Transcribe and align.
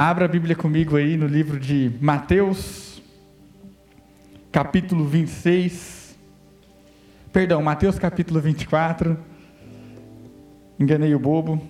Abra 0.00 0.26
a 0.26 0.28
Bíblia 0.28 0.54
comigo 0.54 0.94
aí 0.96 1.16
no 1.16 1.26
livro 1.26 1.58
de 1.58 1.90
Mateus, 2.00 3.02
capítulo 4.52 5.04
26. 5.04 6.16
Perdão, 7.32 7.60
Mateus 7.60 7.98
capítulo 7.98 8.40
24. 8.40 9.18
Enganei 10.78 11.12
o 11.16 11.18
bobo. 11.18 11.60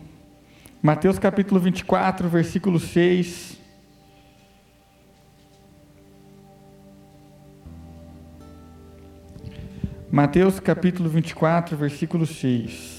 Mateus 0.83 1.19
capítulo 1.19 1.59
24, 1.59 2.29
versículo 2.29 2.79
6. 2.79 3.59
Mateus 10.13 10.61
capítulo 10.61 11.09
24, 11.09 11.75
versículo 11.79 12.27
6. 12.27 12.98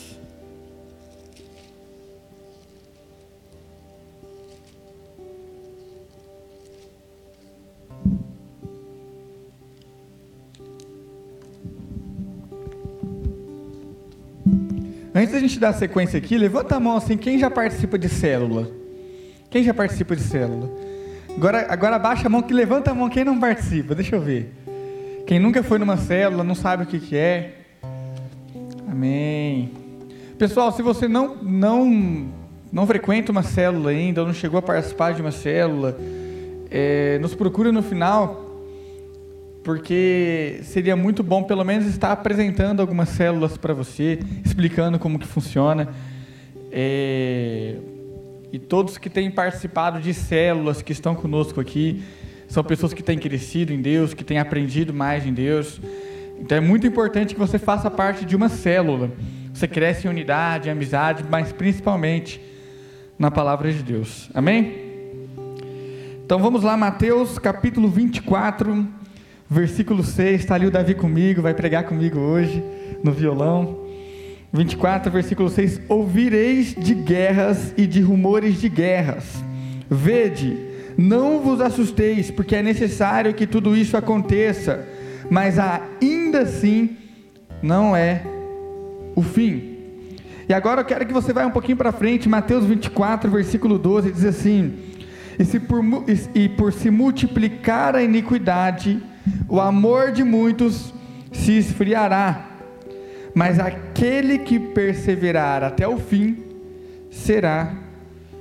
Antes 15.30 15.42
da 15.42 15.48
gente 15.48 15.60
dar 15.60 15.74
sequência 15.74 16.18
aqui, 16.18 16.36
levanta 16.40 16.76
a 16.76 16.80
mão 16.80 16.98
assim, 16.98 17.16
quem 17.16 17.38
já 17.38 17.52
participa 17.52 18.00
de 18.00 18.10
célula? 18.10 18.68
Quem 19.48 19.64
já 19.64 19.76
participa 19.76 20.16
de 20.16 20.24
célula? 20.24 20.68
Agora, 21.38 21.68
agora 21.70 21.96
abaixa 21.98 22.26
a 22.26 22.30
mão 22.32 22.42
que 22.42 22.52
levanta 22.52 22.90
a 22.90 22.96
mão 22.96 23.08
quem 23.10 23.24
não 23.24 23.40
participa, 23.40 23.94
deixa 23.94 24.16
eu 24.16 24.22
ver. 24.22 24.52
Quem 25.28 25.38
nunca 25.38 25.62
foi 25.62 25.78
numa 25.78 25.98
célula, 25.98 26.44
não 26.44 26.56
sabe 26.56 26.82
o 26.82 26.88
que, 26.88 27.00
que 27.00 27.16
é. 27.16 27.58
Amém. 28.92 29.72
Pessoal, 30.40 30.72
se 30.72 30.82
você 30.82 31.08
não, 31.08 31.36
não, 31.44 32.28
não 32.72 32.88
frequenta 32.88 33.32
uma 33.32 33.44
célula 33.44 33.92
ainda, 33.92 34.22
ou 34.22 34.28
não 34.28 34.34
chegou 34.34 34.58
a 34.58 34.64
participar 34.64 35.14
de 35.14 35.22
uma 35.22 35.32
célula, 35.32 35.96
é, 36.72 37.20
nos 37.20 37.36
procure 37.36 37.72
no 37.72 37.84
final 37.84 38.49
porque 39.70 40.62
seria 40.64 40.96
muito 40.96 41.22
bom 41.22 41.44
pelo 41.44 41.64
menos 41.64 41.86
estar 41.86 42.12
apresentando 42.12 42.80
algumas 42.80 43.10
células 43.10 43.56
para 43.56 43.72
você, 43.72 44.18
explicando 44.44 44.98
como 44.98 45.20
que 45.20 45.28
funciona. 45.28 45.90
É... 46.72 47.76
E 48.52 48.58
todos 48.58 48.98
que 48.98 49.12
têm 49.12 49.30
participado 49.30 50.00
de 50.00 50.12
células 50.12 50.82
que 50.82 50.92
estão 50.92 51.14
conosco 51.14 51.62
aqui 51.62 52.02
são 52.48 52.64
pessoas 52.64 52.96
que 52.96 53.04
têm 53.04 53.20
crescido 53.20 53.72
em 53.72 53.80
Deus, 53.80 54.16
que 54.16 54.24
têm 54.24 54.40
aprendido 54.40 54.92
mais 54.92 55.24
em 55.24 55.32
Deus. 55.36 55.80
Então 56.40 56.58
é 56.58 56.62
muito 56.62 56.88
importante 56.88 57.36
que 57.36 57.40
você 57.40 57.60
faça 57.60 57.92
parte 57.92 58.26
de 58.26 58.36
uma 58.36 58.50
célula. 58.50 59.12
Você 59.54 59.68
cresce 59.68 60.08
em 60.08 60.10
unidade, 60.10 60.68
em 60.68 60.72
amizade, 60.72 61.24
mas 61.30 61.52
principalmente 61.52 62.42
na 63.20 63.30
palavra 63.30 63.72
de 63.72 63.84
Deus. 63.84 64.32
Amém? 64.34 64.74
Então 66.26 66.40
vamos 66.40 66.64
lá, 66.64 66.76
Mateus 66.76 67.38
capítulo 67.38 67.88
24 67.88 68.98
Versículo 69.50 70.04
6, 70.04 70.42
está 70.42 70.54
ali 70.54 70.68
o 70.68 70.72
Davi 70.72 70.94
comigo, 70.94 71.42
vai 71.42 71.56
pregar 71.56 71.84
comigo 71.86 72.20
hoje 72.20 72.64
no 73.04 73.12
violão. 73.12 73.80
24, 74.54 75.12
versículo 75.12 75.50
6: 75.50 75.82
Ouvireis 75.90 76.76
de 76.76 76.94
guerras 76.94 77.74
e 77.76 77.88
de 77.88 78.00
rumores 78.00 78.62
de 78.62 78.70
guerras. 78.70 79.44
Vede, 79.90 80.56
não 80.96 81.40
vos 81.40 81.62
assusteis, 81.62 82.30
porque 82.30 82.58
é 82.58 82.62
necessário 82.62 83.34
que 83.34 83.48
tudo 83.48 83.76
isso 83.76 83.98
aconteça, 83.98 84.88
mas 85.32 85.58
ainda 85.58 86.42
assim 86.42 86.96
não 87.60 87.96
é 87.96 88.22
o 89.16 89.24
fim. 89.24 89.78
E 90.48 90.54
agora 90.54 90.82
eu 90.82 90.86
quero 90.86 91.08
que 91.08 91.14
você 91.14 91.34
vá 91.34 91.44
um 91.46 91.52
pouquinho 91.52 91.78
para 91.78 91.92
frente, 91.92 92.30
Mateus 92.30 92.66
24, 92.66 93.32
versículo 93.32 93.80
12, 93.80 94.12
diz 94.12 94.26
assim: 94.26 94.78
E, 95.40 95.60
por, 95.60 95.84
e 96.36 96.50
por 96.50 96.72
se 96.72 96.92
multiplicar 96.92 97.96
a 97.96 98.04
iniquidade, 98.04 99.02
o 99.48 99.60
amor 99.60 100.12
de 100.12 100.24
muitos 100.24 100.94
se 101.32 101.58
esfriará, 101.58 102.50
mas 103.34 103.60
aquele 103.60 104.40
que 104.40 104.60
perseverar 104.60 105.64
até 105.64 105.88
o 105.88 105.98
fim 105.98 106.38
será 107.10 107.74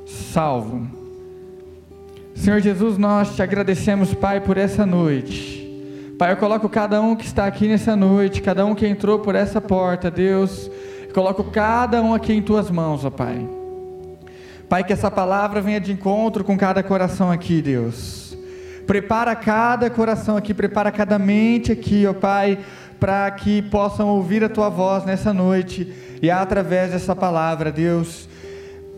salvo. 0.06 0.86
Senhor 2.34 2.60
Jesus, 2.60 2.96
nós 2.96 3.34
te 3.34 3.42
agradecemos, 3.42 4.14
Pai, 4.14 4.40
por 4.40 4.56
essa 4.56 4.86
noite. 4.86 5.58
Pai, 6.18 6.32
eu 6.32 6.36
coloco 6.36 6.68
cada 6.68 7.00
um 7.00 7.14
que 7.14 7.24
está 7.24 7.46
aqui 7.46 7.68
nessa 7.68 7.94
noite, 7.94 8.42
cada 8.42 8.64
um 8.64 8.74
que 8.74 8.86
entrou 8.86 9.18
por 9.18 9.34
essa 9.34 9.60
porta, 9.60 10.10
Deus, 10.10 10.70
eu 11.06 11.12
coloco 11.12 11.44
cada 11.44 12.02
um 12.02 12.14
aqui 12.14 12.32
em 12.32 12.42
tuas 12.42 12.70
mãos, 12.70 13.04
ó 13.04 13.10
Pai. 13.10 13.48
Pai, 14.68 14.84
que 14.84 14.92
essa 14.92 15.10
palavra 15.10 15.60
venha 15.60 15.80
de 15.80 15.92
encontro 15.92 16.44
com 16.44 16.56
cada 16.56 16.82
coração 16.82 17.30
aqui, 17.30 17.62
Deus. 17.62 18.27
Prepara 18.88 19.36
cada 19.36 19.90
coração 19.90 20.38
aqui, 20.38 20.54
prepara 20.54 20.90
cada 20.90 21.18
mente 21.18 21.70
aqui, 21.70 22.06
ó 22.06 22.14
Pai, 22.14 22.58
para 22.98 23.30
que 23.32 23.60
possam 23.60 24.08
ouvir 24.08 24.42
a 24.42 24.48
tua 24.48 24.70
voz 24.70 25.04
nessa 25.04 25.30
noite 25.30 25.92
e 26.22 26.30
através 26.30 26.92
dessa 26.92 27.14
palavra, 27.14 27.70
Deus. 27.70 28.26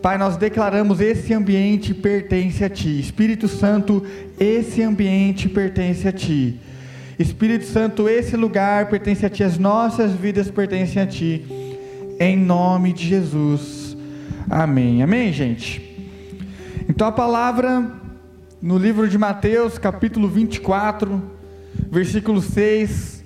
Pai, 0.01 0.17
nós 0.17 0.37
declaramos 0.37 1.01
esse 1.01 1.33
ambiente 1.33 1.93
pertence 1.93 2.63
a 2.63 2.69
Ti. 2.69 3.01
Espírito 3.01 3.49
Santo, 3.49 4.01
esse 4.39 4.81
ambiente 4.81 5.49
pertence 5.49 6.07
a 6.07 6.11
Ti. 6.13 6.57
Espírito 7.19 7.65
Santo, 7.65 8.07
esse 8.07 8.37
lugar 8.37 8.85
pertence 8.87 9.25
a 9.25 9.29
Ti, 9.29 9.43
as 9.43 9.57
nossas 9.57 10.13
vidas 10.13 10.49
pertencem 10.49 11.01
a 11.01 11.05
Ti. 11.05 11.45
Em 12.17 12.37
nome 12.37 12.93
de 12.93 13.05
Jesus. 13.09 13.97
Amém. 14.49 15.03
Amém, 15.03 15.33
gente? 15.33 15.91
Então 16.87 17.05
a 17.05 17.11
palavra 17.11 17.99
no 18.61 18.77
livro 18.77 19.09
de 19.09 19.17
Mateus, 19.17 19.79
capítulo 19.79 20.27
24, 20.27 21.19
versículo 21.89 22.41
6, 22.41 23.23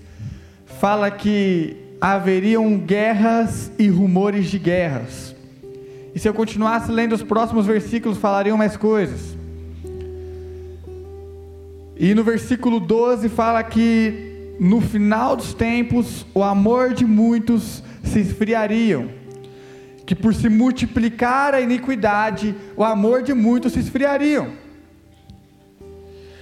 fala 0.79 1.11
que 1.11 1.75
haveriam 1.99 2.77
guerras 2.77 3.69
e 3.77 3.89
rumores 3.89 4.49
de 4.49 4.57
guerras. 4.57 5.35
E 6.13 6.19
se 6.19 6.29
eu 6.29 6.33
continuasse 6.33 6.89
lendo 6.89 7.13
os 7.13 7.21
próximos 7.21 7.65
versículos, 7.65 8.17
falariam 8.17 8.57
mais 8.57 8.77
coisas. 8.77 9.35
E 11.97 12.13
no 12.13 12.23
versículo 12.23 12.79
12 12.79 13.27
fala 13.27 13.61
que 13.61 14.55
no 14.57 14.79
final 14.79 15.35
dos 15.35 15.53
tempos 15.53 16.25
o 16.33 16.43
amor 16.43 16.93
de 16.93 17.05
muitos 17.05 17.83
se 18.01 18.19
esfriariam. 18.19 19.09
Que 20.05 20.15
por 20.15 20.33
se 20.33 20.47
multiplicar 20.47 21.53
a 21.53 21.59
iniquidade, 21.59 22.55
o 22.77 22.85
amor 22.85 23.21
de 23.21 23.33
muitos 23.33 23.73
se 23.73 23.79
esfriariam. 23.79 24.64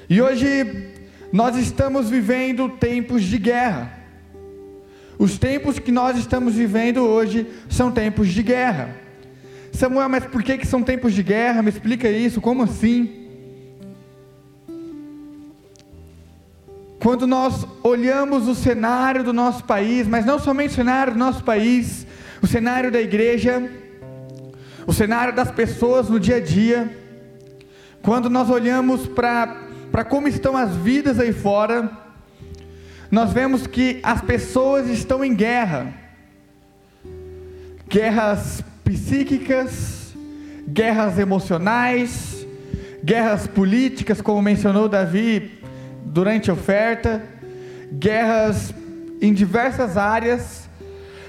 E 0.10 0.22
hoje 0.22 0.92
nós 1.32 1.56
estamos 1.56 2.10
vivendo 2.10 2.70
tempos 2.70 3.24
de 3.24 3.38
guerra. 3.38 4.00
Os 5.18 5.38
tempos 5.38 5.80
que 5.80 5.92
nós 5.92 6.18
estamos 6.18 6.56
vivendo 6.56 6.98
hoje 6.98 7.48
são 7.70 7.92
tempos 7.92 8.30
de 8.30 8.44
guerra. 8.44 8.96
Samuel, 9.72 10.10
mas 10.10 10.26
por 10.26 10.44
que, 10.44 10.58
que 10.58 10.68
são 10.68 10.84
tempos 10.84 11.14
de 11.14 11.24
guerra? 11.24 11.62
Me 11.62 11.70
explica 11.70 12.10
isso, 12.10 12.42
como 12.42 12.64
assim? 12.64 13.22
Quando 17.00 17.26
nós 17.26 17.66
olhamos 17.84 18.48
o 18.48 18.56
cenário 18.56 19.24
do 19.24 19.34
nosso 19.34 19.64
país, 19.64 20.08
mas 20.08 20.26
não 20.26 20.40
somente 20.40 20.72
o 20.72 20.76
cenário 20.76 21.14
do 21.14 21.20
nosso 21.20 21.44
país, 21.44 22.06
o 22.42 22.48
cenário 22.48 22.92
da 22.92 23.02
igreja, 23.02 23.70
o 24.86 24.94
cenário 24.94 25.34
das 25.34 25.52
pessoas 25.52 26.10
no 26.10 26.20
dia 26.20 26.38
a 26.38 26.40
dia, 26.40 26.98
quando 28.02 28.30
nós 28.30 28.50
olhamos 28.50 29.08
para 29.08 29.63
para 29.94 30.04
como 30.04 30.28
estão 30.28 30.58
as 30.58 30.76
vidas 30.76 31.20
aí 31.20 31.32
fora, 31.32 31.88
nós 33.12 33.32
vemos 33.32 33.68
que 33.68 34.00
as 34.02 34.22
pessoas 34.22 34.90
estão 34.90 35.24
em 35.24 35.36
guerra. 35.36 35.94
Guerras 37.88 38.64
psíquicas, 38.84 40.16
guerras 40.68 41.20
emocionais, 41.20 42.44
guerras 43.04 43.46
políticas, 43.46 44.20
como 44.20 44.42
mencionou 44.42 44.90
Davi 44.90 45.60
durante 46.06 46.50
a 46.50 46.56
oferta, 46.56 47.22
guerras 47.92 48.74
em 49.22 49.32
diversas 49.32 49.96
áreas. 49.96 50.68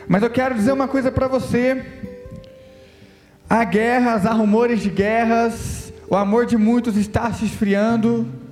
Mas 0.08 0.22
eu 0.22 0.30
quero 0.30 0.54
dizer 0.54 0.72
uma 0.72 0.88
coisa 0.88 1.12
para 1.12 1.28
você: 1.28 1.84
há 3.46 3.62
guerras, 3.62 4.24
há 4.24 4.32
rumores 4.32 4.80
de 4.80 4.88
guerras, 4.88 5.92
o 6.08 6.16
amor 6.16 6.46
de 6.46 6.56
muitos 6.56 6.96
está 6.96 7.30
se 7.30 7.44
esfriando. 7.44 8.42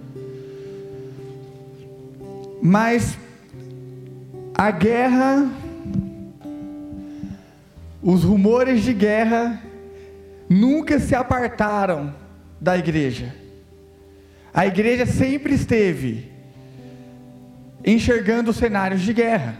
Mas 2.64 3.18
a 4.56 4.70
guerra, 4.70 5.50
os 8.00 8.22
rumores 8.22 8.84
de 8.84 8.92
guerra, 8.92 9.60
nunca 10.48 11.00
se 11.00 11.12
apartaram 11.12 12.14
da 12.60 12.78
igreja. 12.78 13.34
A 14.54 14.64
igreja 14.64 15.06
sempre 15.06 15.54
esteve 15.54 16.30
enxergando 17.84 18.52
cenários 18.52 19.00
de 19.00 19.12
guerra, 19.12 19.56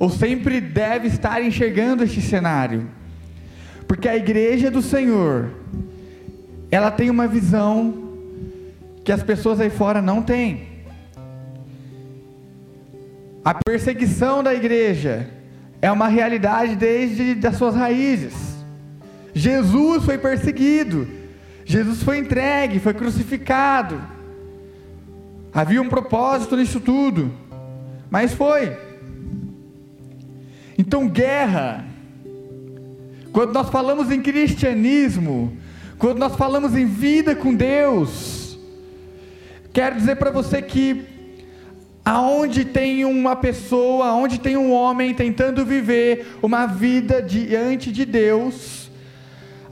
ou 0.00 0.10
sempre 0.10 0.60
deve 0.60 1.06
estar 1.06 1.40
enxergando 1.40 2.02
este 2.02 2.20
cenário, 2.20 2.88
porque 3.86 4.08
a 4.08 4.16
igreja 4.16 4.68
do 4.68 4.82
Senhor, 4.82 5.52
ela 6.72 6.90
tem 6.90 7.08
uma 7.08 7.28
visão 7.28 8.02
que 9.04 9.12
as 9.12 9.22
pessoas 9.22 9.60
aí 9.60 9.70
fora 9.70 10.02
não 10.02 10.22
têm. 10.22 10.75
A 13.46 13.54
perseguição 13.54 14.42
da 14.42 14.52
igreja 14.52 15.30
é 15.80 15.88
uma 15.92 16.08
realidade 16.08 16.74
desde 16.74 17.46
as 17.46 17.56
suas 17.56 17.76
raízes. 17.76 18.34
Jesus 19.32 20.04
foi 20.04 20.18
perseguido, 20.18 21.06
Jesus 21.64 22.02
foi 22.02 22.18
entregue, 22.18 22.80
foi 22.80 22.92
crucificado. 22.92 24.02
Havia 25.54 25.80
um 25.80 25.88
propósito 25.88 26.56
nisso 26.56 26.80
tudo, 26.80 27.32
mas 28.10 28.34
foi. 28.34 28.76
Então, 30.76 31.08
guerra. 31.08 31.84
Quando 33.30 33.52
nós 33.52 33.70
falamos 33.70 34.10
em 34.10 34.20
cristianismo, 34.20 35.56
quando 35.98 36.18
nós 36.18 36.34
falamos 36.34 36.74
em 36.74 36.86
vida 36.86 37.36
com 37.36 37.54
Deus, 37.54 38.58
quero 39.72 39.94
dizer 39.94 40.16
para 40.16 40.32
você 40.32 40.60
que 40.60 41.14
aonde 42.06 42.64
tem 42.64 43.04
uma 43.04 43.34
pessoa, 43.34 44.06
aonde 44.06 44.38
tem 44.38 44.56
um 44.56 44.72
homem 44.72 45.12
tentando 45.12 45.64
viver 45.64 46.38
uma 46.40 46.64
vida 46.64 47.20
diante 47.20 47.90
de 47.90 48.04
Deus, 48.04 48.88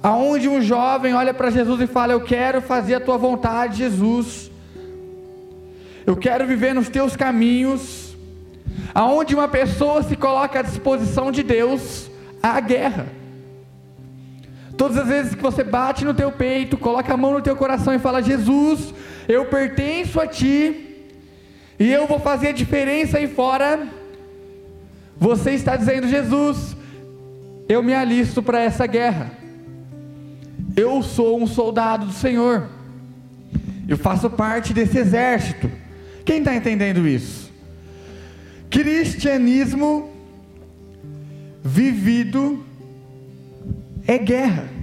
aonde 0.03 0.49
um 0.49 0.61
jovem 0.61 1.15
olha 1.15 1.33
para 1.33 1.49
Jesus 1.49 1.81
e 1.81 1.87
fala: 1.87 2.13
Eu 2.13 2.23
quero 2.23 2.61
fazer 2.61 2.97
a 2.97 3.01
tua 3.01 3.17
vontade, 3.17 3.77
Jesus, 3.79 4.51
eu 6.05 6.17
quero 6.17 6.45
viver 6.45 6.75
nos 6.75 6.89
teus 6.89 7.15
caminhos, 7.15 8.17
aonde 8.93 9.33
uma 9.33 9.47
pessoa 9.47 10.03
se 10.03 10.17
coloca 10.17 10.59
à 10.59 10.63
disposição 10.63 11.31
de 11.31 11.45
Deus, 11.45 12.11
há 12.43 12.59
guerra. 12.59 13.07
Todas 14.77 14.99
as 14.99 15.07
vezes 15.07 15.35
que 15.37 15.43
você 15.43 15.63
bate 15.63 16.05
no 16.05 16.13
teu 16.13 16.33
peito, 16.33 16.77
coloca 16.77 17.15
a 17.15 17.17
mão 17.17 17.35
no 17.35 17.41
teu 17.41 17.55
coração 17.55 17.95
e 17.95 18.01
fala: 18.01 18.21
Jesus, 18.21 18.93
eu 19.29 19.45
pertenço 19.45 20.21
a 20.21 20.27
Ti 20.27 20.91
e 21.85 21.93
eu 21.93 22.07
vou 22.07 22.19
fazer 22.19 22.49
a 22.49 22.53
diferença 22.53 23.19
aí 23.19 23.29
fora. 23.29 23.87
Você 25.19 25.51
está 25.51 25.77
dizendo, 25.77 26.09
Jesus, 26.09 26.75
eu 27.69 27.83
me 27.83 27.93
alisto 27.93 28.43
para 28.43 28.63
essa 28.63 28.87
guerra. 28.87 29.31
Eu 30.75 31.03
sou 31.03 31.39
um 31.43 31.47
soldado 31.47 32.07
do 32.07 32.13
Senhor. 32.15 32.71
Eu 33.87 33.99
faço 33.99 34.31
parte 34.31 34.73
desse 34.73 34.97
exército. 34.97 35.71
Quem 36.25 36.39
está 36.39 36.57
entendendo 36.57 37.07
isso? 37.07 37.53
Cristianismo 38.71 40.09
vivido 41.63 42.65
é 44.07 44.17
guerra. 44.17 44.74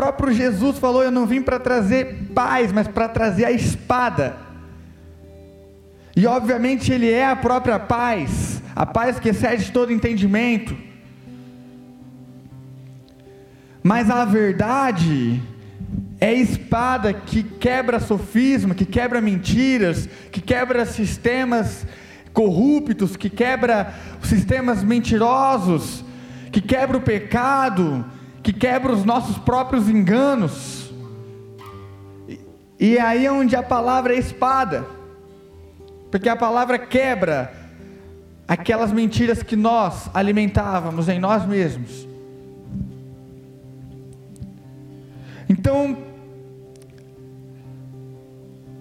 Próprio 0.00 0.32
Jesus 0.32 0.78
falou: 0.78 1.02
Eu 1.02 1.10
não 1.10 1.26
vim 1.26 1.42
para 1.42 1.60
trazer 1.60 2.30
paz, 2.34 2.72
mas 2.72 2.88
para 2.88 3.06
trazer 3.06 3.44
a 3.44 3.52
espada. 3.52 4.34
E 6.16 6.26
obviamente 6.26 6.90
Ele 6.90 7.10
é 7.10 7.26
a 7.26 7.36
própria 7.36 7.78
paz, 7.78 8.62
a 8.74 8.86
paz 8.86 9.20
que 9.20 9.28
excede 9.28 9.70
todo 9.70 9.92
entendimento. 9.92 10.74
Mas 13.82 14.08
a 14.08 14.24
verdade 14.24 15.42
é 16.18 16.32
espada 16.32 17.12
que 17.12 17.42
quebra 17.42 18.00
sofisma, 18.00 18.74
que 18.74 18.86
quebra 18.86 19.20
mentiras, 19.20 20.08
que 20.32 20.40
quebra 20.40 20.86
sistemas 20.86 21.86
corruptos, 22.32 23.18
que 23.18 23.28
quebra 23.28 23.92
sistemas 24.22 24.82
mentirosos, 24.82 26.02
que 26.50 26.62
quebra 26.62 26.96
o 26.96 27.02
pecado, 27.02 28.04
que 28.42 28.52
quebra 28.52 28.92
os 28.92 29.04
nossos 29.04 29.38
próprios 29.38 29.88
enganos. 29.88 30.90
E, 32.78 32.96
é 32.96 33.00
aí 33.00 33.26
é 33.26 33.32
onde 33.32 33.54
a 33.54 33.62
palavra 33.62 34.14
é 34.14 34.18
espada, 34.18 34.86
porque 36.10 36.28
a 36.28 36.36
palavra 36.36 36.78
quebra 36.78 37.52
aquelas 38.48 38.90
mentiras 38.90 39.42
que 39.42 39.54
nós 39.54 40.10
alimentávamos 40.14 41.08
em 41.08 41.18
nós 41.18 41.46
mesmos. 41.46 42.08
Então, 45.48 45.98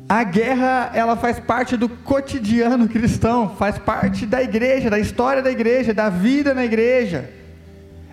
a 0.07 0.23
guerra, 0.23 0.91
ela 0.93 1.15
faz 1.15 1.39
parte 1.39 1.75
do 1.75 1.89
cotidiano 1.89 2.87
cristão, 2.87 3.55
faz 3.57 3.77
parte 3.77 4.25
da 4.25 4.41
igreja, 4.41 4.89
da 4.89 4.97
história 4.97 5.41
da 5.41 5.51
igreja, 5.51 5.93
da 5.93 6.09
vida 6.09 6.53
na 6.53 6.63
igreja. 6.63 7.29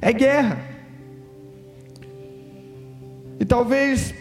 É 0.02 0.12
guerra. 0.12 0.75
E 3.38 3.44
talvez 3.44 4.14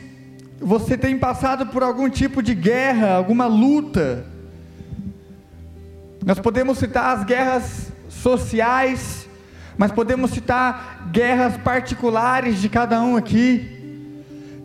você 0.60 0.98
tenha 0.98 1.18
passado 1.18 1.68
por 1.68 1.84
algum 1.84 2.10
tipo 2.10 2.42
de 2.42 2.54
guerra, 2.54 3.16
alguma 3.16 3.46
luta. 3.46 4.26
Nós 6.26 6.40
podemos 6.40 6.78
citar 6.78 7.18
as 7.18 7.24
guerras 7.24 7.92
sociais, 8.10 9.28
mas 9.78 9.92
podemos 9.92 10.32
citar 10.32 11.10
guerras 11.12 11.58
particulares 11.58 12.60
de 12.60 12.70
cada 12.70 13.02
um 13.02 13.16
aqui. 13.16 13.72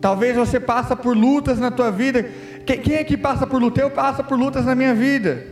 Talvez 0.01 0.35
você 0.35 0.59
passa 0.59 0.95
por 0.95 1.15
lutas 1.15 1.59
na 1.59 1.69
tua 1.69 1.91
vida. 1.91 2.23
Quem 2.65 2.95
é 2.95 3.03
que 3.03 3.15
passa 3.15 3.45
por 3.45 3.61
luta? 3.61 3.81
Eu 3.81 3.91
passo 3.91 4.23
por 4.23 4.37
lutas 4.37 4.65
na 4.65 4.73
minha 4.73 4.95
vida. 4.95 5.45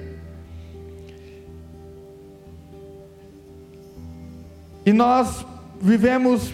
E 4.86 4.92
nós 4.92 5.46
vivemos 5.80 6.52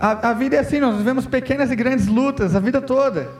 a, 0.00 0.30
a 0.30 0.32
vida 0.32 0.56
é 0.56 0.60
assim, 0.60 0.80
nós 0.80 0.96
vivemos 0.96 1.26
pequenas 1.26 1.70
e 1.70 1.76
grandes 1.76 2.06
lutas 2.06 2.56
a 2.56 2.60
vida 2.60 2.80
toda. 2.80 3.30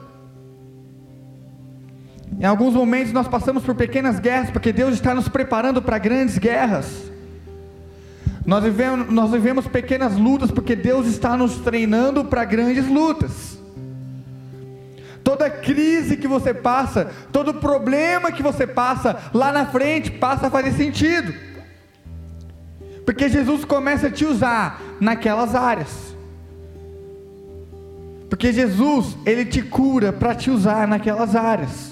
Em 2.39 2.45
alguns 2.45 2.75
momentos 2.75 3.11
nós 3.11 3.27
passamos 3.27 3.63
por 3.63 3.73
pequenas 3.73 4.19
guerras, 4.19 4.51
porque 4.51 4.71
Deus 4.71 4.93
está 4.93 5.15
nos 5.15 5.27
preparando 5.27 5.81
para 5.81 5.97
grandes 5.97 6.37
guerras. 6.37 7.11
Nós 8.45 8.63
vivemos, 8.63 9.11
nós 9.11 9.31
vivemos 9.31 9.67
pequenas 9.67 10.15
lutas, 10.15 10.51
porque 10.51 10.75
Deus 10.75 11.07
está 11.07 11.35
nos 11.35 11.57
treinando 11.57 12.25
para 12.25 12.45
grandes 12.45 12.87
lutas. 12.87 13.59
Toda 15.23 15.49
crise 15.49 16.17
que 16.17 16.27
você 16.27 16.53
passa, 16.53 17.11
todo 17.31 17.55
problema 17.55 18.31
que 18.31 18.43
você 18.43 18.67
passa, 18.67 19.17
lá 19.33 19.51
na 19.51 19.65
frente 19.65 20.11
passa 20.11 20.47
a 20.47 20.51
fazer 20.51 20.73
sentido. 20.73 21.33
Porque 23.03 23.29
Jesus 23.29 23.65
começa 23.65 24.07
a 24.07 24.11
te 24.11 24.25
usar 24.25 24.79
naquelas 24.99 25.55
áreas. 25.55 26.11
Porque 28.31 28.53
Jesus, 28.53 29.17
ele 29.25 29.43
te 29.43 29.61
cura 29.61 30.13
para 30.13 30.33
te 30.33 30.49
usar 30.49 30.87
naquelas 30.87 31.35
áreas. 31.35 31.91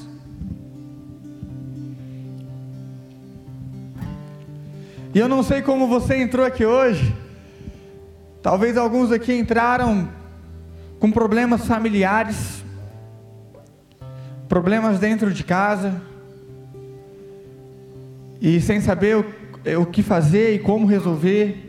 E 5.13 5.19
eu 5.19 5.27
não 5.27 5.43
sei 5.43 5.61
como 5.61 5.85
você 5.85 6.15
entrou 6.15 6.45
aqui 6.45 6.65
hoje. 6.65 7.13
Talvez 8.41 8.77
alguns 8.77 9.11
aqui 9.11 9.33
entraram 9.33 10.07
com 10.97 11.11
problemas 11.11 11.67
familiares, 11.67 12.63
problemas 14.47 14.97
dentro 14.97 15.33
de 15.33 15.43
casa, 15.43 16.01
e 18.39 18.61
sem 18.61 18.79
saber 18.79 19.17
o, 19.17 19.25
o 19.81 19.85
que 19.85 20.01
fazer 20.01 20.55
e 20.55 20.59
como 20.59 20.87
resolver. 20.87 21.68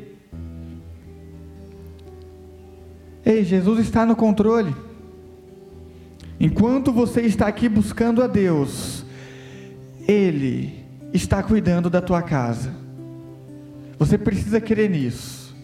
Ei, 3.30 3.44
Jesus 3.44 3.78
está 3.78 4.04
no 4.04 4.16
controle. 4.16 4.74
Enquanto 6.40 6.92
você 6.92 7.20
está 7.20 7.46
aqui 7.46 7.68
buscando 7.68 8.24
a 8.24 8.26
Deus, 8.26 9.04
Ele 10.08 10.84
está 11.12 11.40
cuidando 11.40 11.88
da 11.88 12.02
tua 12.02 12.22
casa. 12.22 12.74
Você 14.00 14.18
precisa 14.18 14.60
crer 14.60 14.90
nisso. 14.90 15.54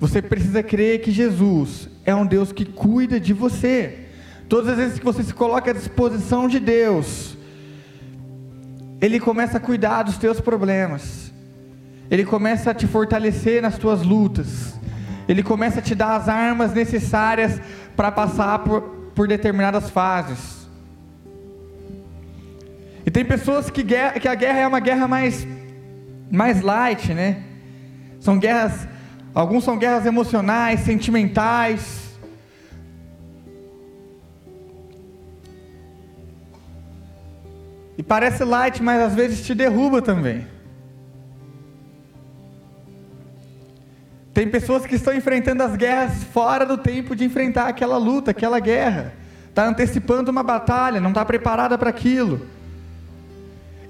Você 0.00 0.20
precisa 0.20 0.60
crer 0.60 1.00
que 1.00 1.12
Jesus 1.12 1.88
é 2.04 2.12
um 2.12 2.26
Deus 2.26 2.50
que 2.50 2.64
cuida 2.64 3.20
de 3.20 3.32
você. 3.32 4.06
Todas 4.48 4.70
as 4.70 4.76
vezes 4.76 4.98
que 4.98 5.04
você 5.04 5.22
se 5.22 5.32
coloca 5.32 5.70
à 5.70 5.74
disposição 5.74 6.48
de 6.48 6.58
Deus, 6.58 7.38
Ele 9.00 9.20
começa 9.20 9.58
a 9.58 9.60
cuidar 9.60 10.02
dos 10.02 10.18
teus 10.18 10.40
problemas. 10.40 11.32
Ele 12.10 12.24
começa 12.24 12.72
a 12.72 12.74
te 12.74 12.88
fortalecer 12.88 13.62
nas 13.62 13.78
tuas 13.78 14.02
lutas. 14.02 14.77
Ele 15.28 15.42
começa 15.42 15.80
a 15.80 15.82
te 15.82 15.94
dar 15.94 16.16
as 16.16 16.28
armas 16.28 16.72
necessárias 16.72 17.60
para 17.94 18.10
passar 18.10 18.60
por, 18.60 18.80
por 19.14 19.28
determinadas 19.28 19.90
fases. 19.90 20.66
E 23.04 23.10
tem 23.10 23.24
pessoas 23.24 23.68
que, 23.68 23.82
guerra, 23.82 24.18
que 24.18 24.26
a 24.26 24.34
guerra 24.34 24.60
é 24.60 24.66
uma 24.66 24.80
guerra 24.80 25.06
mais, 25.06 25.46
mais 26.30 26.62
light, 26.62 27.12
né? 27.12 27.42
São 28.20 28.38
guerras, 28.38 28.88
alguns 29.34 29.64
são 29.64 29.78
guerras 29.78 30.06
emocionais, 30.06 30.80
sentimentais. 30.80 32.08
E 37.98 38.02
parece 38.02 38.44
light, 38.44 38.82
mas 38.82 39.00
às 39.02 39.14
vezes 39.14 39.44
te 39.44 39.54
derruba 39.54 40.00
também. 40.00 40.46
Tem 44.38 44.46
pessoas 44.46 44.86
que 44.86 44.94
estão 44.94 45.12
enfrentando 45.12 45.64
as 45.64 45.74
guerras 45.74 46.22
fora 46.22 46.64
do 46.64 46.78
tempo 46.78 47.16
de 47.16 47.24
enfrentar 47.24 47.66
aquela 47.66 47.98
luta, 47.98 48.30
aquela 48.30 48.60
guerra. 48.60 49.12
Está 49.48 49.66
antecipando 49.66 50.30
uma 50.30 50.44
batalha, 50.44 51.00
não 51.00 51.08
está 51.08 51.24
preparada 51.24 51.76
para 51.76 51.90
aquilo. 51.90 52.46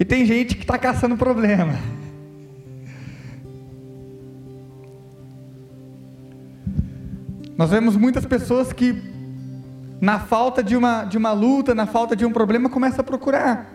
E 0.01 0.07
tem 0.07 0.25
gente 0.25 0.57
que 0.57 0.63
está 0.63 0.79
caçando 0.79 1.19
problema. 1.19 1.75
Nós 7.55 7.69
vemos 7.69 7.95
muitas 7.95 8.25
pessoas 8.25 8.73
que, 8.73 9.03
na 10.01 10.19
falta 10.19 10.63
de 10.63 10.75
uma, 10.75 11.05
de 11.05 11.19
uma 11.19 11.33
luta, 11.33 11.75
na 11.75 11.85
falta 11.85 12.17
de 12.17 12.25
um 12.25 12.33
problema, 12.33 12.71
começam 12.71 13.01
a 13.03 13.05
procurar. 13.05 13.71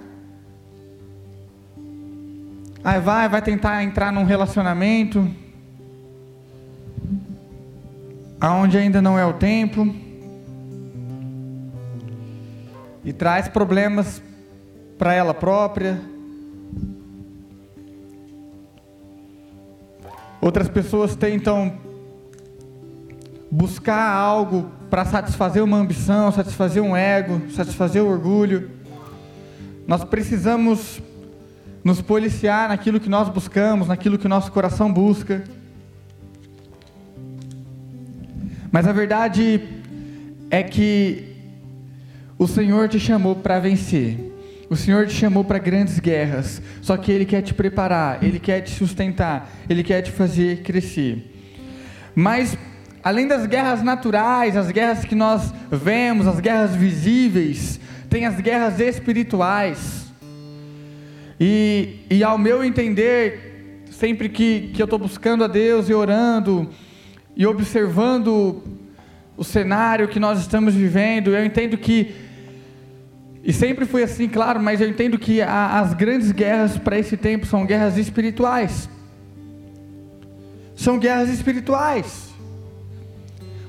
Aí 2.84 3.00
vai, 3.00 3.30
vai 3.30 3.44
tentar 3.44 3.84
entrar 3.84 4.12
num 4.12 4.24
relacionamento, 4.24 5.30
aonde 8.44 8.78
ainda 8.78 9.02
não 9.02 9.18
é 9.18 9.26
o 9.26 9.32
tempo, 9.32 9.96
e 13.02 13.14
traz 13.14 13.48
problemas 13.48 14.22
para 14.98 15.14
ela 15.14 15.34
própria. 15.34 15.98
Outras 20.42 20.68
pessoas 20.68 21.16
tentam 21.16 21.72
buscar 23.50 24.12
algo 24.12 24.70
para 24.90 25.06
satisfazer 25.06 25.64
uma 25.64 25.78
ambição, 25.78 26.30
satisfazer 26.30 26.84
um 26.84 26.98
ego, 26.98 27.50
satisfazer 27.50 28.04
o 28.04 28.10
orgulho. 28.10 28.72
Nós 29.88 30.04
precisamos 30.04 31.02
nos 31.82 32.02
policiar 32.02 32.68
naquilo 32.68 33.00
que 33.00 33.08
nós 33.08 33.30
buscamos, 33.30 33.88
naquilo 33.88 34.18
que 34.18 34.26
o 34.26 34.30
nosso 34.30 34.52
coração 34.52 34.92
busca. 34.92 35.46
Mas 38.74 38.88
a 38.88 38.92
verdade 38.92 39.62
é 40.50 40.64
que 40.64 41.26
o 42.40 42.48
Senhor 42.48 42.90
te 42.90 43.00
chamou 43.00 43.36
para 43.36 43.60
vencer. 43.60 44.18
O 44.68 44.76
Senhor 44.76 45.06
te 45.06 45.14
chamou 45.14 45.44
para 45.44 45.60
grandes 45.60 46.00
guerras. 46.00 46.60
Só 46.82 46.98
que 46.98 47.12
Ele 47.12 47.24
quer 47.24 47.44
te 47.44 47.54
preparar, 47.54 48.24
Ele 48.24 48.40
quer 48.40 48.62
te 48.62 48.72
sustentar, 48.72 49.48
Ele 49.70 49.84
quer 49.84 50.02
te 50.02 50.10
fazer 50.10 50.64
crescer. 50.64 51.32
Mas 52.16 52.58
além 53.04 53.28
das 53.28 53.46
guerras 53.46 53.84
naturais, 53.84 54.58
as 54.58 54.72
guerras 54.72 55.06
que 55.06 55.14
nós 55.14 55.54
vemos, 55.72 56.26
as 56.26 56.40
guerras 56.40 56.76
visíveis, 56.76 57.80
tem 58.10 58.26
as 58.26 58.42
guerras 58.42 58.80
espirituais. 58.80 60.12
E, 61.40 62.00
e 62.10 62.24
ao 62.24 62.40
meu 62.40 62.64
entender, 62.64 63.84
sempre 63.92 64.30
que, 64.30 64.72
que 64.74 64.82
eu 64.82 64.86
estou 64.86 64.98
buscando 64.98 65.44
a 65.44 65.48
Deus 65.48 65.90
e 65.90 65.94
orando, 65.94 66.68
e 67.36 67.46
observando 67.46 68.62
o 69.36 69.44
cenário 69.44 70.08
que 70.08 70.20
nós 70.20 70.40
estamos 70.40 70.74
vivendo, 70.74 71.32
eu 71.32 71.44
entendo 71.44 71.78
que, 71.78 72.14
e 73.44 73.52
sempre 73.52 73.86
foi 73.86 74.04
assim, 74.04 74.28
claro, 74.28 74.62
mas 74.62 74.80
eu 74.80 74.88
entendo 74.88 75.18
que 75.18 75.42
a, 75.42 75.80
as 75.80 75.94
grandes 75.94 76.32
guerras 76.32 76.78
para 76.78 76.98
esse 76.98 77.18
tempo 77.18 77.46
são 77.46 77.66
guerras 77.66 77.98
espirituais. 77.98 78.90
São 80.76 81.00
guerras 81.00 81.30
espirituais. 81.30 82.34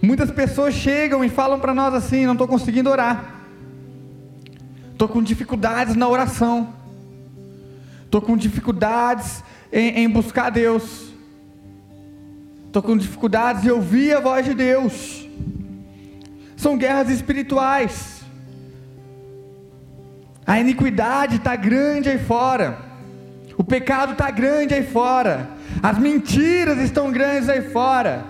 Muitas 0.04 0.30
pessoas 0.30 0.74
chegam 0.74 1.24
e 1.24 1.30
falam 1.30 1.58
para 1.58 1.74
nós 1.74 1.94
assim: 1.94 2.26
não 2.26 2.32
estou 2.32 2.46
conseguindo 2.46 2.90
orar, 2.90 3.46
estou 4.92 5.08
com 5.08 5.22
dificuldades 5.22 5.94
na 5.96 6.06
oração, 6.06 6.74
estou 8.04 8.20
com 8.20 8.36
dificuldades 8.36 9.42
em, 9.72 10.00
em 10.00 10.08
buscar 10.10 10.50
Deus, 10.50 11.13
estou 12.74 12.82
com 12.82 12.96
dificuldades 12.96 13.64
em 13.64 13.70
ouvir 13.70 14.16
a 14.16 14.20
voz 14.20 14.44
de 14.44 14.52
Deus. 14.52 15.28
São 16.56 16.76
guerras 16.76 17.08
espirituais. 17.08 18.24
A 20.44 20.58
iniquidade 20.58 21.36
está 21.36 21.54
grande 21.54 22.08
aí 22.08 22.18
fora. 22.18 22.78
O 23.56 23.62
pecado 23.62 24.14
está 24.14 24.28
grande 24.28 24.74
aí 24.74 24.84
fora. 24.84 25.50
As 25.80 25.96
mentiras 26.00 26.78
estão 26.78 27.12
grandes 27.12 27.48
aí 27.48 27.62
fora. 27.70 28.24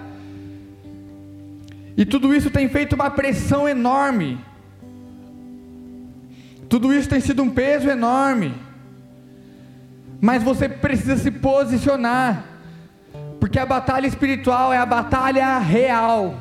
E 1.97 2.05
tudo 2.05 2.35
isso 2.35 2.51
tem 2.51 2.69
feito 2.69 2.93
uma 2.93 3.11
pressão 3.11 3.67
enorme. 3.67 4.39
Tudo 6.69 6.93
isso 6.93 7.09
tem 7.09 7.21
sido 7.21 7.43
um 7.43 7.49
peso 7.49 7.89
enorme. 7.89 8.55
Mas 10.21 10.43
você 10.43 10.69
precisa 10.69 11.17
se 11.17 11.31
posicionar. 11.31 12.54
Porque 13.55 13.63
a 13.63 13.67
batalha 13.67 14.09
espiritual 14.09 14.73
é 14.73 14.79
a 14.79 14.85
batalha 14.85 15.59
real. 15.59 16.35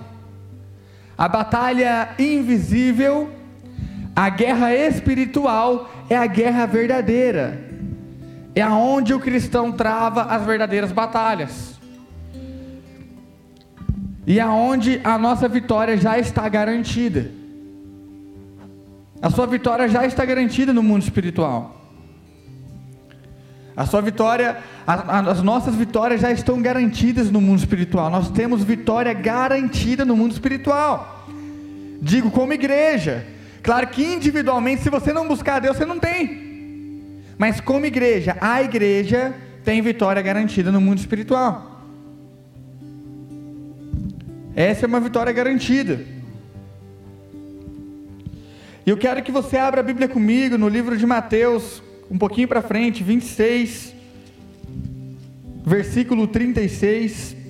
A 1.16 1.28
batalha 1.28 2.10
invisível, 2.18 3.30
a 4.16 4.30
guerra 4.30 4.74
espiritual 4.74 5.92
é 6.10 6.18
a 6.18 6.26
guerra 6.26 6.66
verdadeira. 6.66 7.70
É 8.56 8.64
aonde 8.64 9.14
o 9.14 9.20
cristão 9.20 9.72
trava 9.72 10.24
as 10.24 10.44
verdadeiras 10.44 10.92
batalhas 10.92 11.80
e 14.26 14.40
aonde 14.40 15.00
a 15.04 15.16
nossa 15.16 15.48
vitória 15.48 15.96
já 15.96 16.18
está 16.18 16.50
garantida. 16.50 17.30
A 19.22 19.30
sua 19.30 19.46
vitória 19.46 19.88
já 19.88 20.04
está 20.04 20.26
garantida 20.26 20.74
no 20.74 20.82
mundo 20.82 21.04
espiritual. 21.04 21.83
A 23.76 23.86
sua 23.86 24.02
vitória, 24.02 24.58
as 24.86 25.42
nossas 25.42 25.76
vitórias 25.76 26.22
já 26.22 26.32
estão 26.32 26.62
garantidas 26.62 27.32
no 27.32 27.42
mundo 27.42 27.60
espiritual. 27.60 28.10
Nós 28.10 28.30
temos 28.30 28.64
vitória 28.64 29.14
garantida 29.14 30.06
no 30.06 30.16
mundo 30.16 30.32
espiritual. 30.32 31.28
Digo 32.02 32.30
como 32.30 32.54
igreja. 32.54 33.26
Claro 33.62 33.88
que 33.88 34.04
individualmente, 34.04 34.84
se 34.84 34.90
você 34.90 35.12
não 35.12 35.28
buscar 35.28 35.56
a 35.56 35.60
Deus, 35.60 35.78
você 35.78 35.86
não 35.86 36.00
tem. 36.00 37.22
Mas 37.38 37.60
como 37.60 37.86
igreja, 37.86 38.38
a 38.40 38.62
igreja 38.62 39.34
tem 39.66 39.82
vitória 39.82 40.22
garantida 40.22 40.72
no 40.72 40.80
mundo 40.80 41.00
espiritual. 41.00 41.82
Essa 44.56 44.86
é 44.86 44.88
uma 44.88 45.00
vitória 45.00 45.34
garantida. 45.34 46.06
E 48.86 48.90
eu 48.90 48.98
quero 48.98 49.24
que 49.24 49.32
você 49.32 49.58
abra 49.58 49.82
a 49.82 49.84
Bíblia 49.84 50.08
comigo 50.08 50.58
no 50.58 50.70
livro 50.70 50.96
de 50.98 51.06
Mateus, 51.06 51.83
um 52.10 52.18
pouquinho 52.18 52.48
para 52.48 52.62
frente, 52.62 53.04
26, 53.04 53.94
versículo 55.66 56.28
36. 56.28 57.43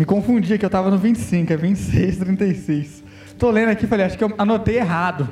Me 0.00 0.06
confundi 0.06 0.56
que 0.56 0.64
eu 0.64 0.68
estava 0.68 0.90
no 0.90 0.96
25, 0.96 1.52
é 1.52 1.56
26, 1.58 2.16
36. 2.16 3.04
Estou 3.26 3.50
lendo 3.50 3.68
aqui, 3.68 3.86
falei, 3.86 4.06
acho 4.06 4.16
que 4.16 4.24
eu 4.24 4.32
anotei 4.38 4.78
errado. 4.78 5.28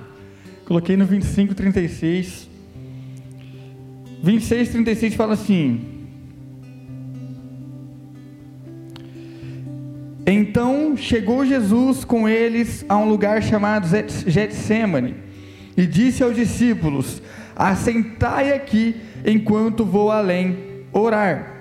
Coloquei 0.67 0.95
no 0.95 1.07
25, 1.07 1.55
36. 1.55 2.47
26, 4.23 4.69
36 4.69 5.15
fala 5.15 5.33
assim: 5.33 5.81
Então 10.27 10.95
chegou 10.99 11.47
Jesus 11.47 12.05
com 12.05 12.29
eles 12.29 12.85
a 12.91 12.99
um 12.99 13.09
lugar 13.09 13.43
chamado 13.43 13.89
Getsemane 14.27 15.15
e 15.79 15.87
disse 15.87 16.23
aos 16.23 16.37
discípulos: 16.37 17.23
Assentai 17.57 18.53
aqui 18.53 18.97
enquanto 19.25 19.83
vou 19.83 20.11
além 20.11 20.85
orar. 20.93 21.58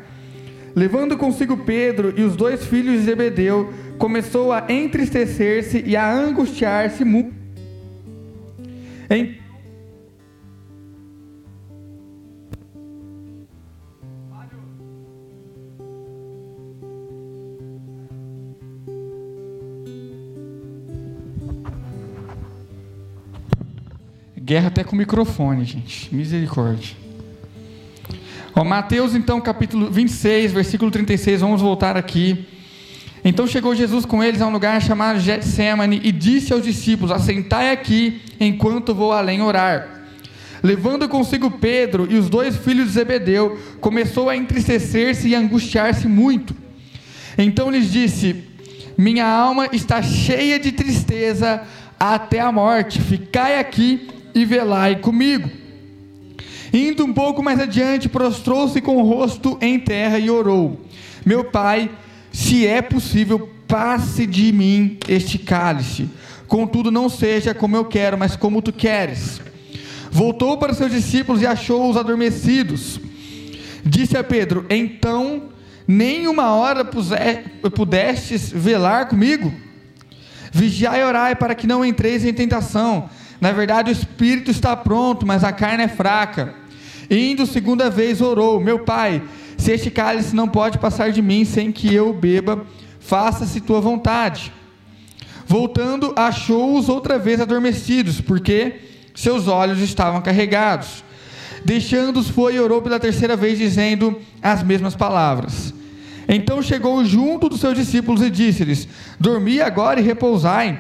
Levando 0.77 1.17
consigo 1.17 1.57
Pedro 1.57 2.13
e 2.15 2.22
os 2.22 2.36
dois 2.36 2.63
filhos 2.63 3.00
de 3.00 3.05
Zebedeu, 3.05 3.74
começou 3.98 4.53
a 4.53 4.67
entristecer-se 4.69 5.84
e 5.84 5.96
a 5.96 6.07
angustiar-se 6.07 7.03
muito. 7.03 7.34
Em... 9.10 9.39
Guerra 24.39 24.67
até 24.67 24.84
com 24.84 24.96
microfone, 24.96 25.65
gente. 25.65 26.13
Misericórdia. 26.13 27.07
Ó, 28.58 28.64
Mateus, 28.64 29.14
então, 29.14 29.40
capítulo 29.40 29.92
26, 29.92 30.52
versículo 30.52 30.90
36, 30.90 31.42
vamos 31.42 31.62
voltar 31.62 31.96
aqui. 31.96 32.44
Então 33.24 33.46
chegou 33.46 33.76
Jesus 33.76 34.04
com 34.04 34.24
eles 34.24 34.42
a 34.42 34.48
um 34.48 34.52
lugar 34.52 34.82
chamado 34.82 35.20
Getsemane 35.20 36.02
e 36.04 36.12
disse 36.12 36.52
aos 36.52 36.64
discípulos: 36.64 37.12
Assentai 37.12 37.72
aqui 37.72 38.20
enquanto 38.40 38.96
vou 38.96 39.12
além 39.12 39.44
orar. 39.44 39.88
levando 40.64 41.08
consigo 41.08 41.52
Pedro 41.52 42.08
e 42.10 42.16
os 42.16 42.32
dois 42.32 42.58
filhos 42.58 42.88
de 42.88 42.94
Zebedeu, 42.94 43.60
começou 43.80 44.28
a 44.28 44.36
entristecer-se 44.36 45.28
e 45.28 45.36
angustiar-se 45.36 46.08
muito. 46.08 46.56
Então 47.38 47.70
lhes 47.70 47.92
disse: 47.92 48.44
Minha 48.98 49.28
alma 49.28 49.70
está 49.72 50.02
cheia 50.02 50.58
de 50.58 50.72
tristeza 50.72 51.62
até 52.00 52.40
a 52.40 52.52
morte, 52.52 53.00
ficai 53.04 53.60
aqui 53.60 54.08
e 54.34 54.46
velai 54.46 54.96
comigo. 54.96 55.66
Indo 56.74 57.05
um 57.05 57.13
pouco 57.13 57.41
mais 57.41 57.59
adiante, 57.59 58.09
prostrou-se 58.09 58.79
com 58.81 58.97
o 58.97 59.03
rosto 59.03 59.57
em 59.62 59.79
terra 59.79 60.19
e 60.19 60.29
orou: 60.29 60.81
Meu 61.25 61.45
pai, 61.45 61.89
se 62.31 62.67
é 62.67 62.81
possível, 62.81 63.50
passe 63.67 64.25
de 64.25 64.51
mim 64.51 64.97
este 65.07 65.38
cálice. 65.38 66.09
Contudo, 66.47 66.91
não 66.91 67.09
seja 67.09 67.53
como 67.53 67.75
eu 67.75 67.86
quero, 67.86 68.17
mas 68.17 68.36
como 68.36 68.62
tu 68.62 68.71
queres. 68.71 69.41
Voltou 70.09 70.57
para 70.57 70.74
seus 70.74 70.91
discípulos 70.91 71.41
e 71.41 71.47
achou-os 71.47 71.97
adormecidos. 71.97 73.00
Disse 73.83 74.17
a 74.17 74.24
Pedro: 74.24 74.65
Então, 74.69 75.43
nem 75.88 76.27
uma 76.27 76.53
hora 76.53 76.86
pudestes 76.86 78.51
velar 78.51 79.07
comigo? 79.07 79.53
Vigiai 80.51 81.01
e 81.01 81.03
orai 81.03 81.36
para 81.36 81.55
que 81.55 81.67
não 81.67 81.86
entreis 81.86 82.25
em 82.25 82.33
tentação. 82.33 83.09
Na 83.39 83.51
verdade, 83.51 83.91
o 83.91 83.94
espírito 83.94 84.51
está 84.51 84.75
pronto, 84.75 85.25
mas 85.25 85.44
a 85.44 85.51
carne 85.51 85.84
é 85.84 85.88
fraca. 85.88 86.53
Indo 87.10 87.46
segunda 87.46 87.89
vez, 87.89 88.22
orou: 88.22 88.60
Meu 88.60 88.79
pai, 88.79 89.22
se 89.58 89.72
este 89.72 89.89
cálice 89.89 90.36
não 90.36 90.48
pode 90.48 90.77
passar 90.77 91.12
de 91.12 91.22
mim 91.22 91.46
sem 91.46 91.72
que 91.72 91.94
eu 91.94 92.13
beba, 92.13 92.65
faça-se 93.00 93.62
tua 93.62 93.79
vontade. 93.79 94.51
Voltando, 95.46 96.13
achou-os 96.15 96.89
outra 96.89 97.17
vez 97.17 97.39
adormecidos, 97.39 98.20
porque 98.20 98.82
seus 99.15 99.48
olhos 99.48 99.79
estavam 99.79 100.22
carregados. 100.22 101.03
Deixando-os, 101.63 102.29
foi 102.29 102.56
e 102.56 102.60
orou 102.60 102.82
pela 102.82 103.00
terceira 103.00 103.36
vez, 103.36 103.58
dizendo 103.58 104.20
as 104.41 104.62
mesmas 104.62 104.96
palavras. 104.96 105.74
Então 106.27 106.62
chegou 106.62 107.03
junto 107.06 107.48
dos 107.48 107.62
seus 107.62 107.75
discípulos 107.75 108.22
e 108.22 108.29
disse-lhes: 108.29 108.88
Dormi 109.20 109.62
agora 109.62 110.00
e 110.00 110.03
repousai. 110.03 110.79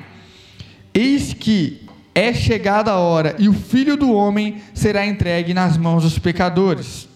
Eis 0.93 1.33
que 1.33 1.86
é 2.17 2.33
chegada 2.33 2.89
a 2.89 2.97
hora, 2.97 3.35
e 3.37 3.47
o 3.47 3.53
filho 3.53 3.95
do 3.95 4.11
homem 4.11 4.59
será 4.73 5.05
entregue 5.05 5.53
nas 5.53 5.77
mãos 5.77 6.01
dos 6.01 6.17
pecadores. 6.17 7.07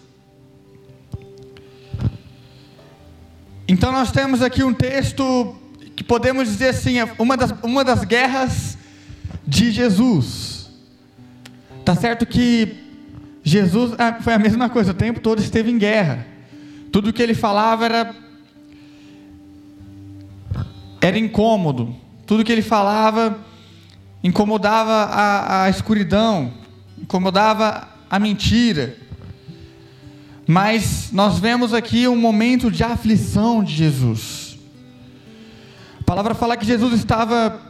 Então 3.66 3.90
nós 3.90 4.12
temos 4.12 4.42
aqui 4.42 4.62
um 4.62 4.72
texto 4.72 5.56
que 5.96 6.04
podemos 6.04 6.46
dizer 6.46 6.68
assim, 6.68 7.00
é 7.00 7.14
uma 7.18 7.36
das, 7.36 7.52
uma 7.64 7.82
das 7.82 8.04
guerras 8.04 8.78
de 9.44 9.72
Jesus. 9.72 10.70
Tá 11.84 11.96
certo 11.96 12.24
que 12.24 12.76
Jesus 13.42 13.96
ah, 13.98 14.18
foi 14.20 14.34
a 14.34 14.38
mesma 14.38 14.70
coisa, 14.70 14.92
o 14.92 14.94
tempo 14.94 15.18
todo 15.18 15.40
esteve 15.40 15.68
em 15.68 15.78
guerra. 15.78 16.24
Tudo 16.92 17.12
que 17.12 17.20
ele 17.20 17.34
falava 17.34 17.86
era 17.86 18.14
era 21.00 21.18
incômodo. 21.18 21.92
Tudo 22.24 22.44
que 22.44 22.52
ele 22.52 22.62
falava 22.62 23.50
incomodava 24.22 24.92
a, 24.92 25.64
a 25.64 25.70
escuridão, 25.70 26.52
incomodava 26.98 27.88
a 28.10 28.18
mentira. 28.18 28.96
Mas 30.46 31.10
nós 31.12 31.38
vemos 31.38 31.72
aqui 31.72 32.06
um 32.06 32.16
momento 32.16 32.70
de 32.70 32.82
aflição 32.82 33.62
de 33.62 33.74
Jesus. 33.74 34.58
A 36.00 36.04
palavra 36.04 36.34
fala 36.34 36.56
que 36.56 36.66
Jesus 36.66 36.92
estava, 36.94 37.60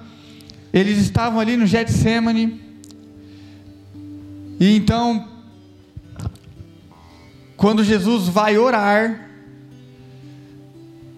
eles 0.72 0.98
estavam 0.98 1.38
ali 1.38 1.56
no 1.56 1.66
Getsemane, 1.66 2.60
e 4.62 4.76
então, 4.76 5.28
quando 7.56 7.82
Jesus 7.82 8.28
vai 8.28 8.56
orar, 8.56 9.28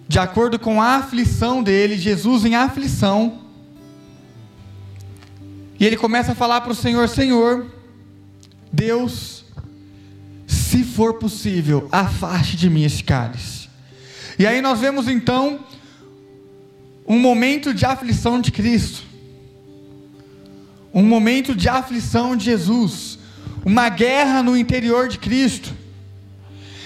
de 0.07 0.17
acordo 0.17 0.57
com 0.57 0.81
a 0.81 0.95
aflição 0.95 1.61
dele, 1.61 1.95
Jesus 1.95 2.43
em 2.43 2.55
aflição, 2.55 3.44
e 5.79 5.85
ele 5.85 5.97
começa 5.97 6.31
a 6.31 6.35
falar 6.35 6.61
para 6.61 6.71
o 6.71 6.75
Senhor: 6.75 7.07
Senhor, 7.09 7.65
Deus, 8.71 9.45
se 10.47 10.83
for 10.83 11.15
possível, 11.15 11.87
afaste 11.91 12.55
de 12.55 12.69
mim 12.69 12.83
esse 12.83 13.03
cálice. 13.03 13.69
E 14.37 14.45
aí 14.45 14.61
nós 14.61 14.79
vemos 14.79 15.07
então 15.07 15.59
um 17.07 17.19
momento 17.19 17.73
de 17.73 17.85
aflição 17.85 18.41
de 18.41 18.51
Cristo, 18.51 19.03
um 20.93 21.03
momento 21.03 21.53
de 21.53 21.69
aflição 21.69 22.35
de 22.35 22.45
Jesus, 22.45 23.19
uma 23.63 23.89
guerra 23.89 24.41
no 24.41 24.57
interior 24.57 25.07
de 25.07 25.19
Cristo. 25.19 25.73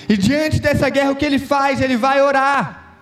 E 0.07 0.17
diante 0.17 0.59
dessa 0.59 0.89
guerra, 0.89 1.11
o 1.11 1.15
que 1.15 1.25
ele 1.25 1.37
faz? 1.37 1.81
Ele 1.81 1.95
vai 1.95 2.21
orar. 2.21 2.97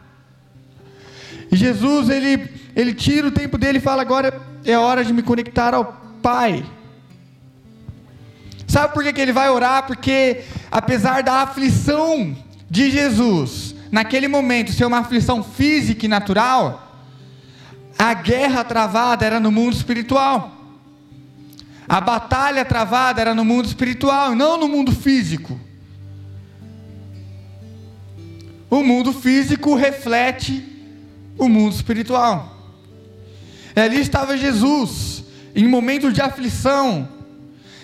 E 1.50 1.56
Jesus, 1.56 2.10
ele, 2.10 2.50
ele 2.76 2.94
tira 2.94 3.28
o 3.28 3.32
tempo 3.32 3.58
dele 3.58 3.78
e 3.78 3.82
fala: 3.82 4.02
agora 4.02 4.47
é 4.72 4.78
hora 4.78 5.04
de 5.04 5.14
me 5.14 5.24
conectar 5.24 5.74
ao 5.74 5.98
Pai. 6.22 6.66
Sabe 8.68 8.94
por 8.94 9.02
que, 9.02 9.14
que 9.14 9.22
ele 9.22 9.32
vai 9.32 9.50
orar? 9.50 9.88
Porque, 9.88 10.44
apesar 10.70 11.24
da 11.24 11.42
aflição 11.42 12.36
de 12.70 12.92
Jesus, 12.92 13.74
naquele 13.90 14.28
momento 14.28 14.74
ser 14.74 14.86
uma 14.86 15.00
aflição 15.00 15.42
física 15.42 16.06
e 16.06 16.10
natural, 16.10 17.02
a 17.98 18.14
guerra 18.14 18.64
travada 18.66 19.26
era 19.26 19.40
no 19.40 19.52
mundo 19.52 19.74
espiritual. 19.74 20.54
A 21.88 22.02
batalha 22.02 22.66
travada 22.66 23.22
era 23.22 23.34
no 23.34 23.46
mundo 23.46 23.66
espiritual, 23.66 24.36
não 24.36 24.58
no 24.58 24.68
mundo 24.68 24.92
físico. 24.92 25.58
O 28.70 28.84
mundo 28.84 29.14
físico 29.14 29.76
reflete 29.76 30.62
o 31.38 31.48
mundo 31.48 31.74
espiritual. 31.74 32.57
Ali 33.82 34.00
estava 34.00 34.36
Jesus, 34.36 35.24
em 35.56 35.68
momento 35.68 36.12
de 36.12 36.20
aflição. 36.20 37.08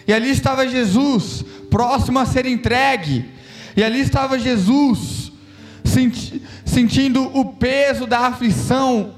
E 0.08 0.12
ali 0.12 0.32
estava 0.32 0.67
Jesus, 0.67 1.45
próximo 1.69 2.17
a 2.17 2.25
ser 2.25 2.47
entregue. 2.47 3.29
E 3.77 3.84
ali 3.84 3.99
estava 3.99 4.39
Jesus, 4.39 5.32
senti 5.86 6.41
sentindo 6.65 7.25
o 7.38 7.45
peso 7.53 8.08
da 8.08 8.21
aflição. 8.21 9.13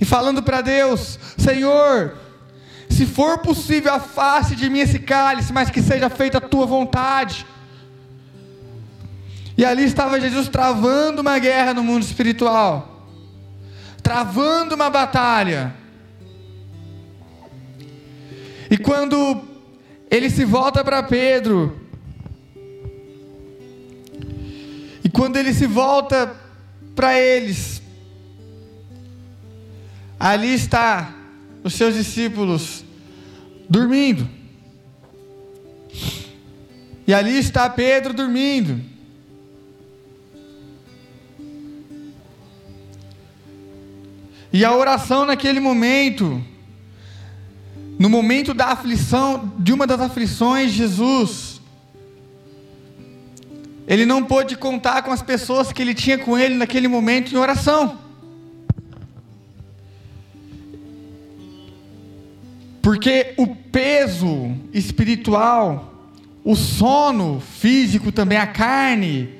E 0.00 0.04
falando 0.04 0.42
para 0.42 0.60
Deus: 0.60 1.16
Senhor, 1.38 2.16
se 2.88 3.06
for 3.06 3.38
possível, 3.38 3.94
afaste 3.94 4.56
de 4.56 4.68
mim 4.68 4.80
esse 4.80 4.98
cálice, 4.98 5.52
mas 5.52 5.70
que 5.70 5.80
seja 5.80 6.10
feita 6.10 6.38
a 6.38 6.40
tua 6.40 6.66
vontade. 6.66 7.46
E 9.56 9.64
ali 9.64 9.84
estava 9.84 10.20
Jesus 10.20 10.48
travando 10.48 11.22
uma 11.22 11.38
guerra 11.38 11.72
no 11.72 11.84
mundo 11.84 12.02
espiritual 12.02 12.90
travando 14.10 14.74
uma 14.74 14.90
batalha. 14.90 15.72
E 18.68 18.76
quando 18.76 19.40
ele 20.10 20.28
se 20.28 20.44
volta 20.44 20.82
para 20.82 21.00
Pedro, 21.00 21.80
e 25.04 25.08
quando 25.08 25.36
ele 25.36 25.54
se 25.54 25.64
volta 25.64 26.34
para 26.92 27.16
eles, 27.16 27.80
ali 30.18 30.54
está 30.54 31.14
os 31.62 31.74
seus 31.74 31.94
discípulos 31.94 32.84
dormindo. 33.68 34.28
E 37.06 37.14
ali 37.14 37.38
está 37.38 37.70
Pedro 37.70 38.12
dormindo. 38.12 38.89
E 44.52 44.64
a 44.64 44.74
oração 44.74 45.24
naquele 45.24 45.60
momento, 45.60 46.42
no 47.98 48.08
momento 48.08 48.52
da 48.52 48.66
aflição, 48.66 49.52
de 49.58 49.72
uma 49.72 49.86
das 49.86 50.00
aflições, 50.00 50.72
Jesus, 50.72 51.60
ele 53.86 54.04
não 54.04 54.24
pôde 54.24 54.56
contar 54.56 55.02
com 55.02 55.12
as 55.12 55.22
pessoas 55.22 55.72
que 55.72 55.80
ele 55.80 55.94
tinha 55.94 56.18
com 56.18 56.38
ele 56.38 56.54
naquele 56.54 56.88
momento 56.88 57.32
em 57.32 57.36
oração. 57.36 57.98
Porque 62.82 63.34
o 63.36 63.46
peso 63.46 64.56
espiritual, 64.72 65.94
o 66.42 66.56
sono 66.56 67.40
físico 67.40 68.10
também, 68.10 68.38
a 68.38 68.46
carne, 68.46 69.39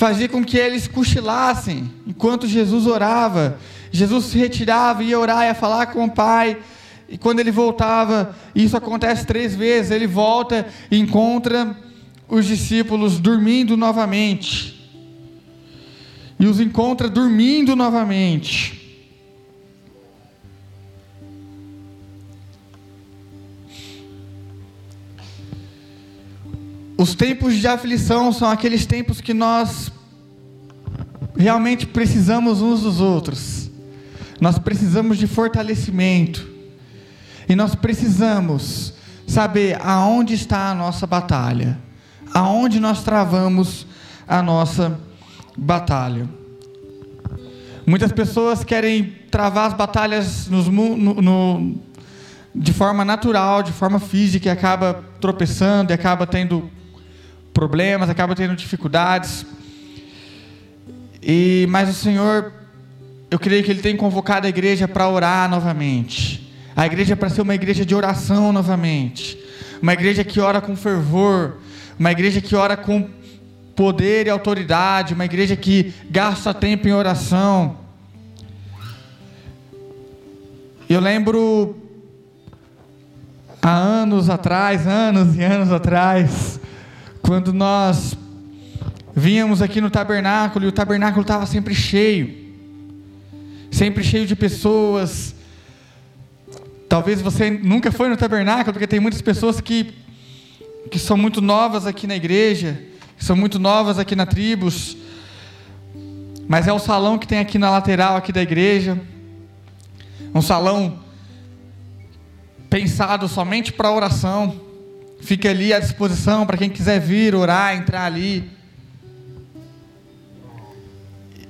fazia 0.00 0.30
com 0.30 0.42
que 0.42 0.56
eles 0.56 0.88
cochilassem 0.88 1.92
enquanto 2.06 2.46
Jesus 2.46 2.86
orava. 2.86 3.58
Jesus 3.92 4.24
se 4.24 4.38
retirava, 4.38 5.04
ia 5.04 5.18
orar, 5.18 5.44
ia 5.44 5.54
falar 5.54 5.88
com 5.88 6.06
o 6.06 6.10
Pai. 6.10 6.56
E 7.06 7.18
quando 7.18 7.40
ele 7.40 7.50
voltava, 7.50 8.34
isso 8.54 8.74
acontece 8.74 9.26
três 9.26 9.54
vezes, 9.54 9.90
ele 9.90 10.06
volta 10.06 10.66
e 10.90 10.98
encontra 10.98 11.76
os 12.26 12.46
discípulos 12.46 13.20
dormindo 13.20 13.76
novamente. 13.76 14.90
E 16.38 16.46
os 16.46 16.60
encontra 16.60 17.06
dormindo 17.06 17.76
novamente. 17.76 18.79
Os 27.00 27.14
tempos 27.14 27.54
de 27.54 27.66
aflição 27.66 28.30
são 28.30 28.46
aqueles 28.46 28.84
tempos 28.84 29.22
que 29.22 29.32
nós 29.32 29.90
realmente 31.34 31.86
precisamos 31.86 32.60
uns 32.60 32.82
dos 32.82 33.00
outros. 33.00 33.70
Nós 34.38 34.58
precisamos 34.58 35.16
de 35.16 35.26
fortalecimento. 35.26 36.46
E 37.48 37.56
nós 37.56 37.74
precisamos 37.74 38.92
saber 39.26 39.78
aonde 39.80 40.34
está 40.34 40.70
a 40.70 40.74
nossa 40.74 41.06
batalha. 41.06 41.78
Aonde 42.34 42.78
nós 42.78 43.02
travamos 43.02 43.86
a 44.28 44.42
nossa 44.42 45.00
batalha. 45.56 46.28
Muitas 47.86 48.12
pessoas 48.12 48.62
querem 48.62 49.14
travar 49.30 49.68
as 49.68 49.72
batalhas 49.72 50.48
nos, 50.48 50.68
no, 50.68 50.96
no, 50.98 51.80
de 52.54 52.74
forma 52.74 53.06
natural, 53.06 53.62
de 53.62 53.72
forma 53.72 53.98
física, 53.98 54.50
e 54.50 54.52
acaba 54.52 55.02
tropeçando, 55.18 55.92
e 55.92 55.94
acaba 55.94 56.26
tendo 56.26 56.70
problemas, 57.60 58.08
acaba 58.08 58.34
tendo 58.34 58.56
dificuldades. 58.56 59.44
E 61.22 61.66
mas 61.68 61.90
o 61.90 61.92
Senhor, 61.92 62.50
eu 63.30 63.38
creio 63.38 63.62
que 63.62 63.70
Ele 63.70 63.82
tem 63.82 63.94
convocado 63.98 64.46
a 64.46 64.48
igreja 64.48 64.88
para 64.88 65.06
orar 65.06 65.46
novamente. 65.46 66.50
A 66.74 66.86
igreja 66.86 67.14
para 67.14 67.28
ser 67.28 67.42
uma 67.42 67.54
igreja 67.54 67.84
de 67.84 67.94
oração 67.94 68.50
novamente. 68.50 69.38
Uma 69.82 69.92
igreja 69.92 70.24
que 70.24 70.40
ora 70.40 70.58
com 70.62 70.74
fervor. 70.74 71.58
Uma 71.98 72.10
igreja 72.10 72.40
que 72.40 72.56
ora 72.56 72.78
com 72.78 73.10
poder 73.76 74.26
e 74.26 74.30
autoridade. 74.30 75.12
Uma 75.12 75.26
igreja 75.26 75.54
que 75.54 75.92
gasta 76.08 76.54
tempo 76.54 76.88
em 76.88 76.94
oração. 76.94 77.76
Eu 80.88 80.98
lembro 80.98 81.76
há 83.60 83.76
anos 83.76 84.30
atrás, 84.30 84.86
anos 84.86 85.36
e 85.36 85.42
anos 85.44 85.70
atrás, 85.70 86.58
quando 87.30 87.52
nós 87.52 88.16
Vínhamos 89.14 89.62
aqui 89.62 89.80
no 89.80 89.88
tabernáculo 89.88 90.64
e 90.64 90.68
o 90.68 90.72
tabernáculo 90.72 91.22
estava 91.22 91.46
sempre 91.46 91.76
cheio 91.76 92.40
sempre 93.70 94.02
cheio 94.02 94.26
de 94.26 94.34
pessoas. 94.34 95.32
Talvez 96.88 97.22
você 97.22 97.48
nunca 97.48 97.92
foi 97.92 98.08
no 98.08 98.16
tabernáculo, 98.16 98.72
porque 98.72 98.86
tem 98.88 98.98
muitas 98.98 99.22
pessoas 99.22 99.60
que, 99.60 99.94
que 100.90 100.98
são 100.98 101.16
muito 101.16 101.40
novas 101.40 101.86
aqui 101.86 102.04
na 102.04 102.16
igreja, 102.16 102.82
são 103.16 103.36
muito 103.36 103.60
novas 103.60 103.96
aqui 103.96 104.16
na 104.16 104.26
tribos. 104.26 104.96
Mas 106.48 106.66
é 106.66 106.72
o 106.72 106.80
salão 106.80 107.16
que 107.16 107.28
tem 107.28 107.38
aqui 107.38 107.58
na 107.58 107.70
lateral 107.70 108.16
aqui 108.16 108.32
da 108.32 108.42
igreja. 108.42 109.00
Um 110.34 110.42
salão 110.42 110.98
pensado 112.68 113.28
somente 113.28 113.72
para 113.72 113.92
oração. 113.92 114.69
Fica 115.20 115.50
ali 115.50 115.72
à 115.72 115.78
disposição 115.78 116.46
para 116.46 116.56
quem 116.56 116.70
quiser 116.70 116.98
vir 117.00 117.34
orar, 117.34 117.76
entrar 117.76 118.04
ali. 118.04 118.50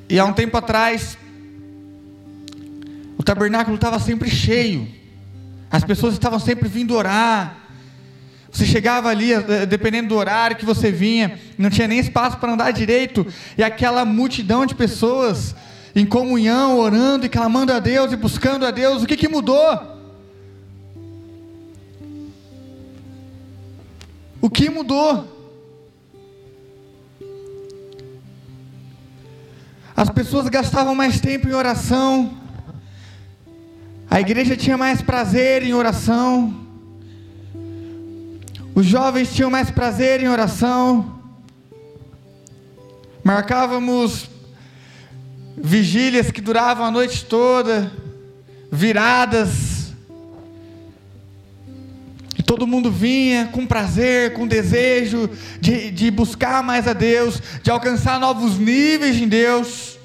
E 0.08 0.18
há 0.18 0.24
um 0.24 0.32
tempo 0.32 0.56
atrás, 0.56 1.16
o 3.16 3.22
tabernáculo 3.22 3.76
estava 3.76 3.98
sempre 4.00 4.28
cheio, 4.28 4.88
as 5.70 5.84
pessoas 5.84 6.14
estavam 6.14 6.40
sempre 6.40 6.68
vindo 6.68 6.94
orar. 6.96 7.56
Você 8.50 8.66
chegava 8.66 9.08
ali, 9.08 9.32
eh, 9.32 9.64
dependendo 9.66 10.08
do 10.08 10.16
horário 10.16 10.56
que 10.56 10.64
você 10.64 10.90
vinha, 10.90 11.38
não 11.56 11.70
tinha 11.70 11.86
nem 11.86 12.00
espaço 12.00 12.38
para 12.38 12.52
andar 12.52 12.72
direito, 12.72 13.24
e 13.56 13.62
aquela 13.62 14.04
multidão 14.04 14.66
de 14.66 14.74
pessoas 14.74 15.54
em 15.94 16.04
comunhão, 16.04 16.78
orando 16.78 17.26
e 17.26 17.28
clamando 17.28 17.72
a 17.72 17.78
Deus 17.78 18.12
e 18.12 18.16
buscando 18.16 18.66
a 18.66 18.72
Deus, 18.72 19.02
o 19.02 19.06
que, 19.06 19.16
que 19.16 19.28
mudou? 19.28 19.99
O 24.40 24.48
que 24.48 24.70
mudou? 24.70 25.38
As 29.94 30.08
pessoas 30.08 30.48
gastavam 30.48 30.94
mais 30.94 31.20
tempo 31.20 31.46
em 31.46 31.52
oração. 31.52 32.38
A 34.10 34.18
igreja 34.20 34.56
tinha 34.56 34.78
mais 34.78 35.02
prazer 35.02 35.62
em 35.62 35.74
oração. 35.74 36.66
Os 38.74 38.86
jovens 38.86 39.34
tinham 39.34 39.50
mais 39.50 39.70
prazer 39.70 40.22
em 40.22 40.28
oração. 40.28 41.20
Marcávamos 43.22 44.30
vigílias 45.56 46.30
que 46.30 46.40
duravam 46.40 46.86
a 46.86 46.90
noite 46.90 47.26
toda, 47.26 47.92
viradas. 48.72 49.69
Todo 52.50 52.66
mundo 52.66 52.90
vinha 52.90 53.46
com 53.52 53.64
prazer, 53.64 54.32
com 54.32 54.44
desejo 54.44 55.30
de, 55.60 55.88
de 55.92 56.10
buscar 56.10 56.64
mais 56.64 56.88
a 56.88 56.92
Deus, 56.92 57.40
de 57.62 57.70
alcançar 57.70 58.18
novos 58.18 58.58
níveis 58.58 59.14
em 59.18 59.28
Deus. 59.28 59.96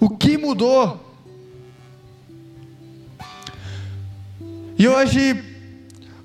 O 0.00 0.10
que 0.10 0.36
mudou? 0.36 1.00
E 4.76 4.88
hoje, 4.88 5.40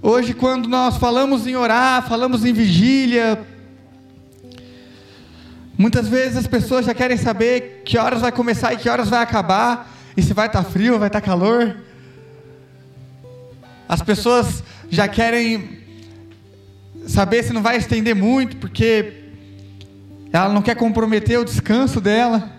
hoje 0.01 0.33
quando 0.33 0.67
nós 0.67 0.97
falamos 0.97 1.45
em 1.45 1.55
orar, 1.55 2.09
falamos 2.09 2.43
em 2.43 2.53
vigília, 2.53 3.45
muitas 5.77 6.07
vezes 6.07 6.35
as 6.35 6.47
pessoas 6.47 6.87
já 6.87 6.95
querem 6.95 7.15
saber 7.15 7.83
que 7.85 7.95
horas 7.95 8.21
vai 8.21 8.31
começar 8.31 8.73
e 8.73 8.77
que 8.77 8.89
horas 8.89 9.07
vai 9.07 9.21
acabar, 9.21 9.95
e 10.17 10.23
se 10.23 10.33
vai 10.33 10.47
estar 10.47 10.63
tá 10.63 10.69
frio, 10.71 10.97
vai 10.97 11.09
estar 11.09 11.21
tá 11.21 11.27
calor. 11.27 11.85
As 13.87 14.01
pessoas 14.01 14.63
já 14.89 15.07
querem 15.07 15.79
saber 17.07 17.43
se 17.43 17.53
não 17.53 17.61
vai 17.61 17.77
estender 17.77 18.13
muito, 18.13 18.57
porque 18.57 19.31
ela 20.31 20.53
não 20.53 20.61
quer 20.61 20.75
comprometer 20.75 21.39
o 21.39 21.45
descanso 21.45 22.01
dela. 22.01 22.51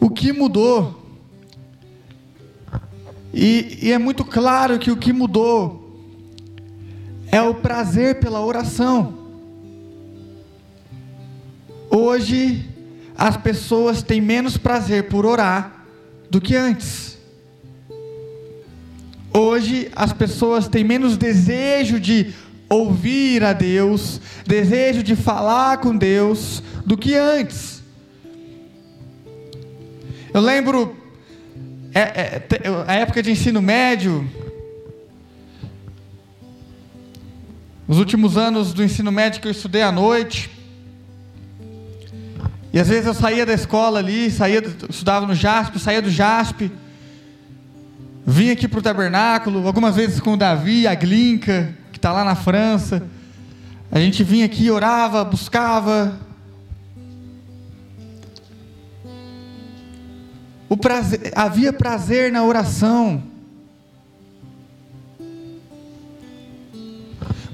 O 0.00 0.08
que 0.08 0.32
mudou? 0.32 1.02
E, 3.34 3.80
e, 3.82 3.92
é 3.92 3.98
muito 3.98 4.24
claro 4.24 4.78
que 4.78 4.90
o 4.90 4.96
que 4.96 5.12
mudou 5.12 5.86
é 7.30 7.42
o 7.42 7.54
prazer 7.54 8.18
pela 8.18 8.40
oração. 8.40 9.26
Hoje, 11.90 12.64
as 13.16 13.36
pessoas 13.36 14.02
têm 14.02 14.20
menos 14.20 14.56
prazer 14.56 15.08
por 15.08 15.24
orar 15.24 15.86
do 16.30 16.40
que 16.40 16.54
antes. 16.54 17.16
Hoje, 19.32 19.90
as 19.94 20.12
pessoas 20.12 20.68
têm 20.68 20.82
menos 20.82 21.16
desejo 21.16 22.00
de 22.00 22.32
ouvir 22.68 23.44
a 23.44 23.52
Deus, 23.52 24.20
desejo 24.46 25.02
de 25.02 25.14
falar 25.14 25.78
com 25.78 25.96
Deus 25.96 26.62
do 26.84 26.96
que 26.96 27.14
antes. 27.14 27.82
Eu 30.32 30.40
lembro 30.40 30.96
é, 31.94 32.00
é, 32.00 32.42
a 32.86 32.94
época 32.94 33.22
de 33.22 33.30
ensino 33.30 33.62
médio, 33.62 34.28
os 37.88 37.98
últimos 37.98 38.36
anos 38.36 38.72
do 38.72 38.82
ensino 38.82 39.12
médio 39.12 39.40
que 39.40 39.48
eu 39.48 39.52
estudei 39.52 39.82
à 39.82 39.92
noite. 39.92 40.55
E 42.76 42.78
às 42.78 42.88
vezes 42.88 43.06
eu 43.06 43.14
saía 43.14 43.46
da 43.46 43.54
escola 43.54 44.00
ali, 44.00 44.30
saía, 44.30 44.62
estudava 44.90 45.26
no 45.26 45.34
JASP, 45.34 45.78
saía 45.78 46.02
do 46.02 46.10
JASP, 46.10 46.70
vinha 48.26 48.52
aqui 48.52 48.68
para 48.68 48.80
o 48.80 48.82
tabernáculo, 48.82 49.66
algumas 49.66 49.96
vezes 49.96 50.20
com 50.20 50.34
o 50.34 50.36
Davi, 50.36 50.86
a 50.86 50.94
Glinka, 50.94 51.74
que 51.90 51.96
está 51.96 52.12
lá 52.12 52.22
na 52.22 52.34
França. 52.34 53.02
A 53.90 53.98
gente 53.98 54.22
vinha 54.22 54.44
aqui, 54.44 54.70
orava, 54.70 55.24
buscava, 55.24 56.20
O 60.68 60.76
prazer, 60.76 61.32
havia 61.34 61.72
prazer 61.72 62.30
na 62.30 62.44
oração. 62.44 63.22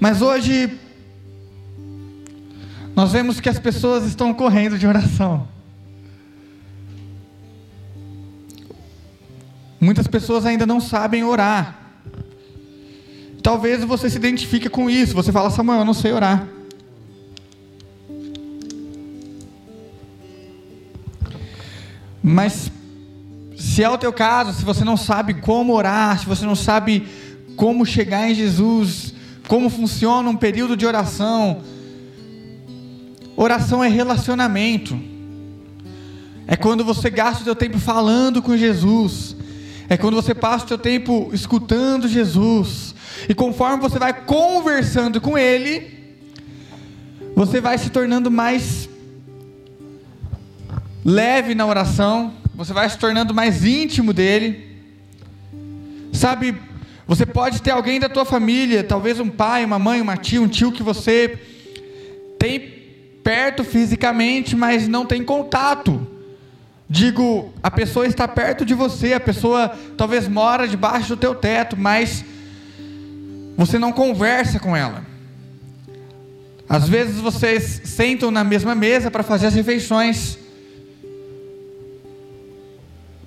Mas 0.00 0.20
hoje 0.20 0.80
nós 3.02 3.10
vemos 3.10 3.40
que 3.40 3.48
as 3.48 3.58
pessoas 3.58 4.06
estão 4.06 4.32
correndo 4.32 4.78
de 4.78 4.86
oração. 4.86 5.48
Muitas 9.80 10.06
pessoas 10.06 10.46
ainda 10.46 10.64
não 10.64 10.80
sabem 10.80 11.24
orar. 11.24 11.80
Talvez 13.42 13.82
você 13.82 14.08
se 14.08 14.16
identifique 14.16 14.68
com 14.68 14.88
isso. 14.88 15.14
Você 15.14 15.32
fala, 15.32 15.50
Samuel, 15.50 15.80
eu 15.80 15.84
não 15.84 15.94
sei 15.94 16.12
orar. 16.12 16.46
Mas 22.22 22.70
se 23.58 23.82
é 23.82 23.90
o 23.90 23.98
teu 23.98 24.12
caso, 24.12 24.52
se 24.52 24.64
você 24.64 24.84
não 24.84 24.96
sabe 24.96 25.34
como 25.34 25.74
orar, 25.74 26.20
se 26.20 26.26
você 26.26 26.46
não 26.46 26.54
sabe 26.54 27.08
como 27.56 27.84
chegar 27.84 28.30
em 28.30 28.34
Jesus, 28.36 29.12
como 29.48 29.68
funciona 29.68 30.30
um 30.30 30.36
período 30.36 30.76
de 30.76 30.86
oração, 30.86 31.62
oração 33.36 33.82
é 33.82 33.88
relacionamento. 33.88 34.98
É 36.46 36.56
quando 36.56 36.84
você 36.84 37.08
gasta 37.08 37.42
o 37.42 37.44
seu 37.44 37.54
tempo 37.54 37.78
falando 37.78 38.42
com 38.42 38.56
Jesus. 38.56 39.36
É 39.88 39.96
quando 39.96 40.14
você 40.14 40.34
passa 40.34 40.64
o 40.64 40.68
seu 40.68 40.78
tempo 40.78 41.30
escutando 41.32 42.08
Jesus. 42.08 42.94
E 43.28 43.34
conforme 43.34 43.80
você 43.80 43.98
vai 43.98 44.12
conversando 44.12 45.20
com 45.20 45.36
Ele, 45.36 46.16
você 47.34 47.60
vai 47.60 47.78
se 47.78 47.90
tornando 47.90 48.30
mais 48.30 48.88
leve 51.04 51.54
na 51.54 51.66
oração, 51.66 52.32
você 52.54 52.72
vai 52.72 52.88
se 52.88 52.98
tornando 52.98 53.34
mais 53.34 53.64
íntimo 53.64 54.12
dele. 54.12 54.70
Sabe, 56.12 56.54
você 57.06 57.26
pode 57.26 57.60
ter 57.62 57.70
alguém 57.70 57.98
da 57.98 58.08
tua 58.08 58.24
família, 58.24 58.84
talvez 58.84 59.18
um 59.18 59.28
pai, 59.28 59.64
uma 59.64 59.78
mãe, 59.78 60.00
uma 60.00 60.16
tia, 60.16 60.40
um 60.40 60.48
tio 60.48 60.72
que 60.72 60.82
você 60.82 61.38
tem 62.38 62.81
perto 63.22 63.64
fisicamente, 63.64 64.56
mas 64.56 64.88
não 64.88 65.06
tem 65.06 65.24
contato. 65.24 66.06
Digo, 66.88 67.52
a 67.62 67.70
pessoa 67.70 68.06
está 68.06 68.28
perto 68.28 68.64
de 68.64 68.74
você, 68.74 69.14
a 69.14 69.20
pessoa 69.20 69.68
talvez 69.96 70.28
mora 70.28 70.68
debaixo 70.68 71.08
do 71.10 71.16
teu 71.16 71.34
teto, 71.34 71.76
mas 71.76 72.24
você 73.56 73.78
não 73.78 73.92
conversa 73.92 74.58
com 74.58 74.76
ela. 74.76 75.04
Às 76.68 76.88
vezes 76.88 77.16
vocês 77.16 77.82
sentam 77.84 78.30
na 78.30 78.44
mesma 78.44 78.74
mesa 78.74 79.10
para 79.10 79.22
fazer 79.22 79.46
as 79.46 79.54
refeições, 79.54 80.38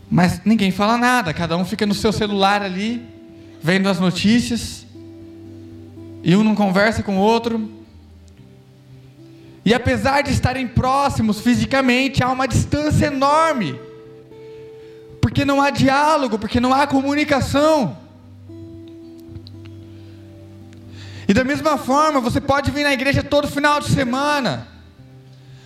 mas 0.09 0.41
ninguém 0.45 0.71
fala 0.71 0.97
nada, 0.97 1.33
cada 1.33 1.57
um 1.57 1.65
fica 1.65 1.85
no 1.85 1.93
seu 1.93 2.11
celular 2.11 2.61
ali, 2.61 3.05
vendo 3.61 3.89
as 3.89 3.99
notícias, 3.99 4.85
e 6.23 6.35
um 6.35 6.43
não 6.43 6.55
conversa 6.55 7.03
com 7.03 7.17
o 7.17 7.19
outro. 7.19 7.84
E 9.65 9.73
apesar 9.73 10.21
de 10.21 10.31
estarem 10.31 10.67
próximos 10.67 11.39
fisicamente, 11.39 12.23
há 12.23 12.29
uma 12.29 12.47
distância 12.47 13.07
enorme, 13.07 13.79
porque 15.19 15.43
não 15.43 15.59
há 15.59 15.71
diálogo, 15.71 16.37
porque 16.37 16.59
não 16.59 16.71
há 16.71 16.85
comunicação. 16.85 17.97
E 21.27 21.33
da 21.33 21.43
mesma 21.43 21.79
forma, 21.79 22.21
você 22.21 22.39
pode 22.39 22.69
vir 22.69 22.83
na 22.83 22.93
igreja 22.93 23.23
todo 23.23 23.47
final 23.47 23.79
de 23.79 23.87
semana, 23.89 24.67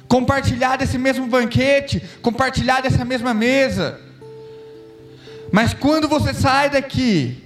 compartilhar 0.07 0.77
desse 0.77 0.97
mesmo 0.97 1.27
banquete, 1.27 2.01
compartilhar 2.21 2.81
dessa 2.81 3.03
mesma 3.03 3.33
mesa. 3.33 3.99
Mas 5.51 5.73
quando 5.73 6.07
você 6.07 6.33
sai 6.33 6.69
daqui, 6.69 7.43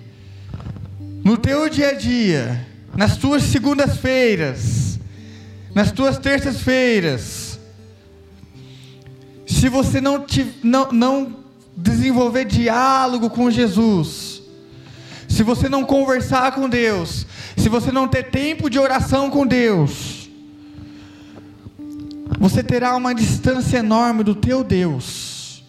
no 1.24 1.36
teu 1.36 1.68
dia 1.68 1.90
a 1.90 1.94
dia, 1.94 2.68
nas 2.96 3.18
tuas 3.18 3.42
segundas-feiras, 3.42 4.83
nas 5.74 5.92
tuas 5.92 6.18
terças-feiras, 6.18 7.60
se 9.46 9.70
você 9.70 10.00
não, 10.00 10.20
te, 10.20 10.54
não, 10.64 10.92
não 10.92 11.36
desenvolver 11.76 12.46
diálogo 12.46 13.30
com 13.30 13.50
Jesus, 13.50 14.42
se 15.28 15.42
você 15.42 15.68
não 15.68 15.84
conversar 15.84 16.52
com 16.52 16.70
Deus, 16.70 17.26
se 17.58 17.70
você 17.70 17.92
não 17.92 18.08
ter 18.08 18.30
tempo 18.30 18.70
de 18.70 18.78
oração 18.78 19.30
com 19.30 19.48
Deus, 19.48 20.30
você 22.40 22.62
terá 22.62 22.96
uma 22.96 23.16
distância 23.16 23.78
enorme 23.78 24.24
do 24.24 24.36
teu 24.36 24.64
Deus. 24.64 25.64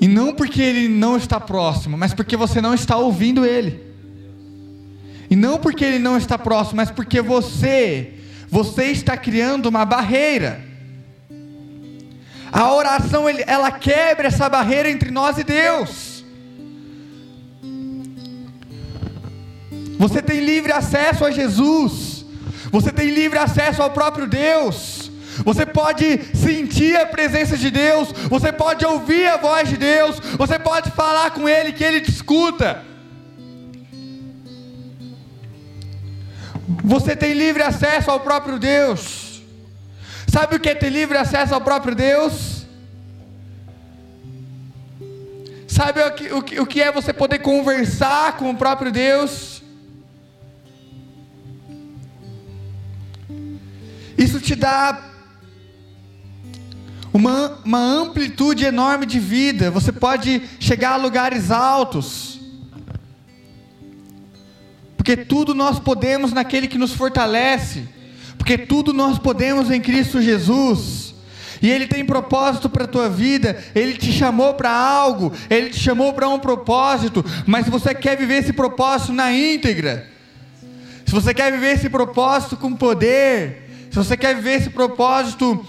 E 0.00 0.06
não 0.06 0.34
porque 0.34 0.60
ele 0.60 0.86
não 0.86 1.16
está 1.16 1.40
próximo, 1.40 1.96
mas 1.96 2.12
porque 2.12 2.36
você 2.36 2.60
não 2.60 2.74
está 2.74 2.96
ouvindo 2.98 3.46
ele. 3.46 3.93
E 5.30 5.36
não 5.36 5.58
porque 5.58 5.84
ele 5.84 5.98
não 5.98 6.16
está 6.16 6.38
próximo, 6.38 6.76
mas 6.76 6.90
porque 6.90 7.20
você, 7.20 8.14
você 8.48 8.86
está 8.86 9.16
criando 9.16 9.66
uma 9.66 9.84
barreira. 9.84 10.60
A 12.52 12.72
oração, 12.72 13.24
ela 13.28 13.70
quebra 13.70 14.28
essa 14.28 14.48
barreira 14.48 14.88
entre 14.88 15.10
nós 15.10 15.38
e 15.38 15.44
Deus. 15.44 16.24
Você 19.98 20.22
tem 20.22 20.40
livre 20.40 20.72
acesso 20.72 21.24
a 21.24 21.30
Jesus. 21.30 22.24
Você 22.70 22.92
tem 22.92 23.10
livre 23.10 23.38
acesso 23.38 23.82
ao 23.82 23.90
próprio 23.90 24.26
Deus. 24.26 25.10
Você 25.44 25.66
pode 25.66 26.20
sentir 26.34 26.96
a 26.96 27.06
presença 27.06 27.56
de 27.56 27.70
Deus, 27.70 28.12
você 28.28 28.52
pode 28.52 28.84
ouvir 28.84 29.26
a 29.26 29.36
voz 29.36 29.68
de 29.68 29.76
Deus, 29.76 30.20
você 30.38 30.58
pode 30.58 30.92
falar 30.92 31.32
com 31.32 31.48
Ele 31.48 31.72
que 31.72 31.82
Ele 31.82 32.00
te 32.00 32.10
escuta. 32.10 32.84
Você 36.82 37.14
tem 37.14 37.32
livre 37.34 37.62
acesso 37.62 38.10
ao 38.10 38.20
próprio 38.20 38.58
Deus. 38.58 39.42
Sabe 40.26 40.56
o 40.56 40.60
que 40.60 40.70
é 40.70 40.74
ter 40.74 40.90
livre 40.90 41.16
acesso 41.16 41.54
ao 41.54 41.60
próprio 41.60 41.94
Deus? 41.94 42.64
Sabe 45.68 46.00
o 46.00 46.12
que, 46.12 46.32
o 46.32 46.42
que, 46.42 46.60
o 46.60 46.66
que 46.66 46.80
é 46.80 46.92
você 46.92 47.12
poder 47.12 47.40
conversar 47.40 48.36
com 48.36 48.50
o 48.50 48.56
próprio 48.56 48.92
Deus? 48.92 49.62
Isso 54.16 54.40
te 54.40 54.54
dá 54.54 55.02
uma, 57.12 57.58
uma 57.64 57.78
amplitude 57.80 58.64
enorme 58.64 59.06
de 59.06 59.20
vida, 59.20 59.70
você 59.70 59.92
pode 59.92 60.42
chegar 60.58 60.94
a 60.94 60.96
lugares 60.96 61.50
altos, 61.50 62.33
porque 65.04 65.18
tudo 65.18 65.52
nós 65.52 65.78
podemos 65.78 66.32
naquele 66.32 66.66
que 66.66 66.78
nos 66.78 66.94
fortalece, 66.94 67.86
porque 68.38 68.56
tudo 68.56 68.90
nós 68.90 69.18
podemos 69.18 69.70
em 69.70 69.78
Cristo 69.78 70.22
Jesus. 70.22 71.14
E 71.60 71.70
Ele 71.70 71.86
tem 71.86 72.02
propósito 72.06 72.70
para 72.70 72.84
a 72.84 72.88
tua 72.88 73.10
vida, 73.10 73.62
Ele 73.74 73.98
te 73.98 74.10
chamou 74.10 74.54
para 74.54 74.70
algo, 74.70 75.30
Ele 75.50 75.68
te 75.68 75.78
chamou 75.78 76.14
para 76.14 76.26
um 76.30 76.38
propósito, 76.38 77.22
mas 77.44 77.66
se 77.66 77.70
você 77.70 77.94
quer 77.94 78.16
viver 78.16 78.36
esse 78.36 78.54
propósito 78.54 79.12
na 79.12 79.30
íntegra, 79.30 80.08
se 81.04 81.12
você 81.12 81.34
quer 81.34 81.52
viver 81.52 81.74
esse 81.74 81.90
propósito 81.90 82.56
com 82.56 82.74
poder, 82.74 83.88
se 83.90 83.96
você 83.96 84.16
quer 84.16 84.34
viver 84.34 84.54
esse 84.54 84.70
propósito 84.70 85.62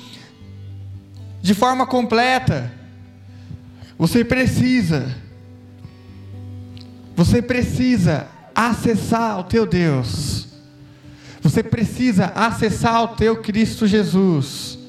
de 1.41 1.53
forma 1.53 1.85
completa. 1.85 2.71
Você 3.97 4.23
precisa, 4.23 5.13
você 7.17 7.41
precisa 7.41 8.33
acessar 8.55 9.39
o 9.39 9.43
teu 9.43 9.65
Deus. 9.65 10.47
Você 11.41 11.61
precisa 11.61 12.27
acessar 12.27 13.03
o 13.03 13.09
teu 13.09 13.41
Cristo 13.41 13.85
Jesus. 13.85 14.79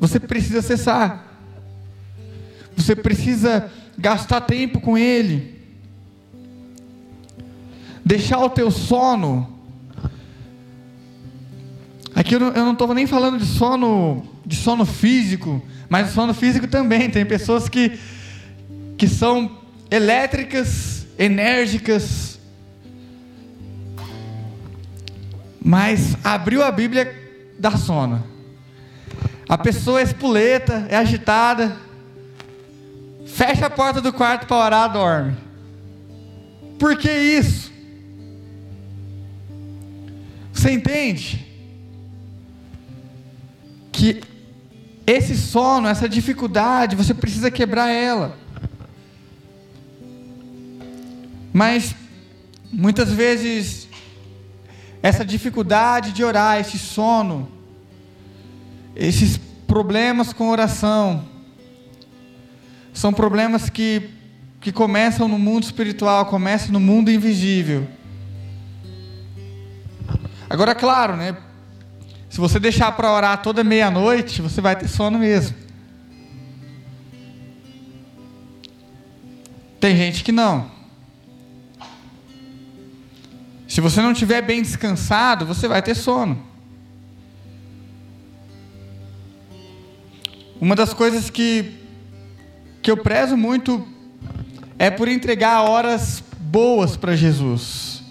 Você 0.00 0.18
precisa 0.18 0.58
acessar. 0.58 1.24
Você 2.74 2.96
precisa 2.96 3.70
gastar 3.96 4.40
tempo 4.40 4.80
com 4.80 4.98
Ele. 4.98 5.54
Deixar 8.04 8.38
o 8.38 8.50
teu 8.50 8.70
sono. 8.70 9.54
Aqui 12.14 12.34
eu 12.34 12.40
não 12.40 12.72
estou 12.72 12.94
nem 12.94 13.06
falando 13.06 13.38
de 13.38 13.46
sono, 13.46 14.26
de 14.44 14.56
sono 14.56 14.86
físico, 14.86 15.62
mas 15.88 16.10
sono 16.10 16.32
físico 16.32 16.66
também. 16.66 17.10
Tem 17.10 17.26
pessoas 17.26 17.68
que, 17.68 17.98
que 18.96 19.06
são 19.06 19.58
elétricas, 19.90 21.06
enérgicas. 21.18 22.25
Mas 25.66 26.16
abriu 26.22 26.62
a 26.62 26.70
Bíblia, 26.70 27.12
dá 27.58 27.72
sono. 27.72 28.24
A 29.48 29.58
pessoa 29.58 29.98
é 29.98 30.04
espuleta, 30.04 30.86
é 30.88 30.96
agitada. 30.96 31.76
Fecha 33.26 33.66
a 33.66 33.70
porta 33.70 34.00
do 34.00 34.12
quarto 34.12 34.46
para 34.46 34.64
orar, 34.64 34.92
dorme. 34.92 35.36
Por 36.78 36.96
que 36.96 37.10
isso? 37.10 37.72
Você 40.52 40.70
entende? 40.70 41.44
Que 43.90 44.22
esse 45.04 45.36
sono, 45.36 45.88
essa 45.88 46.08
dificuldade, 46.08 46.94
você 46.94 47.12
precisa 47.12 47.50
quebrar 47.50 47.90
ela. 47.90 48.38
Mas 51.52 51.92
muitas 52.70 53.10
vezes 53.10 53.88
essa 55.06 55.24
dificuldade 55.24 56.10
de 56.10 56.24
orar, 56.24 56.58
esse 56.58 56.76
sono, 56.80 57.48
esses 58.96 59.36
problemas 59.64 60.32
com 60.32 60.48
oração, 60.48 61.24
são 62.92 63.12
problemas 63.12 63.70
que, 63.70 64.10
que 64.60 64.72
começam 64.72 65.28
no 65.28 65.38
mundo 65.38 65.62
espiritual, 65.62 66.26
começam 66.26 66.72
no 66.72 66.80
mundo 66.80 67.08
invisível. 67.08 67.86
Agora, 70.50 70.74
claro, 70.74 71.14
né? 71.14 71.36
Se 72.28 72.40
você 72.40 72.58
deixar 72.58 72.90
para 72.90 73.12
orar 73.12 73.40
toda 73.42 73.62
meia-noite, 73.62 74.42
você 74.42 74.60
vai 74.60 74.74
ter 74.74 74.88
sono 74.88 75.20
mesmo. 75.20 75.56
Tem 79.78 79.94
gente 79.96 80.24
que 80.24 80.32
não. 80.32 80.75
Você 83.88 84.02
não 84.02 84.10
estiver 84.10 84.42
bem 84.42 84.62
descansado, 84.62 85.46
você 85.46 85.68
vai 85.68 85.80
ter 85.80 85.94
sono. 85.94 86.42
Uma 90.60 90.74
das 90.74 90.92
coisas 90.92 91.30
que, 91.30 91.72
que 92.82 92.90
eu 92.90 92.96
prezo 92.96 93.36
muito 93.36 93.86
é 94.76 94.90
por 94.90 95.06
entregar 95.06 95.62
horas 95.62 96.20
boas 96.40 96.96
para 96.96 97.14
Jesus. 97.14 98.02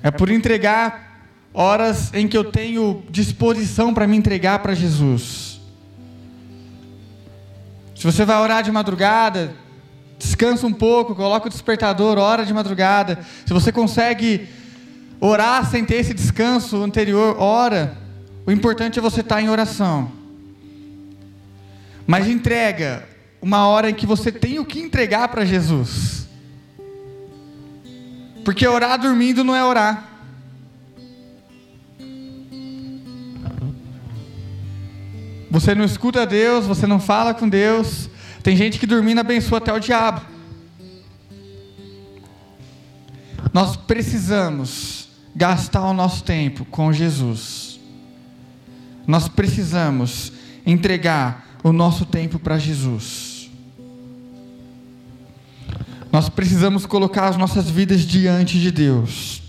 É 0.00 0.12
por 0.12 0.30
entregar 0.30 1.26
horas 1.52 2.14
em 2.14 2.28
que 2.28 2.38
eu 2.38 2.44
tenho 2.44 3.02
disposição 3.10 3.92
para 3.92 4.06
me 4.06 4.16
entregar 4.16 4.60
para 4.60 4.74
Jesus. 4.74 5.60
Se 7.96 8.04
você 8.04 8.24
vai 8.24 8.40
orar 8.40 8.62
de 8.62 8.70
madrugada, 8.70 9.56
descansa 10.18 10.66
um 10.66 10.72
pouco, 10.72 11.14
coloca 11.14 11.46
o 11.46 11.50
despertador, 11.50 12.18
hora 12.18 12.44
de 12.44 12.54
madrugada. 12.54 13.18
Se 13.44 13.52
você 13.52 13.70
consegue 13.70 14.48
orar 15.20 15.68
sem 15.68 15.84
ter 15.84 15.96
esse 15.96 16.14
descanso 16.14 16.82
anterior, 16.82 17.36
ora. 17.38 17.96
O 18.46 18.52
importante 18.52 18.98
é 18.98 19.02
você 19.02 19.20
estar 19.20 19.42
em 19.42 19.48
oração. 19.48 20.10
Mas 22.06 22.28
entrega 22.28 23.08
uma 23.42 23.66
hora 23.66 23.90
em 23.90 23.94
que 23.94 24.06
você 24.06 24.30
tem 24.30 24.58
o 24.58 24.64
que 24.64 24.80
entregar 24.80 25.28
para 25.28 25.44
Jesus. 25.44 26.28
Porque 28.44 28.66
orar 28.66 28.98
dormindo 28.98 29.42
não 29.42 29.56
é 29.56 29.64
orar. 29.64 30.04
Você 35.50 35.74
não 35.74 35.84
escuta 35.84 36.26
Deus, 36.26 36.66
você 36.66 36.86
não 36.86 37.00
fala 37.00 37.34
com 37.34 37.48
Deus. 37.48 38.08
Tem 38.46 38.56
gente 38.56 38.78
que 38.78 38.86
dormindo 38.86 39.18
abençoa 39.18 39.58
até 39.58 39.72
o 39.72 39.80
diabo. 39.80 40.20
Nós 43.52 43.74
precisamos 43.74 45.08
gastar 45.34 45.84
o 45.84 45.92
nosso 45.92 46.22
tempo 46.22 46.64
com 46.66 46.92
Jesus. 46.92 47.80
Nós 49.04 49.26
precisamos 49.26 50.32
entregar 50.64 51.58
o 51.64 51.72
nosso 51.72 52.06
tempo 52.06 52.38
para 52.38 52.56
Jesus. 52.56 53.50
Nós 56.12 56.28
precisamos 56.28 56.86
colocar 56.86 57.26
as 57.26 57.36
nossas 57.36 57.68
vidas 57.68 58.02
diante 58.02 58.60
de 58.60 58.70
Deus. 58.70 59.42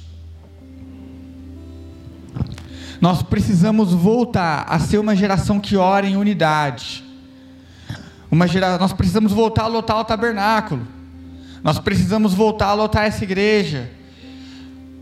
Nós 3.00 3.22
precisamos 3.22 3.94
voltar 3.94 4.66
a 4.68 4.80
ser 4.80 4.98
uma 4.98 5.16
geração 5.16 5.60
que 5.60 5.78
ora 5.78 6.08
em 6.08 6.18
unidade. 6.18 7.06
Uma 8.30 8.48
gera... 8.48 8.78
Nós 8.78 8.94
precisamos 8.94 9.32
voltar 9.32 9.64
a 9.64 9.68
lotar 9.68 10.00
o 10.00 10.04
tabernáculo. 10.04 10.88
Nós 11.64 11.80
precisamos 11.80 12.34
voltar 12.34 12.68
a 12.68 12.74
lotar 12.74 13.06
essa 13.06 13.24
igreja. 13.24 13.90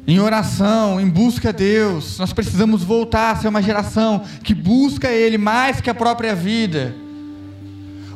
Em 0.08 0.20
oração, 0.20 1.02
em 1.02 1.10
busca 1.10 1.50
a 1.50 1.52
Deus. 1.52 2.20
Nós 2.20 2.32
precisamos 2.32 2.84
voltar 2.84 3.32
a 3.32 3.36
ser 3.36 3.48
uma 3.48 3.62
geração 3.62 4.24
que 4.44 4.54
busca 4.54 5.10
Ele 5.12 5.38
mais 5.38 5.82
que 5.82 5.90
a 5.90 5.96
própria 5.96 6.36
vida. 6.36 6.96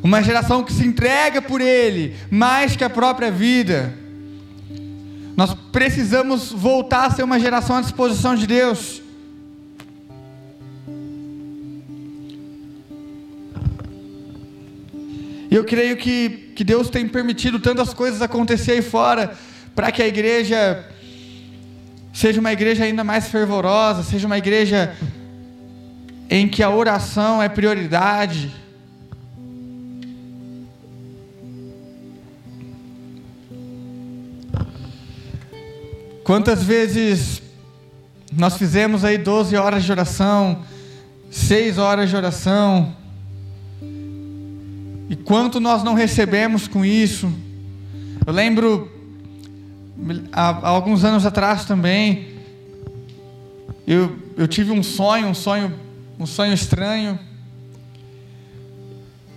Uma 0.04 0.22
geração 0.22 0.64
que 0.64 0.72
se 0.72 0.86
entrega 0.86 1.42
por 1.42 1.60
Ele 1.60 2.16
mais 2.30 2.76
que 2.76 2.84
a 2.84 2.90
própria 2.90 3.32
vida. 3.32 3.94
Nós 5.36 5.54
precisamos 5.72 6.52
voltar 6.52 7.06
a 7.06 7.12
ser 7.12 7.24
uma 7.24 7.40
geração 7.40 7.78
à 7.78 7.82
disposição 7.82 8.36
de 8.36 8.46
Deus. 8.46 9.02
E 15.50 15.56
eu 15.56 15.64
creio 15.64 15.98
que, 15.98 16.52
que 16.56 16.64
Deus 16.64 16.90
tem 16.90 17.08
permitido 17.08 17.60
tantas 17.60 17.94
coisas 17.94 18.22
acontecer 18.22 18.74
aí 18.74 18.82
fora, 18.82 19.34
para 19.74 19.92
que 19.92 20.02
a 20.02 20.08
igreja 20.08 20.86
seja 22.14 22.40
uma 22.40 22.52
igreja 22.52 22.84
ainda 22.84 23.04
mais 23.04 23.30
fervorosa, 23.30 24.04
seja 24.04 24.28
uma 24.28 24.38
igreja 24.38 24.96
em 26.30 26.48
que 26.48 26.62
a 26.62 26.70
oração 26.70 27.42
é 27.42 27.50
prioridade. 27.50 28.52
Quantas 36.24 36.62
vezes 36.62 37.42
nós 38.32 38.56
fizemos 38.56 39.04
aí 39.04 39.18
12 39.18 39.56
horas 39.56 39.84
de 39.84 39.92
oração, 39.92 40.64
6 41.32 41.80
horas 41.80 42.10
de 42.10 42.16
oração, 42.16 42.96
e 45.10 45.16
quanto 45.16 45.60
nós 45.60 45.84
não 45.84 45.96
recebemos 45.96 46.68
com 46.68 46.86
isso. 46.86 47.34
Eu 48.26 48.32
lembro, 48.32 48.92
há, 50.32 50.50
há 50.50 50.68
alguns 50.70 51.04
anos 51.04 51.26
atrás 51.26 51.66
também, 51.66 52.28
eu, 53.88 54.16
eu 54.38 54.48
tive 54.48 54.72
um 54.72 54.84
sonho, 54.84 55.28
um 55.28 55.34
sonho, 55.34 55.74
um 56.20 56.28
sonho 56.28 56.54
estranho. 56.54 57.18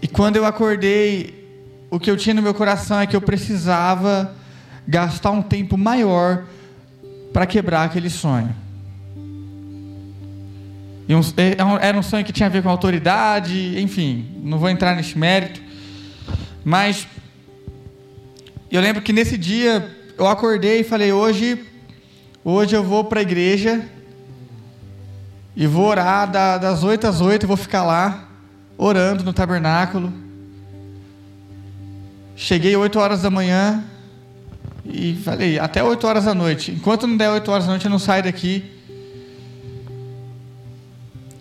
E 0.03 0.07
quando 0.07 0.37
eu 0.37 0.45
acordei, 0.45 1.43
o 1.91 1.99
que 1.99 2.11
eu 2.11 2.19
tinha 2.19 2.35
no 2.35 2.43
meu 2.43 2.53
coração 2.53 3.01
é 3.01 3.07
que 3.07 3.17
eu 3.17 3.23
precisava 3.23 4.35
gastar 4.87 5.31
um 5.31 5.41
tempo 5.41 5.79
maior 5.79 6.45
para 7.33 7.47
quebrar 7.47 7.85
aquele 7.85 8.11
sonho. 8.11 8.55
Um, 11.15 11.21
é, 11.37 11.57
era 11.87 11.99
um 11.99 12.03
sonho 12.03 12.25
que 12.25 12.33
tinha 12.33 12.47
a 12.47 12.51
ver 12.51 12.63
com 12.63 12.69
autoridade, 12.69 13.81
enfim, 13.81 14.27
não 14.43 14.59
vou 14.59 14.69
entrar 14.69 14.95
nesse 14.95 15.19
mérito. 15.19 15.61
Mas 16.65 17.07
eu 18.71 18.81
lembro 18.81 19.03
que 19.03 19.13
nesse 19.13 19.37
dia 19.37 19.89
eu 20.17 20.27
acordei 20.27 20.81
e 20.81 20.85
falei: 20.85 21.13
hoje, 21.13 21.65
hoje 22.45 22.75
eu 22.75 22.85
vou 22.85 23.05
para 23.05 23.21
a 23.21 23.23
igreja 23.23 23.85
e 25.55 25.67
vou 25.67 25.87
orar 25.87 26.31
das 26.31 26.83
8 26.83 27.07
às 27.07 27.21
8, 27.21 27.47
vou 27.47 27.57
ficar 27.57 27.83
lá 27.85 28.29
orando 28.79 29.25
no 29.25 29.33
tabernáculo. 29.33 30.13
Cheguei 32.35 32.75
8 32.75 32.99
horas 32.99 33.23
da 33.23 33.31
manhã 33.31 33.85
e 34.85 35.15
falei: 35.25 35.59
até 35.59 35.83
8 35.83 36.07
horas 36.07 36.25
da 36.25 36.35
noite. 36.35 36.73
Enquanto 36.73 37.07
não 37.07 37.17
der 37.17 37.31
8 37.31 37.51
horas 37.51 37.65
da 37.65 37.71
noite, 37.71 37.85
eu 37.85 37.91
não 37.91 37.99
saio 37.99 38.23
daqui. 38.23 38.65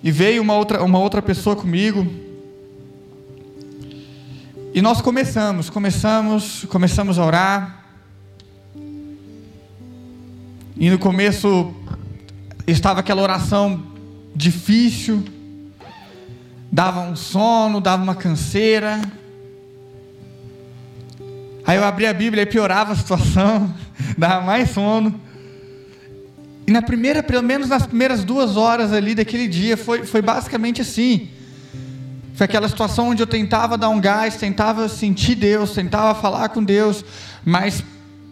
E 0.03 0.11
veio 0.11 0.41
uma 0.41 0.55
outra, 0.55 0.83
uma 0.83 0.97
outra 0.97 1.21
pessoa 1.21 1.55
comigo. 1.55 2.07
E 4.73 4.81
nós 4.81 5.01
começamos, 5.01 5.69
começamos, 5.69 6.65
começamos 6.65 7.19
a 7.19 7.25
orar. 7.25 7.85
E 10.77 10.89
no 10.89 10.97
começo 10.97 11.73
estava 12.65 13.01
aquela 13.01 13.21
oração 13.21 13.83
difícil, 14.35 15.23
dava 16.71 17.01
um 17.01 17.15
sono, 17.15 17.79
dava 17.79 18.01
uma 18.01 18.15
canseira. 18.15 18.99
Aí 21.63 21.77
eu 21.77 21.83
abri 21.83 22.07
a 22.07 22.13
Bíblia 22.13 22.41
e 22.41 22.47
piorava 22.47 22.93
a 22.93 22.95
situação, 22.95 23.71
dava 24.17 24.43
mais 24.43 24.71
sono. 24.71 25.19
E 26.71 26.73
na 26.73 26.81
primeira, 26.81 27.21
pelo 27.21 27.43
menos 27.43 27.67
nas 27.67 27.86
primeiras 27.86 28.23
duas 28.23 28.55
horas 28.55 28.93
ali 28.93 29.13
daquele 29.13 29.45
dia, 29.45 29.75
foi, 29.75 30.05
foi 30.05 30.21
basicamente 30.21 30.79
assim. 30.79 31.27
Foi 32.34 32.45
aquela 32.45 32.69
situação 32.69 33.10
onde 33.10 33.21
eu 33.21 33.27
tentava 33.27 33.77
dar 33.77 33.89
um 33.89 33.99
gás, 33.99 34.38
tentava 34.38 34.88
sentir 34.88 35.36
Deus, 35.36 35.73
tentava 35.73 36.17
falar 36.17 36.47
com 36.47 36.63
Deus, 36.63 37.03
mas 37.43 37.84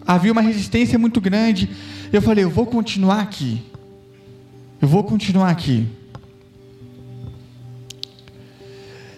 havia 0.08 0.32
uma 0.32 0.40
resistência 0.40 0.98
muito 0.98 1.20
grande. 1.20 1.70
Eu 2.14 2.22
falei, 2.22 2.46
eu 2.46 2.50
vou 2.50 2.66
continuar 2.66 3.20
aqui. 3.20 3.62
Eu 4.82 4.88
vou 4.88 5.04
continuar 5.04 5.50
aqui. 5.50 5.86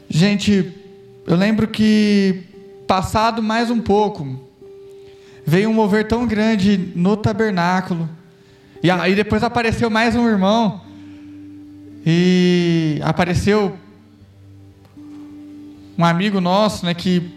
Gente, 0.10 0.74
eu 1.28 1.36
lembro 1.36 1.68
que 1.68 2.42
passado 2.88 3.44
mais 3.44 3.70
um 3.70 3.80
pouco, 3.80 4.50
veio 5.46 5.70
um 5.70 5.74
mover 5.76 6.08
tão 6.08 6.26
grande 6.26 6.92
no 6.96 7.16
tabernáculo 7.16 8.10
e 8.84 8.90
aí 8.90 9.14
depois 9.14 9.44
apareceu 9.44 9.90
mais 9.90 10.16
um 10.16 10.28
irmão. 10.28 10.82
E 12.04 13.00
apareceu 13.04 13.78
um 15.96 16.04
amigo 16.04 16.42
nosso, 16.42 16.84
né, 16.86 16.96
que, 16.96 17.32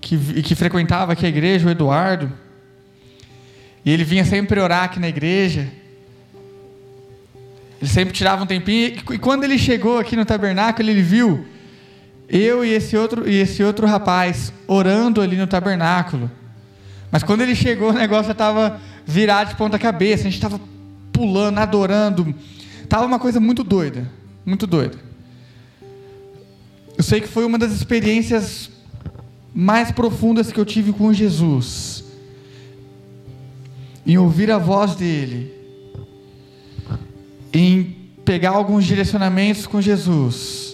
que, 0.00 0.42
que 0.42 0.54
frequentava 0.56 1.12
aqui 1.12 1.24
a 1.24 1.28
igreja, 1.28 1.68
o 1.68 1.70
Eduardo. 1.70 2.32
E 3.84 3.90
ele 3.90 4.02
vinha 4.02 4.24
sempre 4.24 4.58
orar 4.58 4.84
aqui 4.84 4.98
na 4.98 5.08
igreja. 5.08 5.68
Ele 7.80 7.88
sempre 7.88 8.12
tirava 8.12 8.42
um 8.42 8.46
tempinho. 8.46 8.96
E 9.12 9.18
quando 9.18 9.44
ele 9.44 9.58
chegou 9.58 9.98
aqui 9.98 10.16
no 10.16 10.24
tabernáculo, 10.24 10.88
ele 10.88 11.02
viu 11.02 11.46
eu 12.28 12.64
e 12.64 12.70
esse 12.70 12.96
outro, 12.96 13.28
e 13.28 13.36
esse 13.36 13.62
outro 13.62 13.86
rapaz 13.86 14.52
orando 14.66 15.20
ali 15.20 15.36
no 15.36 15.46
tabernáculo. 15.46 16.28
Mas 17.12 17.22
quando 17.22 17.42
ele 17.42 17.54
chegou, 17.54 17.90
o 17.90 17.92
negócio 17.92 18.26
já 18.26 18.32
estava 18.32 18.80
virado 19.06 19.50
de 19.50 19.56
ponta 19.56 19.78
cabeça. 19.78 20.22
A 20.22 20.30
gente 20.30 20.34
estava 20.34 20.60
pulando, 21.20 21.58
adorando. 21.58 22.34
Tava 22.88 23.04
uma 23.04 23.18
coisa 23.18 23.38
muito 23.38 23.62
doida, 23.62 24.10
muito 24.44 24.66
doida. 24.66 24.98
Eu 26.96 27.04
sei 27.04 27.20
que 27.20 27.28
foi 27.28 27.44
uma 27.44 27.58
das 27.58 27.72
experiências 27.72 28.70
mais 29.54 29.90
profundas 29.90 30.50
que 30.50 30.58
eu 30.58 30.64
tive 30.64 30.92
com 30.92 31.12
Jesus. 31.12 32.04
Em 34.06 34.16
ouvir 34.18 34.50
a 34.50 34.58
voz 34.58 34.94
dele, 34.94 35.52
em 37.52 37.96
pegar 38.24 38.50
alguns 38.50 38.84
direcionamentos 38.84 39.66
com 39.66 39.80
Jesus 39.80 40.70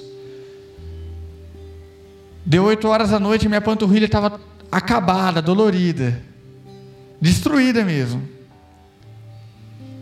Deu 2.47 2.63
oito 2.63 2.87
horas 2.87 3.11
da 3.11 3.19
noite 3.19 3.49
minha 3.49 3.61
panturrilha 3.61 4.05
estava 4.05 4.41
acabada, 4.71 5.43
dolorida, 5.43 6.23
destruída 7.21 7.85
mesmo. 7.85 8.36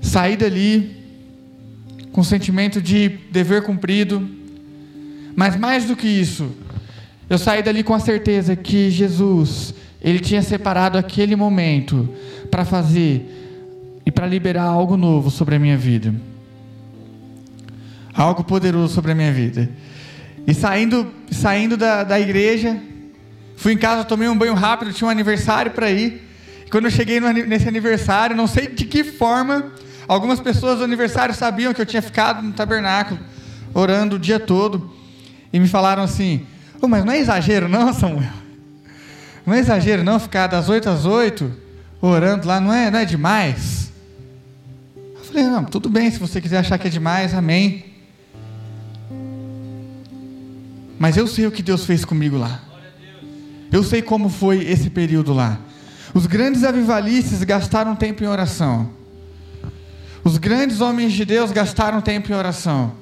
Saí 0.05 0.37
dali 0.37 1.03
com 2.13 2.23
sentimento 2.23 2.81
de 2.81 3.09
dever 3.33 3.63
cumprido, 3.63 4.29
mas 5.35 5.57
mais 5.57 5.87
do 5.87 5.97
que 5.97 6.07
isso, 6.07 6.53
eu 7.29 7.39
saí 7.39 7.63
dali 7.63 7.83
com 7.83 7.95
a 7.95 7.99
certeza 7.99 8.55
que 8.55 8.91
Jesus, 8.91 9.75
Ele 10.01 10.21
tinha 10.21 10.43
separado 10.43 10.99
aquele 10.99 11.35
momento 11.35 12.09
para 12.51 12.67
fazer 12.67 14.01
e 14.05 14.11
para 14.13 14.27
liberar 14.27 14.65
algo 14.65 14.95
novo 14.97 15.31
sobre 15.31 15.57
a 15.57 15.59
minha 15.59 15.77
vida. 15.77 16.15
Algo 18.13 18.45
poderoso 18.45 18.95
sobre 18.95 19.13
a 19.13 19.15
minha 19.15 19.33
vida. 19.33 19.71
E 20.47 20.53
saindo, 20.53 21.11
saindo 21.31 21.79
da, 21.79 22.05
da 22.05 22.21
igreja, 22.21 22.79
fui 23.57 23.73
em 23.73 23.79
casa, 23.79 24.05
tomei 24.05 24.29
um 24.29 24.37
banho 24.37 24.55
rápido, 24.55 24.93
tinha 24.93 25.09
um 25.09 25.11
aniversário 25.11 25.73
para 25.73 25.91
ir. 25.91 26.23
E 26.67 26.71
quando 26.71 26.85
eu 26.85 26.91
cheguei 26.91 27.19
no, 27.19 27.33
nesse 27.33 27.67
aniversário, 27.67 28.37
não 28.37 28.47
sei 28.47 28.67
de 28.67 28.85
que 28.85 29.03
forma, 29.03 29.73
algumas 30.07 30.41
pessoas 30.41 30.79
do 30.79 30.85
aniversário 30.85 31.35
sabiam 31.35 31.73
que 31.73 31.81
eu 31.81 31.87
tinha 31.87 32.03
ficado 32.03 32.43
no 32.43 32.53
tabernáculo, 32.53 33.21
orando 33.73 34.17
o 34.17 34.19
dia 34.19 34.39
todo. 34.39 34.93
E 35.53 35.61
me 35.61 35.69
falaram 35.69 36.03
assim: 36.03 36.47
oh, 36.81 36.89
Mas 36.89 37.05
não 37.05 37.13
é 37.13 37.19
exagero, 37.19 37.69
não, 37.69 37.93
Samuel? 37.93 38.31
Não 39.47 39.55
é 39.55 39.59
exagero, 39.59 40.03
não, 40.03 40.19
ficar 40.19 40.47
das 40.47 40.69
8 40.69 40.89
às 40.89 41.05
8 41.05 41.65
orando 42.01 42.47
lá, 42.47 42.61
não 42.61 42.73
é, 42.73 42.91
não 42.91 42.99
é 42.99 43.05
demais? 43.05 43.93
Eu 44.97 45.25
falei: 45.25 45.45
Não, 45.45 45.65
tudo 45.65 45.89
bem, 45.89 46.11
se 46.11 46.19
você 46.19 46.41
quiser 46.41 46.59
achar 46.59 46.79
que 46.79 46.89
é 46.89 46.91
demais, 46.91 47.35
amém. 47.35 47.85
Mas 50.99 51.17
eu 51.17 51.27
sei 51.27 51.47
o 51.47 51.51
que 51.51 51.63
Deus 51.63 51.85
fez 51.85 52.05
comigo 52.05 52.37
lá. 52.37 52.61
Eu 53.71 53.83
sei 53.83 54.01
como 54.01 54.29
foi 54.29 54.65
esse 54.65 54.89
período 54.89 55.33
lá. 55.33 55.59
Os 56.15 56.27
grandes 56.27 56.63
avivalistas 56.63 57.43
gastaram 57.43 57.97
tempo 57.97 58.23
em 58.23 58.27
oração. 58.27 58.89
Os 60.25 60.39
grandes 60.39 60.81
homens 60.81 61.13
de 61.13 61.25
Deus 61.27 61.53
gastaram 61.53 62.01
tempo 62.01 62.33
em 62.33 62.35
oração. 62.35 62.95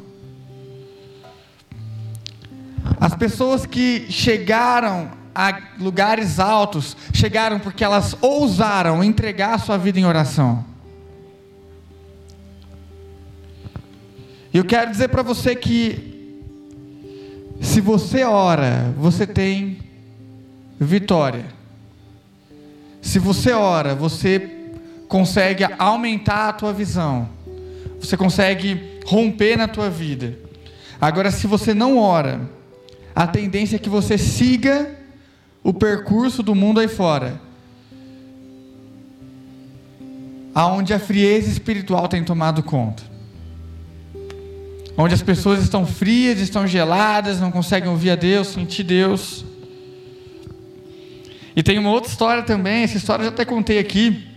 As 3.00 3.14
pessoas 3.14 3.64
que 3.64 4.10
chegaram 4.10 5.08
a 5.32 5.56
lugares 5.78 6.40
altos, 6.40 6.96
chegaram 7.14 7.60
porque 7.60 7.84
elas 7.84 8.16
ousaram 8.20 9.04
entregar 9.04 9.54
a 9.54 9.58
sua 9.58 9.78
vida 9.78 10.00
em 10.00 10.04
oração. 10.04 10.64
E 14.52 14.58
eu 14.58 14.64
quero 14.64 14.90
dizer 14.90 15.08
para 15.08 15.22
você 15.22 15.54
que 15.54 16.40
se 17.60 17.80
você 17.80 18.24
ora, 18.24 18.92
você 18.98 19.26
tem 19.26 19.78
vitória. 20.78 21.46
Se 23.00 23.20
você 23.20 23.52
ora, 23.52 23.94
você 23.94 24.61
consegue 25.12 25.62
aumentar 25.78 26.48
a 26.48 26.52
tua 26.54 26.72
visão. 26.72 27.28
Você 28.00 28.16
consegue 28.16 28.98
romper 29.04 29.58
na 29.58 29.68
tua 29.68 29.90
vida. 29.90 30.38
Agora, 30.98 31.30
se 31.30 31.46
você 31.46 31.74
não 31.74 31.98
ora, 31.98 32.40
a 33.14 33.26
tendência 33.26 33.76
é 33.76 33.78
que 33.78 33.90
você 33.90 34.16
siga 34.16 34.90
o 35.62 35.74
percurso 35.74 36.42
do 36.42 36.54
mundo 36.54 36.80
aí 36.80 36.88
fora. 36.88 37.38
Aonde 40.54 40.94
a 40.94 40.98
frieza 40.98 41.50
espiritual 41.50 42.08
tem 42.08 42.24
tomado 42.24 42.62
conta 42.62 43.12
onde 44.94 45.14
as 45.14 45.22
pessoas 45.22 45.62
estão 45.62 45.86
frias, 45.86 46.38
estão 46.38 46.66
geladas, 46.66 47.40
não 47.40 47.50
conseguem 47.50 47.88
ouvir 47.88 48.10
a 48.10 48.14
Deus, 48.14 48.48
sentir 48.48 48.82
Deus. 48.82 49.42
E 51.56 51.62
tem 51.62 51.78
uma 51.78 51.90
outra 51.90 52.10
história 52.10 52.42
também, 52.42 52.82
essa 52.82 52.98
história 52.98 53.22
eu 53.22 53.26
já 53.26 53.32
até 53.32 53.44
contei 53.46 53.78
aqui. 53.78 54.31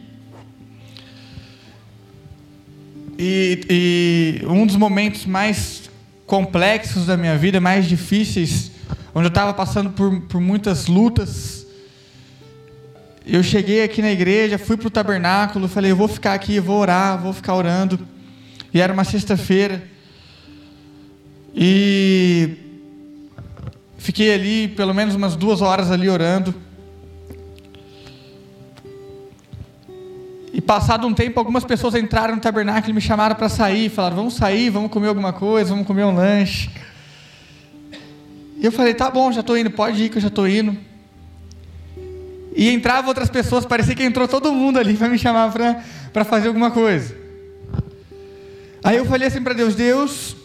E, 3.17 4.41
e 4.41 4.45
um 4.45 4.65
dos 4.65 4.75
momentos 4.75 5.25
mais 5.25 5.89
complexos 6.25 7.05
da 7.05 7.15
minha 7.15 7.37
vida, 7.37 7.61
mais 7.61 7.85
difíceis, 7.85 8.71
onde 9.13 9.27
eu 9.27 9.29
estava 9.29 9.53
passando 9.53 9.91
por, 9.91 10.21
por 10.21 10.41
muitas 10.41 10.87
lutas. 10.87 11.65
Eu 13.25 13.41
cheguei 13.41 13.83
aqui 13.83 14.01
na 14.01 14.11
igreja, 14.11 14.57
fui 14.57 14.77
para 14.77 14.87
o 14.87 14.91
tabernáculo, 14.91 15.67
falei, 15.67 15.91
eu 15.91 15.95
vou 15.95 16.07
ficar 16.07 16.33
aqui, 16.33 16.59
vou 16.59 16.79
orar, 16.79 17.21
vou 17.21 17.33
ficar 17.33 17.55
orando. 17.55 17.99
E 18.73 18.81
era 18.81 18.91
uma 18.91 19.03
sexta-feira. 19.03 19.81
E 21.55 22.57
fiquei 23.97 24.33
ali 24.33 24.67
pelo 24.67 24.93
menos 24.93 25.15
umas 25.15 25.35
duas 25.35 25.61
horas 25.61 25.89
ali 25.89 26.09
orando. 26.09 26.53
E 30.55 30.61
passado 30.61 31.05
um 31.05 31.13
tempo, 31.13 31.37
algumas 31.37 31.65
pessoas 31.65 31.95
entraram 31.95 32.35
no 32.35 32.39
tabernáculo 32.39 32.89
e 32.89 32.93
me 32.93 33.01
chamaram 33.01 33.35
para 33.35 33.49
sair. 33.49 33.89
Falaram: 33.89 34.15
Vamos 34.15 34.35
sair, 34.35 34.69
vamos 34.69 34.89
comer 34.89 35.09
alguma 35.09 35.33
coisa, 35.33 35.71
vamos 35.71 35.85
comer 35.85 36.05
um 36.05 36.15
lanche. 36.15 36.69
E 38.55 38.65
eu 38.65 38.71
falei: 38.71 38.93
Tá 38.93 39.11
bom, 39.11 39.33
já 39.33 39.41
estou 39.41 39.57
indo, 39.57 39.69
pode 39.69 40.01
ir 40.01 40.07
que 40.07 40.17
eu 40.17 40.21
já 40.21 40.29
estou 40.29 40.47
indo. 40.47 40.77
E 42.55 42.71
entravam 42.71 43.09
outras 43.09 43.29
pessoas, 43.29 43.65
parecia 43.65 43.93
que 43.93 44.03
entrou 44.03 44.29
todo 44.29 44.53
mundo 44.53 44.79
ali 44.79 44.95
para 44.95 45.09
me 45.09 45.19
chamar 45.19 45.51
para 46.13 46.23
fazer 46.23 46.47
alguma 46.47 46.71
coisa. 46.71 47.13
Aí 48.81 48.95
eu 48.95 49.03
falei 49.03 49.27
assim 49.27 49.43
para 49.43 49.53
Deus: 49.53 49.75
Deus, 49.75 50.37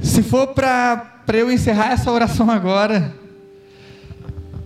se 0.00 0.22
for 0.22 0.46
para 0.46 1.20
eu 1.34 1.52
encerrar 1.52 1.92
essa 1.92 2.10
oração 2.10 2.50
agora, 2.50 3.14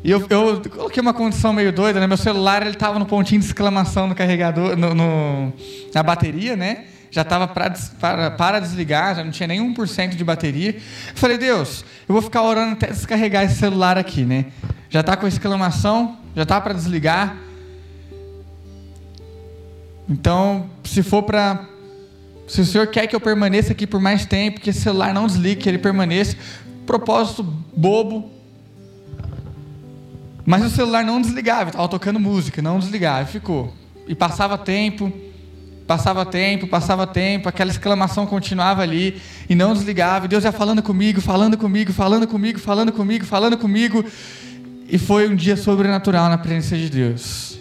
e 0.04 0.10
eu, 0.10 0.26
eu, 0.28 0.60
coloquei 0.70 1.00
uma 1.00 1.14
condição 1.14 1.52
meio 1.52 1.72
doida, 1.72 2.00
né? 2.00 2.06
Meu 2.06 2.16
celular 2.16 2.62
ele 2.62 2.70
estava 2.72 2.98
no 2.98 3.06
pontinho 3.06 3.40
de 3.40 3.46
exclamação 3.46 4.08
no 4.08 4.14
carregador, 4.14 4.76
no, 4.76 4.94
no 4.94 5.52
na 5.94 6.02
bateria, 6.02 6.56
né? 6.56 6.84
Já 7.10 7.22
estava 7.22 7.46
para, 7.46 8.30
para 8.30 8.58
desligar, 8.58 9.14
já 9.14 9.22
não 9.22 9.30
tinha 9.30 9.46
nem 9.46 9.60
1% 9.74 10.16
de 10.16 10.24
bateria. 10.24 10.70
Eu 10.76 11.14
falei, 11.14 11.36
Deus, 11.36 11.84
eu 12.08 12.14
vou 12.14 12.22
ficar 12.22 12.42
orando 12.42 12.72
até 12.72 12.86
descarregar 12.86 13.44
esse 13.44 13.56
celular 13.56 13.98
aqui, 13.98 14.24
né? 14.24 14.46
Já 14.88 15.00
está 15.00 15.16
com 15.16 15.26
exclamação, 15.26 16.16
já 16.34 16.42
está 16.42 16.60
para 16.60 16.72
desligar. 16.72 17.36
Então, 20.08 20.70
se 20.84 21.02
for 21.02 21.22
para 21.22 21.68
se 22.46 22.60
o 22.60 22.66
Senhor 22.66 22.86
quer 22.88 23.06
que 23.06 23.14
eu 23.14 23.20
permaneça 23.20 23.72
aqui 23.72 23.86
por 23.86 24.00
mais 24.00 24.26
tempo, 24.26 24.60
que 24.60 24.70
esse 24.70 24.80
celular 24.80 25.14
não 25.14 25.26
desligue, 25.26 25.62
que 25.62 25.68
ele 25.68 25.78
permaneça, 25.78 26.36
propósito 26.84 27.42
bobo. 27.42 28.41
Mas 30.44 30.64
o 30.64 30.70
celular 30.70 31.04
não 31.04 31.20
desligava, 31.20 31.70
estava 31.70 31.88
tocando 31.88 32.18
música, 32.18 32.60
não 32.60 32.78
desligava, 32.78 33.26
ficou. 33.26 33.72
E 34.08 34.14
passava 34.14 34.58
tempo, 34.58 35.12
passava 35.86 36.26
tempo, 36.26 36.66
passava 36.66 37.06
tempo, 37.06 37.48
aquela 37.48 37.70
exclamação 37.70 38.26
continuava 38.26 38.82
ali 38.82 39.20
e 39.48 39.54
não 39.54 39.72
desligava. 39.72 40.26
E 40.26 40.28
Deus 40.28 40.44
ia 40.44 40.52
falando 40.52 40.82
comigo, 40.82 41.20
falando 41.20 41.56
comigo, 41.56 41.92
falando 41.92 42.26
comigo, 42.26 42.58
falando 42.58 42.92
comigo, 42.92 43.24
falando 43.24 43.56
comigo. 43.56 44.04
E 44.88 44.98
foi 44.98 45.28
um 45.28 45.36
dia 45.36 45.56
sobrenatural 45.56 46.28
na 46.28 46.38
presença 46.38 46.76
de 46.76 46.90
Deus. 46.90 47.58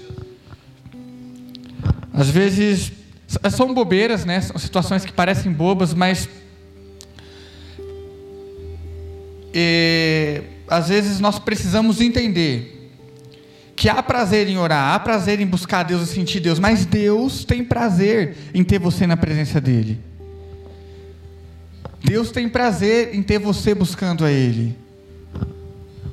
Às 2.14 2.30
vezes 2.30 2.92
são 3.52 3.74
bobeiras, 3.74 4.26
né? 4.26 4.42
São 4.42 4.58
situações 4.58 5.06
que 5.06 5.14
parecem 5.14 5.52
bobas, 5.52 5.94
mas 5.94 6.28
e, 9.54 10.42
às 10.72 10.90
vezes 10.90 11.20
nós 11.20 11.38
precisamos 11.38 12.02
entender 12.02 12.92
que 13.76 13.90
há 13.90 14.02
prazer 14.02 14.48
em 14.48 14.58
orar, 14.58 14.94
há 14.94 15.00
prazer 15.00 15.40
em 15.40 15.46
buscar 15.46 15.84
Deus 15.84 16.10
e 16.10 16.14
sentir 16.14 16.40
Deus, 16.40 16.58
mas 16.58 16.86
Deus 16.86 17.44
tem 17.44 17.64
prazer 17.64 18.36
em 18.54 18.64
ter 18.64 18.80
você 18.80 19.06
na 19.06 19.18
presença 19.18 19.62
dEle. 19.62 20.00
Deus 22.04 22.32
tem 22.32 22.50
prazer 22.50 23.14
em 23.14 23.22
ter 23.22 23.38
você 23.38 23.76
buscando 23.76 24.26
a 24.26 24.32
Ele. 24.32 24.76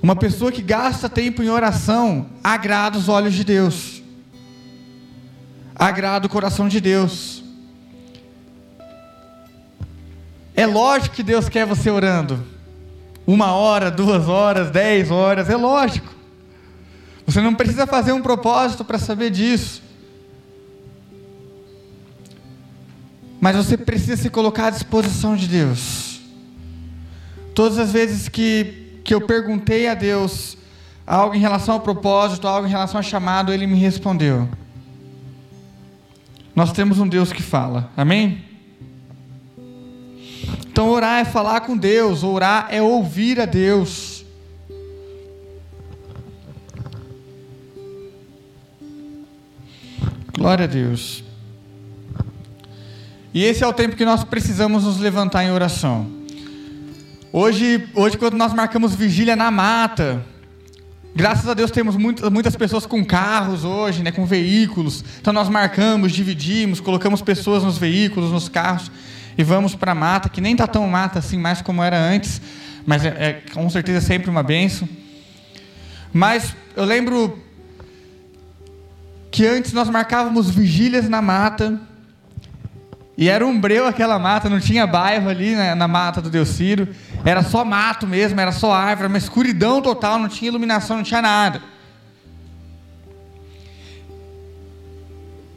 Uma 0.02 0.14
pessoa 0.14 0.52
que 0.52 0.62
gasta 0.62 1.09
tempo 1.09 1.42
em 1.42 1.48
oração 1.48 2.26
agrada 2.44 2.98
os 2.98 3.09
olhos 3.09 3.34
de 3.34 3.44
Deus 3.44 3.98
agrada 5.78 6.26
o 6.26 6.30
coração 6.30 6.66
de 6.66 6.80
Deus. 6.80 7.44
É 10.56 10.66
lógico 10.66 11.14
que 11.14 11.22
Deus 11.22 11.48
quer 11.48 11.64
você 11.64 11.88
orando. 11.88 12.44
Uma 13.29 13.53
hora, 13.53 13.91
duas 13.91 14.26
horas, 14.26 14.70
dez 14.70 15.11
horas, 15.11 15.51
é 15.51 15.55
lógico. 15.55 16.14
Você 17.26 17.43
não 17.43 17.55
precisa 17.55 17.87
fazer 17.87 18.11
um 18.12 18.22
propósito 18.22 18.83
para 18.83 18.99
saber 18.99 19.29
disso. 19.29 19.83
Mas 23.39 23.55
você 23.55 23.76
precisa 23.76 24.16
se 24.16 24.31
colocar 24.31 24.68
à 24.68 24.70
disposição 24.70 25.37
de 25.37 25.47
Deus. 25.47 26.22
Todas 27.55 27.79
as 27.79 27.93
vezes 27.93 28.31
que, 28.31 28.99
que 29.05 29.12
eu 29.12 29.20
perguntei 29.20 29.89
a 29.89 29.95
Deus 29.95 30.57
algo 31.07 31.35
em 31.35 31.39
relação 31.39 31.74
ao 31.74 31.81
propósito, 31.81 32.49
algo 32.49 32.66
em 32.66 32.70
relação 32.70 32.99
ao 32.99 33.05
chamado, 33.05 33.53
Ele 33.53 33.66
me 33.66 33.79
respondeu. 33.79 34.49
Nós 36.57 36.72
temos 36.72 36.99
um 36.99 37.07
Deus 37.07 37.31
que 37.31 37.43
fala, 37.43 37.91
amém? 37.95 38.47
Então, 40.70 40.88
orar 40.90 41.20
é 41.20 41.24
falar 41.24 41.62
com 41.62 41.76
Deus, 41.76 42.22
orar 42.22 42.68
é 42.70 42.80
ouvir 42.80 43.40
a 43.40 43.46
Deus. 43.46 44.24
Glória 50.38 50.64
a 50.64 50.68
Deus. 50.68 51.24
E 53.34 53.44
esse 53.44 53.64
é 53.64 53.66
o 53.66 53.72
tempo 53.72 53.96
que 53.96 54.04
nós 54.04 54.22
precisamos 54.24 54.84
nos 54.84 54.98
levantar 54.98 55.44
em 55.44 55.50
oração. 55.50 56.10
Hoje, 57.32 57.86
hoje 57.94 58.16
quando 58.16 58.36
nós 58.36 58.54
marcamos 58.54 58.94
vigília 58.94 59.36
na 59.36 59.50
mata, 59.50 60.24
graças 61.14 61.46
a 61.48 61.54
Deus 61.54 61.70
temos 61.70 61.96
muitas, 61.96 62.30
muitas 62.30 62.56
pessoas 62.56 62.86
com 62.86 63.04
carros 63.04 63.64
hoje, 63.64 64.02
né, 64.02 64.10
com 64.10 64.24
veículos. 64.24 65.04
Então 65.20 65.32
nós 65.32 65.48
marcamos, 65.48 66.12
dividimos, 66.12 66.80
colocamos 66.80 67.20
pessoas 67.20 67.62
nos 67.62 67.76
veículos, 67.76 68.32
nos 68.32 68.48
carros 68.48 68.90
e 69.39 69.45
vamos 69.45 69.76
para 69.76 69.93
a 69.93 69.95
mata, 69.95 70.28
que 70.28 70.41
nem 70.41 70.53
está 70.53 70.66
tão 70.66 70.86
mata 70.89 71.20
assim 71.20 71.39
mais 71.39 71.62
como 71.62 71.80
era 71.80 71.97
antes, 71.97 72.43
mas 72.84 73.05
é, 73.05 73.09
é 73.09 73.43
com 73.55 73.70
certeza 73.70 74.05
sempre 74.05 74.28
uma 74.28 74.43
benção. 74.43 74.89
Mas 76.12 76.57
eu 76.74 76.84
lembro 76.84 77.39
que 79.30 79.47
antes 79.47 79.72
nós 79.72 79.89
marcávamos 79.89 80.51
vigílias 80.51 81.09
na 81.09 81.22
mata, 81.22 81.80
e 83.16 83.28
era 83.28 83.47
um 83.47 83.59
breu 83.59 83.86
aquela 83.86 84.18
mata, 84.18 84.51
não 84.51 84.59
tinha 84.59 84.86
bairro 84.86 85.28
ali 85.28 85.55
né, 85.55 85.74
na 85.74 85.86
mata 85.86 86.20
do 86.20 86.30
Deus 86.30 86.59
era 87.24 87.43
só 87.43 87.64
mato 87.64 88.07
mesmo, 88.07 88.41
era 88.41 88.53
só 88.53 88.72
árvore, 88.72 89.09
uma 89.09 89.18
escuridão 89.18 89.80
total, 89.80 90.18
não 90.18 90.28
tinha 90.28 90.49
iluminação, 90.49 90.97
não 90.97 91.05
tinha 91.05 91.22
nada. 91.22 91.62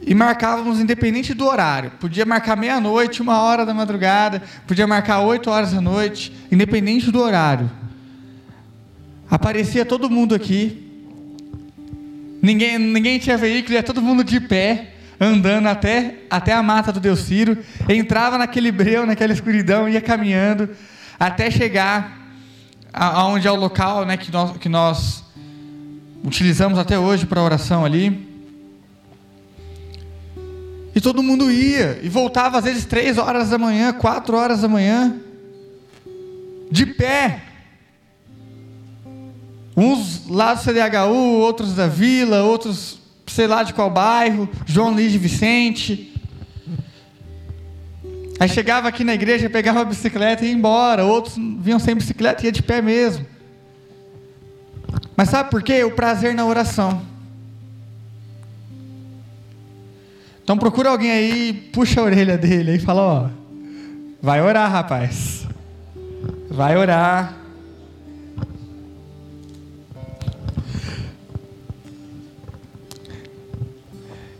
E 0.04 0.14
marcávamos 0.14 0.80
independente 0.80 1.32
do 1.32 1.46
horário. 1.46 1.92
Podia 1.92 2.26
marcar 2.26 2.56
meia-noite, 2.56 3.22
uma 3.22 3.40
hora 3.40 3.64
da 3.64 3.72
madrugada, 3.72 4.42
podia 4.66 4.86
marcar 4.86 5.20
oito 5.20 5.48
horas 5.48 5.72
da 5.72 5.80
noite, 5.80 6.32
independente 6.50 7.10
do 7.10 7.20
horário. 7.20 7.70
Aparecia 9.30 9.84
todo 9.84 10.10
mundo 10.10 10.34
aqui. 10.34 10.90
Ninguém, 12.42 12.78
ninguém 12.78 13.18
tinha 13.18 13.38
veículo, 13.38 13.74
ia 13.74 13.82
todo 13.82 14.02
mundo 14.02 14.24
de 14.24 14.40
pé, 14.40 14.94
andando 15.20 15.68
até, 15.68 16.16
até 16.28 16.52
a 16.52 16.62
mata 16.62 16.92
do 16.92 16.98
Deus 16.98 17.20
Ciro. 17.20 17.56
Entrava 17.88 18.36
naquele 18.36 18.72
breu, 18.72 19.06
naquela 19.06 19.32
escuridão, 19.32 19.88
ia 19.88 20.00
caminhando, 20.00 20.68
até 21.18 21.48
chegar 21.50 22.20
aonde 22.92 23.46
é 23.46 23.50
o 23.50 23.56
local 23.56 24.04
né, 24.04 24.16
que, 24.16 24.30
nós, 24.30 24.56
que 24.58 24.68
nós 24.68 25.24
utilizamos 26.24 26.78
até 26.78 26.98
hoje 26.98 27.24
para 27.24 27.40
oração 27.40 27.84
ali. 27.84 28.31
E 30.94 31.00
todo 31.00 31.22
mundo 31.22 31.50
ia 31.50 31.98
e 32.02 32.08
voltava 32.08 32.58
às 32.58 32.64
vezes 32.64 32.84
três 32.84 33.16
horas 33.18 33.50
da 33.50 33.58
manhã, 33.58 33.92
quatro 33.92 34.36
horas 34.36 34.60
da 34.60 34.68
manhã, 34.68 35.16
de 36.70 36.86
pé. 36.86 37.42
Uns 39.74 40.28
lá 40.28 40.52
do 40.52 40.60
CDHU, 40.60 41.40
outros 41.40 41.74
da 41.74 41.86
vila, 41.86 42.42
outros 42.42 43.00
sei 43.26 43.46
lá 43.46 43.62
de 43.62 43.72
qual 43.72 43.90
bairro, 43.90 44.48
João 44.66 44.92
Luiz 44.92 45.10
de 45.10 45.18
Vicente. 45.18 46.12
Aí 48.38 48.48
chegava 48.48 48.88
aqui 48.88 49.04
na 49.04 49.14
igreja, 49.14 49.48
pegava 49.48 49.80
a 49.80 49.84
bicicleta 49.84 50.44
e 50.44 50.48
ia 50.48 50.54
embora. 50.54 51.04
Outros 51.04 51.36
vinham 51.36 51.78
sem 51.78 51.94
bicicleta 51.94 52.42
e 52.42 52.46
ia 52.46 52.52
de 52.52 52.62
pé 52.62 52.82
mesmo. 52.82 53.24
Mas 55.16 55.30
sabe 55.30 55.50
por 55.50 55.62
quê? 55.62 55.84
O 55.84 55.92
prazer 55.92 56.34
na 56.34 56.44
oração. 56.44 57.11
Então 60.42 60.58
procura 60.58 60.90
alguém 60.90 61.10
aí, 61.10 61.52
puxa 61.72 62.00
a 62.00 62.04
orelha 62.04 62.36
dele 62.36 62.74
e 62.74 62.78
fala, 62.78 63.02
ó, 63.02 63.28
vai 64.20 64.42
orar, 64.42 64.70
rapaz. 64.70 65.46
Vai 66.50 66.76
orar. 66.76 67.42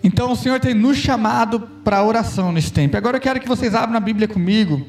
Então 0.02 0.32
o 0.32 0.36
Senhor 0.36 0.58
tem 0.58 0.74
nos 0.74 0.96
chamado 0.96 1.60
para 1.60 2.02
oração 2.02 2.50
nesse 2.50 2.72
tempo. 2.72 2.96
Agora 2.96 3.18
eu 3.18 3.20
quero 3.20 3.40
que 3.40 3.48
vocês 3.48 3.72
abram 3.74 3.96
a 3.96 4.00
Bíblia 4.00 4.26
comigo, 4.26 4.84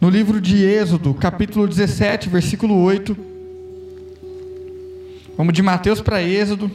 no 0.00 0.08
livro 0.08 0.40
de 0.40 0.64
Êxodo, 0.64 1.12
capítulo 1.12 1.68
17, 1.68 2.30
versículo 2.30 2.82
8. 2.82 3.16
Vamos 5.36 5.52
de 5.52 5.62
Mateus 5.62 6.00
para 6.00 6.22
Êxodo. 6.22 6.70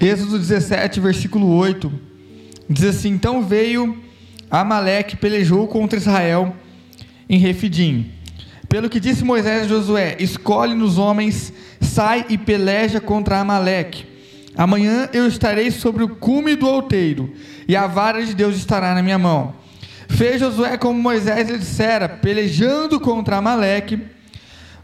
Êxodo 0.00 0.38
17, 0.38 0.98
versículo 0.98 1.54
8, 1.54 1.92
diz 2.70 2.84
assim: 2.84 3.10
Então 3.10 3.42
veio 3.42 4.02
Amaleque, 4.50 5.14
pelejou 5.14 5.68
contra 5.68 5.98
Israel 5.98 6.56
em 7.28 7.38
Refidim. 7.38 8.10
Pelo 8.66 8.88
que 8.88 8.98
disse 8.98 9.22
Moisés 9.22 9.64
a 9.64 9.68
Josué: 9.68 10.16
Escolhe-nos 10.18 10.96
homens, 10.96 11.52
sai 11.82 12.24
e 12.30 12.38
peleja 12.38 12.98
contra 12.98 13.40
Amaleque. 13.40 14.06
Amanhã 14.56 15.06
eu 15.12 15.28
estarei 15.28 15.70
sobre 15.70 16.02
o 16.02 16.08
cume 16.08 16.56
do 16.56 16.66
outeiro, 16.66 17.34
e 17.68 17.76
a 17.76 17.86
vara 17.86 18.24
de 18.24 18.34
Deus 18.34 18.56
estará 18.56 18.94
na 18.94 19.02
minha 19.02 19.18
mão. 19.18 19.54
Fez 20.08 20.40
Josué 20.40 20.78
como 20.78 20.98
Moisés 20.98 21.46
lhe 21.50 21.58
dissera, 21.58 22.08
pelejando 22.08 22.98
contra 22.98 23.36
Amaleque. 23.36 24.00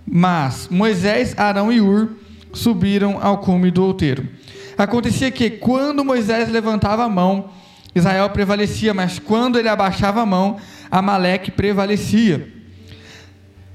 Mas 0.06 0.68
Moisés, 0.70 1.34
Arão 1.38 1.72
e 1.72 1.80
Ur 1.80 2.10
subiram 2.52 3.18
ao 3.20 3.38
cume 3.38 3.70
do 3.70 3.82
outeiro. 3.82 4.28
Acontecia 4.76 5.30
que, 5.30 5.50
quando 5.50 6.04
Moisés 6.04 6.50
levantava 6.50 7.04
a 7.04 7.08
mão, 7.08 7.50
Israel 7.94 8.28
prevalecia, 8.30 8.92
mas 8.92 9.18
quando 9.18 9.58
ele 9.58 9.68
abaixava 9.68 10.20
a 10.20 10.26
mão, 10.26 10.58
Amaleque 10.90 11.50
prevalecia. 11.50 12.52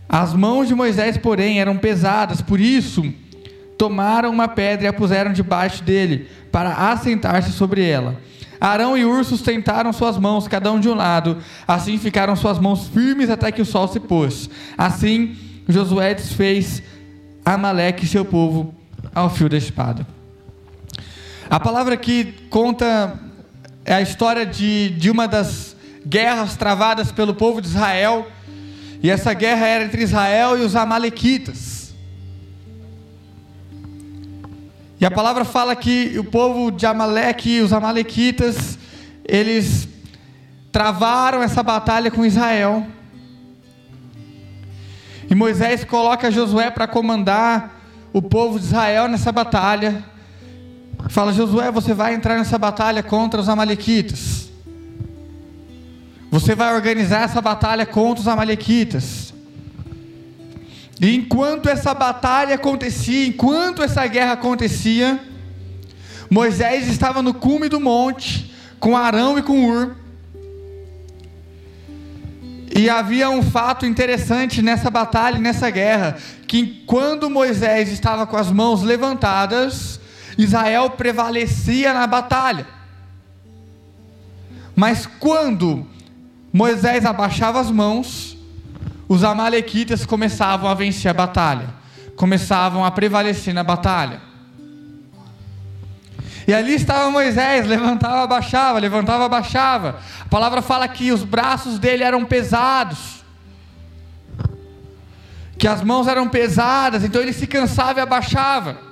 As 0.08 0.34
mãos 0.34 0.68
de 0.68 0.76
Moisés, 0.76 1.18
porém, 1.18 1.60
eram 1.60 1.78
pesadas, 1.78 2.42
por 2.42 2.60
isso 2.60 3.12
tomaram 3.78 4.30
uma 4.30 4.48
pedra 4.48 4.86
e 4.86 4.88
a 4.88 4.94
puseram 4.94 5.34
debaixo 5.34 5.84
dele, 5.84 6.28
para 6.52 6.92
assentar-se 6.92 7.52
sobre 7.52 7.84
ela. 7.84 8.16
Arão 8.60 8.96
e 8.96 9.04
Ur 9.04 9.26
sustentaram 9.26 9.92
suas 9.92 10.20
mãos, 10.20 10.48
cada 10.48 10.72
um 10.72 10.80
de 10.80 10.88
um 10.88 10.94
lado, 10.94 11.40
assim 11.68 11.98
ficaram 11.98 12.36
suas 12.36 12.60
mãos 12.60 12.88
firmes 12.90 13.28
até 13.28 13.52
que 13.52 13.60
o 13.62 13.66
sol 13.66 13.88
se 13.88 14.00
pôs. 14.00 14.52
Assim, 14.78 15.36
Josué 15.68 16.14
desfez 16.14 16.84
Amaleque 17.44 18.06
e 18.06 18.08
seu 18.08 18.24
povo 18.24 18.76
ao 19.16 19.32
fio 19.32 19.50
da 19.50 19.58
espada. 19.58 20.06
A 21.52 21.60
palavra 21.60 21.98
que 21.98 22.48
conta 22.50 23.20
é 23.84 23.94
a 23.94 24.02
história 24.02 24.46
de, 24.46 24.92
de 24.92 25.12
uma 25.12 25.28
das 25.28 25.76
guerras 26.08 26.56
travadas 26.56 27.12
pelo 27.12 27.34
povo 27.34 27.62
de 27.62 27.68
Israel. 27.68 28.26
E 29.04 29.10
essa 29.10 29.34
guerra 29.34 29.68
era 29.68 29.84
entre 29.84 30.02
Israel 30.02 30.58
e 30.58 30.62
os 30.62 30.78
Amalequitas. 30.78 31.94
E 34.98 35.06
a 35.06 35.12
palavra 35.12 35.44
fala 35.44 35.76
que 35.76 36.18
o 36.18 36.24
povo 36.24 36.72
de 36.72 36.86
Amaleque 36.86 37.58
e 37.58 37.62
os 37.62 37.74
Amalequitas, 37.74 38.80
eles 39.26 39.90
travaram 40.72 41.44
essa 41.44 41.62
batalha 41.62 42.10
com 42.10 42.26
Israel. 42.26 42.88
E 45.30 45.36
Moisés 45.36 45.84
coloca 45.84 46.32
Josué 46.32 46.72
para 46.72 46.88
comandar 46.88 47.78
o 48.14 48.22
povo 48.22 48.58
de 48.58 48.68
Israel 48.68 49.10
nessa 49.10 49.34
batalha. 49.34 50.11
Fala, 51.10 51.34
Josué, 51.34 51.72
você 51.72 51.94
vai 51.94 52.14
entrar 52.14 52.38
nessa 52.38 52.58
batalha 52.58 53.04
contra 53.04 53.42
os 53.42 53.50
Amalequitas. 53.50 54.50
Você 56.30 56.56
vai 56.56 56.74
organizar 56.74 57.24
essa 57.24 57.42
batalha 57.42 57.86
contra 57.86 58.22
os 58.22 58.28
Amalequitas. 58.28 59.34
E 61.02 61.16
enquanto 61.16 61.68
essa 61.68 61.94
batalha 61.94 62.56
acontecia, 62.56 63.28
enquanto 63.28 63.82
essa 63.82 64.06
guerra 64.08 64.34
acontecia, 64.34 65.20
Moisés 66.30 66.88
estava 66.88 67.22
no 67.22 67.34
cume 67.34 67.68
do 67.68 67.80
monte, 67.80 68.54
com 68.80 68.96
Arão 68.96 69.38
e 69.38 69.42
com 69.42 69.68
Ur. 69.68 69.96
E 72.74 72.90
havia 72.90 73.30
um 73.30 73.44
fato 73.44 73.86
interessante 73.86 74.62
nessa 74.62 74.90
batalha, 74.90 75.38
nessa 75.38 75.70
guerra, 75.70 76.18
que 76.48 76.84
quando 76.86 77.30
Moisés 77.30 77.92
estava 77.92 78.26
com 78.26 78.38
as 78.38 78.50
mãos 78.50 78.82
levantadas, 78.82 80.00
Israel 80.44 80.92
prevalecia 80.92 81.94
na 81.94 82.08
batalha. 82.08 82.68
Mas 84.76 85.06
quando 85.06 85.86
Moisés 86.52 87.06
abaixava 87.06 87.60
as 87.60 87.70
mãos, 87.70 88.38
os 89.08 89.24
amalequitas 89.24 90.06
começavam 90.06 90.70
a 90.70 90.74
vencer 90.74 91.12
a 91.12 91.14
batalha, 91.14 91.70
começavam 92.16 92.84
a 92.84 92.92
prevalecer 92.92 93.54
na 93.54 93.64
batalha. 93.64 94.22
E 96.48 96.54
ali 96.54 96.74
estava 96.74 97.12
Moisés, 97.12 97.68
levantava, 97.68 98.24
abaixava, 98.24 98.80
levantava, 98.80 99.26
abaixava. 99.26 100.00
A 100.22 100.26
palavra 100.26 100.62
fala 100.62 100.88
que 100.88 101.12
os 101.12 101.24
braços 101.24 101.78
dele 101.78 102.04
eram 102.04 102.26
pesados. 102.26 103.24
Que 105.58 105.68
as 105.68 105.84
mãos 105.84 106.08
eram 106.08 106.28
pesadas, 106.28 107.04
então 107.04 107.22
ele 107.22 107.32
se 107.32 107.46
cansava 107.46 108.00
e 108.00 108.02
abaixava. 108.02 108.91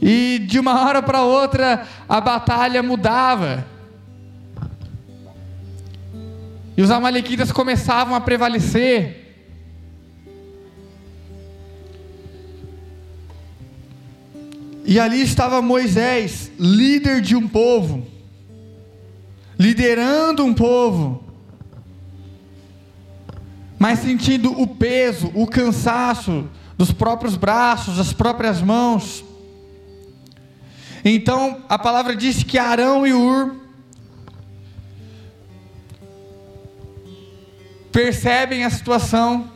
E 0.00 0.38
de 0.46 0.58
uma 0.58 0.84
hora 0.84 1.02
para 1.02 1.22
outra 1.22 1.86
a 2.08 2.20
batalha 2.20 2.82
mudava. 2.82 3.66
E 6.76 6.82
os 6.82 6.90
amalequitas 6.90 7.52
começavam 7.52 8.14
a 8.14 8.20
prevalecer. 8.20 9.24
E 14.86 15.00
ali 15.00 15.22
estava 15.22 15.62
Moisés, 15.62 16.50
líder 16.58 17.22
de 17.22 17.34
um 17.34 17.48
povo, 17.48 18.06
liderando 19.58 20.44
um 20.44 20.52
povo, 20.52 21.24
mas 23.78 24.00
sentindo 24.00 24.60
o 24.60 24.66
peso, 24.66 25.30
o 25.34 25.46
cansaço 25.46 26.46
dos 26.76 26.92
próprios 26.92 27.34
braços, 27.34 27.96
das 27.96 28.12
próprias 28.12 28.60
mãos. 28.60 29.24
Então 31.04 31.58
a 31.68 31.78
palavra 31.78 32.16
diz 32.16 32.42
que 32.42 32.56
Arão 32.56 33.06
e 33.06 33.12
Ur 33.12 33.56
percebem 37.92 38.64
a 38.64 38.70
situação 38.70 39.50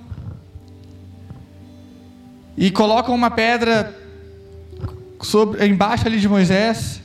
e 2.57 2.71
colocam 2.71 3.15
uma 3.15 3.31
pedra 3.31 3.97
sobre, 5.23 5.67
embaixo 5.67 6.07
ali 6.07 6.21
de 6.21 6.29
Moisés 6.29 7.01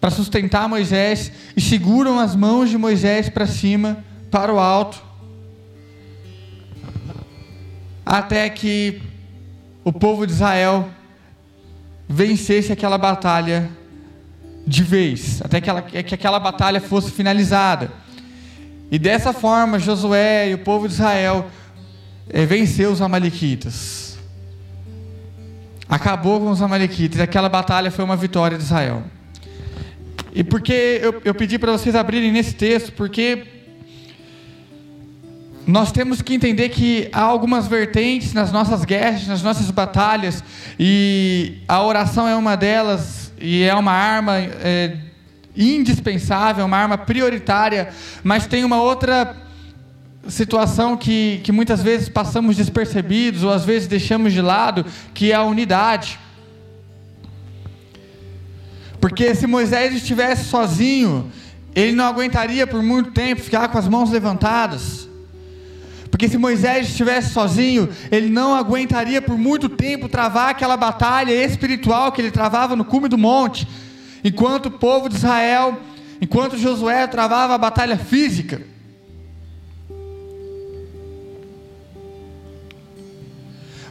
para 0.00 0.10
sustentar 0.10 0.68
Moisés 0.68 1.30
e 1.56 1.60
seguram 1.60 2.18
as 2.18 2.34
mãos 2.34 2.70
de 2.70 2.78
Moisés 2.78 3.28
para 3.28 3.46
cima, 3.46 4.02
para 4.30 4.52
o 4.52 4.58
alto, 4.58 5.00
até 8.04 8.48
que 8.48 9.00
o 9.84 9.92
povo 9.92 10.26
de 10.26 10.32
Israel 10.32 10.88
vencesse 12.12 12.70
aquela 12.70 12.98
batalha 12.98 13.70
de 14.66 14.82
vez, 14.82 15.40
até 15.42 15.60
que, 15.60 15.70
ela, 15.70 15.82
que 15.82 16.14
aquela 16.14 16.38
batalha 16.38 16.80
fosse 16.80 17.10
finalizada. 17.10 17.90
E 18.90 18.98
dessa 18.98 19.32
forma, 19.32 19.78
Josué 19.78 20.50
e 20.50 20.54
o 20.54 20.58
povo 20.58 20.86
de 20.86 20.94
Israel 20.94 21.46
é, 22.28 22.44
venceu 22.44 22.92
os 22.92 23.00
Amalequitas. 23.00 24.18
Acabou 25.88 26.40
com 26.40 26.50
os 26.50 26.60
Amalequitas. 26.60 27.18
Aquela 27.18 27.48
batalha 27.48 27.90
foi 27.90 28.04
uma 28.04 28.16
vitória 28.16 28.56
de 28.56 28.62
Israel. 28.62 29.02
E 30.34 30.44
porque 30.44 31.00
eu, 31.02 31.20
eu 31.24 31.34
pedi 31.34 31.58
para 31.58 31.72
vocês 31.72 31.94
abrirem 31.94 32.30
nesse 32.30 32.54
texto, 32.54 32.92
porque 32.92 33.44
nós 35.66 35.92
temos 35.92 36.20
que 36.20 36.34
entender 36.34 36.68
que 36.70 37.08
há 37.12 37.20
algumas 37.20 37.66
vertentes 37.66 38.32
nas 38.32 38.50
nossas 38.50 38.84
guerras, 38.84 39.26
nas 39.26 39.42
nossas 39.42 39.70
batalhas, 39.70 40.42
e 40.78 41.58
a 41.68 41.82
oração 41.82 42.26
é 42.26 42.34
uma 42.34 42.56
delas, 42.56 43.32
e 43.40 43.62
é 43.62 43.74
uma 43.74 43.92
arma. 43.92 44.38
É, 44.38 44.96
indispensável, 45.56 46.64
uma 46.64 46.76
arma 46.76 46.98
prioritária, 46.98 47.90
mas 48.22 48.46
tem 48.46 48.64
uma 48.64 48.80
outra 48.80 49.36
situação 50.28 50.96
que, 50.96 51.40
que 51.42 51.50
muitas 51.50 51.82
vezes 51.82 52.08
passamos 52.08 52.56
despercebidos 52.56 53.42
ou 53.42 53.52
às 53.52 53.64
vezes 53.64 53.88
deixamos 53.88 54.32
de 54.32 54.40
lado, 54.40 54.86
que 55.12 55.32
é 55.32 55.34
a 55.34 55.42
unidade. 55.42 56.18
Porque 59.00 59.34
se 59.34 59.46
Moisés 59.46 59.94
estivesse 59.94 60.44
sozinho, 60.44 61.30
ele 61.74 61.92
não 61.92 62.04
aguentaria 62.04 62.66
por 62.66 62.82
muito 62.82 63.10
tempo 63.10 63.42
ficar 63.42 63.68
com 63.68 63.78
as 63.78 63.88
mãos 63.88 64.10
levantadas. 64.10 65.08
Porque 66.12 66.28
se 66.28 66.36
Moisés 66.36 66.88
estivesse 66.88 67.32
sozinho, 67.32 67.88
ele 68.10 68.28
não 68.28 68.54
aguentaria 68.54 69.22
por 69.22 69.38
muito 69.38 69.66
tempo 69.66 70.10
travar 70.10 70.50
aquela 70.50 70.76
batalha 70.76 71.32
espiritual 71.32 72.12
que 72.12 72.20
ele 72.20 72.30
travava 72.30 72.76
no 72.76 72.84
cume 72.84 73.08
do 73.08 73.16
monte 73.16 73.66
enquanto 74.22 74.66
o 74.66 74.70
povo 74.70 75.08
de 75.08 75.16
Israel, 75.16 75.80
enquanto 76.20 76.58
Josué 76.58 77.06
travava 77.06 77.54
a 77.54 77.58
batalha 77.58 77.96
física. 77.96 78.60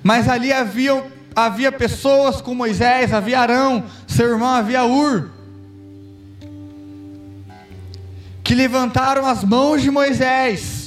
Mas 0.03 0.30
ali 0.30 0.53
havia, 0.53 1.03
havia 1.36 1.72
pessoas 1.72 2.39
com 2.39 2.53
Moisés, 2.53 3.11
havia 3.11 3.39
Arão, 3.39 3.84
seu 4.07 4.30
irmão, 4.30 4.53
havia 4.53 4.86
Ur, 4.86 5.32
que 8.43 8.53
levantaram 8.53 9.26
as 9.26 9.43
mãos 9.43 9.82
de 9.82 9.89
Moisés, 9.89 10.80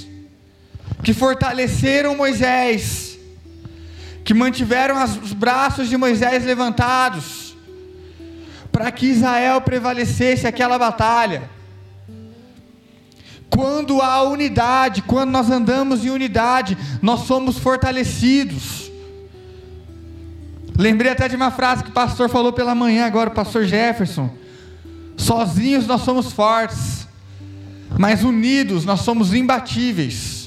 que 1.04 1.12
fortaleceram 1.12 2.16
Moisés, 2.16 3.18
que 4.24 4.32
mantiveram 4.32 5.04
os 5.04 5.34
braços 5.34 5.88
de 5.88 5.96
Moisés 5.96 6.44
levantados, 6.44 7.54
para 8.72 8.90
que 8.90 9.06
Israel 9.06 9.60
prevalecesse 9.60 10.46
aquela 10.46 10.78
batalha. 10.78 11.48
Quando 13.50 14.00
há 14.00 14.22
unidade, 14.22 15.02
quando 15.02 15.30
nós 15.30 15.48
andamos 15.50 16.04
em 16.04 16.10
unidade, 16.10 16.76
nós 17.00 17.20
somos 17.20 17.58
fortalecidos. 17.58 18.90
Lembrei 20.76 21.12
até 21.12 21.28
de 21.28 21.36
uma 21.36 21.52
frase 21.52 21.84
que 21.84 21.90
o 21.90 21.92
pastor 21.92 22.28
falou 22.28 22.52
pela 22.52 22.74
manhã, 22.74 23.04
agora 23.04 23.30
o 23.30 23.34
pastor 23.34 23.64
Jefferson. 23.64 24.28
Sozinhos 25.16 25.86
nós 25.86 26.00
somos 26.00 26.32
fortes, 26.32 27.06
mas 27.96 28.24
unidos 28.24 28.84
nós 28.84 29.02
somos 29.02 29.32
imbatíveis. 29.32 30.43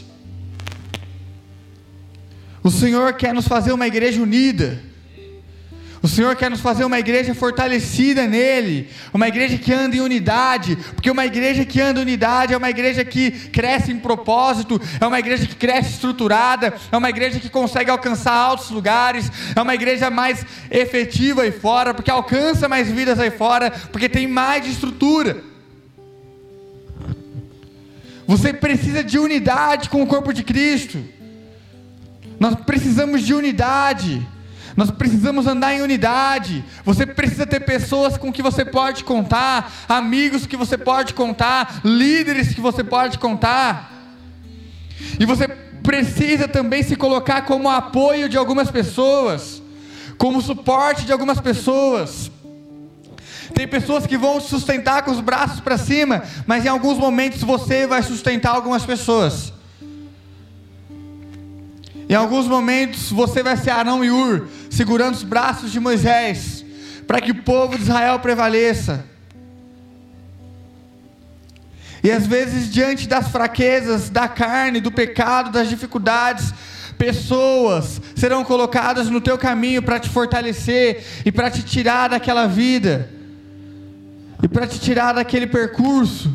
O 2.68 2.70
Senhor 2.70 3.14
quer 3.14 3.34
nos 3.34 3.48
fazer 3.48 3.72
uma 3.72 3.88
igreja 3.88 4.22
unida. 4.22 4.78
O 6.04 6.08
Senhor 6.08 6.36
quer 6.36 6.50
nos 6.50 6.60
fazer 6.60 6.84
uma 6.84 7.00
igreja 7.00 7.34
fortalecida 7.34 8.28
nele, 8.28 8.90
uma 9.14 9.26
igreja 9.26 9.58
que 9.58 9.72
anda 9.72 9.96
em 9.96 10.02
unidade, 10.02 10.76
porque 10.94 11.10
uma 11.10 11.26
igreja 11.26 11.64
que 11.64 11.80
anda 11.80 12.02
em 12.02 12.04
unidade 12.04 12.54
é 12.54 12.58
uma 12.58 12.70
igreja 12.70 13.06
que 13.06 13.32
cresce 13.32 13.94
em 13.94 13.98
propósito, 13.98 14.82
é 15.00 15.08
uma 15.08 15.18
igreja 15.18 15.48
que 15.48 15.56
cresce 15.56 15.92
estruturada, 15.92 16.74
é 16.92 16.98
uma 16.98 17.10
igreja 17.10 17.40
que 17.40 17.50
consegue 17.50 17.90
alcançar 17.90 18.34
altos 18.34 18.70
lugares, 18.70 19.32
é 19.56 19.62
uma 19.62 19.74
igreja 19.74 20.10
mais 20.10 20.46
efetiva 20.70 21.44
aí 21.44 21.54
fora, 21.54 21.94
porque 21.94 22.12
alcança 22.12 22.68
mais 22.68 22.92
vidas 22.92 23.18
aí 23.18 23.32
fora, 23.32 23.72
porque 23.94 24.10
tem 24.10 24.28
mais 24.28 24.68
estrutura. 24.68 25.42
Você 28.28 28.52
precisa 28.52 29.02
de 29.02 29.18
unidade 29.18 29.90
com 29.90 30.04
o 30.04 30.08
corpo 30.08 30.34
de 30.34 30.44
Cristo. 30.44 31.16
Nós 32.40 32.56
precisamos 32.56 33.22
de 33.22 33.34
unidade. 33.34 34.26
Nós 34.76 34.92
precisamos 34.92 35.48
andar 35.48 35.74
em 35.74 35.82
unidade. 35.82 36.64
Você 36.86 37.06
precisa 37.06 37.48
ter 37.48 37.62
pessoas 37.62 38.16
com 38.16 38.32
que 38.32 38.44
você 38.44 38.64
pode 38.64 39.04
contar, 39.04 39.72
amigos 39.90 40.46
que 40.46 40.56
você 40.56 40.78
pode 40.78 41.16
contar, 41.16 41.82
líderes 41.84 42.54
que 42.54 42.62
você 42.62 42.84
pode 42.84 43.18
contar. 43.18 43.92
E 45.20 45.26
você 45.26 45.48
precisa 45.48 46.48
também 46.48 46.84
se 46.84 46.96
colocar 46.96 47.42
como 47.44 47.70
apoio 47.70 48.30
de 48.30 48.38
algumas 48.38 48.70
pessoas, 48.70 49.64
como 50.18 50.42
suporte 50.42 51.06
de 51.06 51.12
algumas 51.12 51.40
pessoas. 51.40 52.30
Tem 53.56 53.68
pessoas 53.68 54.06
que 54.06 54.18
vão 54.18 54.40
sustentar 54.40 55.02
com 55.02 55.10
os 55.10 55.22
braços 55.22 55.60
para 55.60 55.78
cima, 55.78 56.24
mas 56.46 56.66
em 56.66 56.68
alguns 56.68 57.00
momentos 57.00 57.42
você 57.42 57.88
vai 57.88 58.04
sustentar 58.04 58.54
algumas 58.54 58.86
pessoas. 58.86 59.54
Em 62.10 62.14
alguns 62.14 62.48
momentos 62.48 63.12
você 63.12 63.44
vai 63.44 63.58
ser 63.58 63.72
Arão 63.72 64.04
e 64.04 64.10
Ur, 64.10 64.48
segurando 64.70 65.16
os 65.16 65.24
braços 65.24 65.72
de 65.72 65.80
Moisés, 65.80 66.64
para 67.06 67.20
que 67.20 67.32
o 67.32 67.44
povo 67.44 67.76
de 67.76 67.84
Israel 67.84 68.20
prevaleça. 68.20 69.06
E 72.04 72.12
às 72.12 72.26
vezes, 72.26 72.72
diante 72.72 73.08
das 73.08 73.28
fraquezas 73.28 74.10
da 74.10 74.28
carne, 74.28 74.80
do 74.80 74.92
pecado, 74.92 75.52
das 75.52 75.68
dificuldades, 75.68 76.54
pessoas 76.98 78.02
serão 78.16 78.44
colocadas 78.44 79.10
no 79.10 79.20
teu 79.20 79.38
caminho 79.38 79.82
para 79.82 80.00
te 80.00 80.08
fortalecer 80.08 81.04
e 81.26 81.32
para 81.32 81.52
te 81.52 81.64
tirar 81.64 82.10
daquela 82.10 82.48
vida, 82.48 83.10
e 84.42 84.48
para 84.48 84.66
te 84.66 84.80
tirar 84.80 85.14
daquele 85.14 85.48
percurso. 85.48 86.32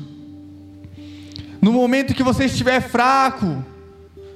No 1.61 1.73
momento 1.73 2.15
que 2.15 2.23
você 2.23 2.45
estiver 2.45 2.83
fraco, 2.83 3.65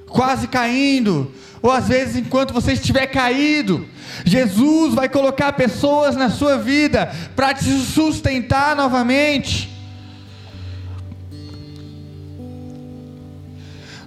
quase 0.07 0.47
caindo, 0.47 1.31
ou 1.61 1.71
às 1.71 1.87
vezes 1.87 2.15
enquanto 2.15 2.53
você 2.53 2.73
estiver 2.73 3.07
caído, 3.07 3.85
Jesus 4.25 4.93
vai 4.93 5.09
colocar 5.09 5.53
pessoas 5.53 6.15
na 6.15 6.29
sua 6.29 6.57
vida 6.57 7.11
para 7.35 7.53
te 7.53 7.69
sustentar 7.69 8.75
novamente. 8.75 9.69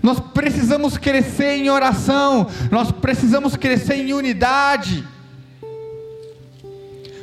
Nós 0.02 0.18
precisamos 0.18 0.96
crescer 0.96 1.58
em 1.58 1.68
oração, 1.68 2.46
nós 2.70 2.90
precisamos 2.90 3.54
crescer 3.54 3.96
em 3.96 4.14
unidade. 4.14 5.06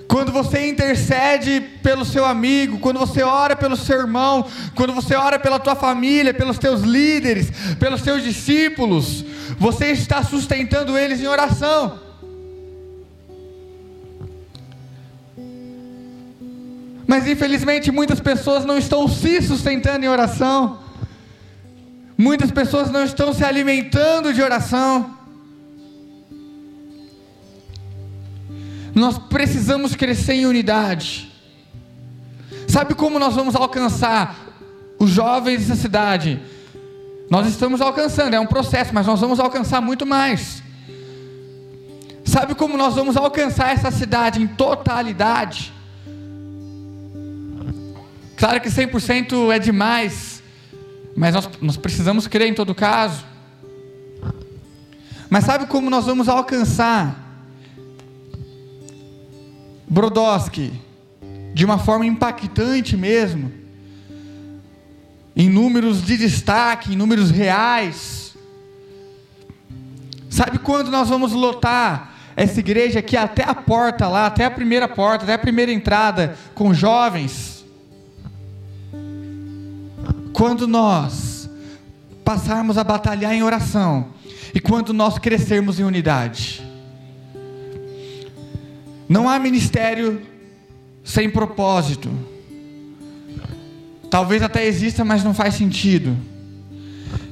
Quando 0.07 0.31
você 0.31 0.69
intercede 0.69 1.59
pelo 1.83 2.05
seu 2.05 2.23
amigo, 2.23 2.79
quando 2.79 2.97
você 2.97 3.23
ora 3.23 3.55
pelo 3.55 3.75
seu 3.75 3.99
irmão, 3.99 4.45
quando 4.73 4.93
você 4.93 5.15
ora 5.15 5.37
pela 5.37 5.59
tua 5.59 5.75
família, 5.75 6.33
pelos 6.33 6.57
teus 6.57 6.81
líderes, 6.81 7.51
pelos 7.77 8.01
teus 8.01 8.23
discípulos, 8.23 9.25
você 9.59 9.87
está 9.91 10.23
sustentando 10.23 10.97
eles 10.97 11.19
em 11.19 11.27
oração. 11.27 11.99
Mas 17.05 17.27
infelizmente 17.27 17.91
muitas 17.91 18.19
pessoas 18.19 18.65
não 18.65 18.77
estão 18.77 19.07
se 19.07 19.41
sustentando 19.41 20.05
em 20.05 20.09
oração. 20.09 20.79
Muitas 22.17 22.49
pessoas 22.49 22.89
não 22.89 23.03
estão 23.03 23.33
se 23.33 23.43
alimentando 23.43 24.33
de 24.33 24.41
oração. 24.41 25.16
Nós 28.97 29.19
precisamos 29.19 29.95
crescer 29.95 30.33
em 30.33 30.47
unidade. 30.47 31.31
Sabe 32.67 32.95
como 32.95 33.19
nós 33.19 33.35
vamos 33.35 33.55
alcançar 33.55 34.35
os 34.97 35.11
jovens 35.11 35.67
dessa 35.67 35.79
cidade? 35.79 36.41
Nós 37.29 37.47
estamos 37.47 37.79
alcançando, 37.79 38.33
é 38.33 38.39
um 38.39 38.47
processo, 38.47 38.91
mas 38.95 39.05
nós 39.05 39.19
vamos 39.19 39.39
alcançar 39.39 39.81
muito 39.81 40.03
mais. 40.03 40.63
Sabe 42.25 42.55
como 42.55 42.75
nós 42.75 42.95
vamos 42.95 43.15
alcançar 43.15 43.71
essa 43.71 43.91
cidade 43.91 44.41
em 44.41 44.47
totalidade? 44.47 45.71
Claro 48.35 48.59
que 48.59 48.69
100% 48.69 49.53
é 49.53 49.59
demais, 49.59 50.41
mas 51.15 51.35
nós, 51.35 51.49
nós 51.61 51.77
precisamos 51.77 52.25
crer 52.27 52.47
em 52.47 52.53
todo 52.55 52.73
caso. 52.73 53.23
Mas 55.29 55.45
sabe 55.45 55.67
como 55.67 55.87
nós 55.87 56.05
vamos 56.05 56.27
alcançar 56.27 57.26
Brodowski, 59.87 60.73
de 61.53 61.63
uma 61.63 61.77
forma 61.77 62.05
impactante 62.05 62.97
mesmo, 62.97 63.51
em 65.35 65.49
números 65.49 66.03
de 66.03 66.17
destaque, 66.17 66.93
em 66.93 66.97
números 66.97 67.31
reais. 67.31 68.35
Sabe 70.29 70.59
quando 70.59 70.91
nós 70.91 71.09
vamos 71.09 71.31
lotar 71.31 72.13
essa 72.35 72.59
igreja 72.59 72.99
aqui 72.99 73.15
até 73.15 73.43
a 73.43 73.55
porta 73.55 74.07
lá, 74.07 74.25
até 74.25 74.45
a 74.45 74.51
primeira 74.51 74.87
porta, 74.87 75.23
até 75.23 75.33
a 75.33 75.39
primeira 75.39 75.71
entrada, 75.71 76.37
com 76.53 76.73
jovens? 76.73 77.65
Quando 80.33 80.67
nós 80.67 81.49
passarmos 82.25 82.77
a 82.77 82.83
batalhar 82.83 83.33
em 83.33 83.41
oração 83.41 84.09
e 84.53 84.59
quando 84.59 84.93
nós 84.93 85.17
crescermos 85.17 85.79
em 85.79 85.83
unidade. 85.83 86.66
Não 89.07 89.29
há 89.29 89.39
ministério 89.39 90.21
sem 91.03 91.29
propósito. 91.29 92.09
Talvez 94.09 94.41
até 94.41 94.65
exista, 94.65 95.05
mas 95.05 95.23
não 95.23 95.33
faz 95.33 95.55
sentido. 95.55 96.17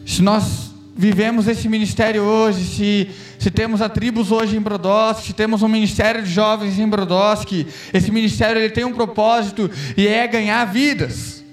Se 0.06 0.22
nós 0.22 0.74
vivemos 0.96 1.48
esse 1.48 1.68
ministério 1.68 2.24
hoje, 2.24 2.64
se, 2.64 3.10
se 3.38 3.52
temos 3.52 3.82
a 3.82 3.90
tribos 3.90 4.32
hoje 4.32 4.56
em 4.56 4.62
Brodowski, 4.62 5.28
se 5.28 5.34
temos 5.34 5.62
um 5.62 5.68
ministério 5.68 6.24
de 6.24 6.32
jovens 6.32 6.80
em 6.80 6.88
Brodowski, 6.88 7.68
esse 7.94 8.12
ministério 8.12 8.62
ele 8.62 8.72
tem 8.72 8.86
um 8.86 8.94
propósito 8.94 9.70
e 9.98 10.08
é 10.08 10.26
ganhar 10.28 10.64
vidas, 10.66 11.44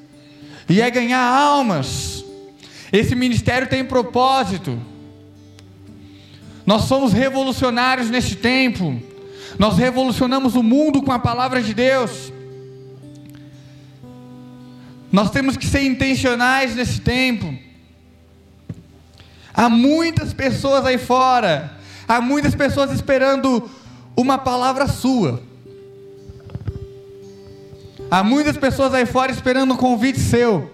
e 0.69 0.81
é 0.81 0.89
ganhar 0.91 1.25
almas. 1.25 2.25
Esse 2.93 3.15
ministério 3.15 3.69
tem 3.69 3.85
propósito. 3.85 4.79
Nós 6.65 6.83
somos 6.83 7.13
revolucionários 7.13 8.09
neste 8.11 8.37
tempo. 8.37 9.03
Nós 9.59 9.77
revolucionamos 9.77 10.55
o 10.55 10.63
mundo 10.63 11.03
com 11.03 11.13
a 11.13 11.19
palavra 11.19 11.63
de 11.63 11.75
Deus. 11.75 12.33
Nós 15.11 15.31
temos 15.31 15.57
que 15.57 15.67
ser 15.67 15.83
intencionais 15.83 16.75
nesse 16.75 17.01
tempo. 17.01 17.55
Há 19.53 19.69
muitas 19.69 20.33
pessoas 20.33 20.87
aí 20.87 20.97
fora, 20.97 21.77
há 22.09 22.21
muitas 22.21 22.55
pessoas 22.55 22.91
esperando 22.91 23.71
uma 24.17 24.39
palavra 24.39 24.87
sua. 24.89 25.43
Há 28.11 28.23
muitas 28.23 28.57
pessoas 28.57 28.95
aí 28.95 29.05
fora 29.05 29.31
esperando 29.31 29.75
um 29.75 29.77
convite 29.77 30.19
seu. 30.19 30.71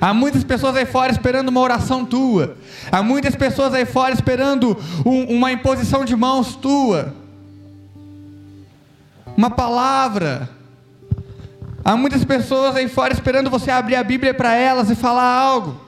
Há 0.00 0.12
muitas 0.14 0.42
pessoas 0.44 0.76
aí 0.76 0.86
fora 0.86 1.10
esperando 1.10 1.48
uma 1.48 1.60
oração 1.60 2.04
tua. 2.04 2.56
Há 2.90 3.02
muitas 3.02 3.34
pessoas 3.34 3.74
aí 3.74 3.84
fora 3.84 4.14
esperando 4.14 4.76
um, 5.04 5.36
uma 5.36 5.50
imposição 5.50 6.04
de 6.04 6.14
mãos 6.14 6.54
tua 6.56 7.25
uma 9.36 9.50
palavra. 9.50 10.48
Há 11.84 11.96
muitas 11.96 12.24
pessoas 12.24 12.74
aí 12.74 12.88
fora 12.88 13.12
esperando 13.12 13.50
você 13.50 13.70
abrir 13.70 13.96
a 13.96 14.02
Bíblia 14.02 14.34
para 14.34 14.54
elas 14.54 14.90
e 14.90 14.94
falar 14.94 15.30
algo. 15.30 15.80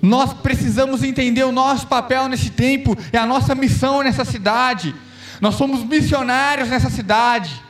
Nós 0.00 0.32
precisamos 0.32 1.02
entender 1.02 1.42
o 1.42 1.50
nosso 1.50 1.86
papel 1.88 2.28
nesse 2.28 2.50
tempo 2.50 2.96
e 3.12 3.16
a 3.16 3.26
nossa 3.26 3.54
missão 3.54 4.02
nessa 4.02 4.24
cidade. 4.24 4.94
Nós 5.40 5.56
somos 5.56 5.82
missionários 5.82 6.68
nessa 6.68 6.88
cidade. 6.88 7.65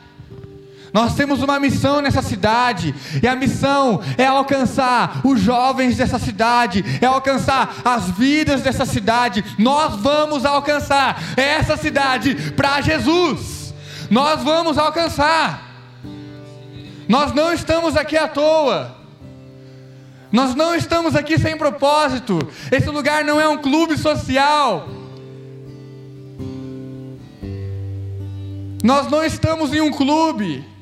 Nós 0.97 1.13
temos 1.13 1.43
uma 1.43 1.59
missão 1.59 2.01
nessa 2.01 2.23
cidade, 2.23 2.95
e 3.21 3.27
a 3.27 3.35
missão 3.35 4.01
é 4.17 4.25
alcançar 4.25 5.21
os 5.23 5.39
jovens 5.39 5.95
dessa 5.95 6.17
cidade, 6.17 6.83
é 6.99 7.05
alcançar 7.05 7.71
as 7.85 8.09
vidas 8.09 8.63
dessa 8.63 8.83
cidade. 8.83 9.45
Nós 9.59 9.95
vamos 9.97 10.43
alcançar 10.43 11.21
essa 11.37 11.77
cidade 11.77 12.33
para 12.53 12.81
Jesus. 12.81 13.75
Nós 14.09 14.41
vamos 14.41 14.75
alcançar. 14.79 15.61
Nós 17.07 17.31
não 17.31 17.53
estamos 17.53 17.95
aqui 17.95 18.17
à 18.17 18.27
toa. 18.27 18.97
Nós 20.31 20.55
não 20.55 20.73
estamos 20.73 21.15
aqui 21.15 21.37
sem 21.37 21.55
propósito. 21.55 22.39
Esse 22.71 22.89
lugar 22.89 23.23
não 23.23 23.39
é 23.39 23.47
um 23.47 23.59
clube 23.59 23.99
social. 23.99 24.89
Nós 28.83 29.07
não 29.11 29.23
estamos 29.23 29.71
em 29.71 29.81
um 29.81 29.91
clube. 29.91 30.76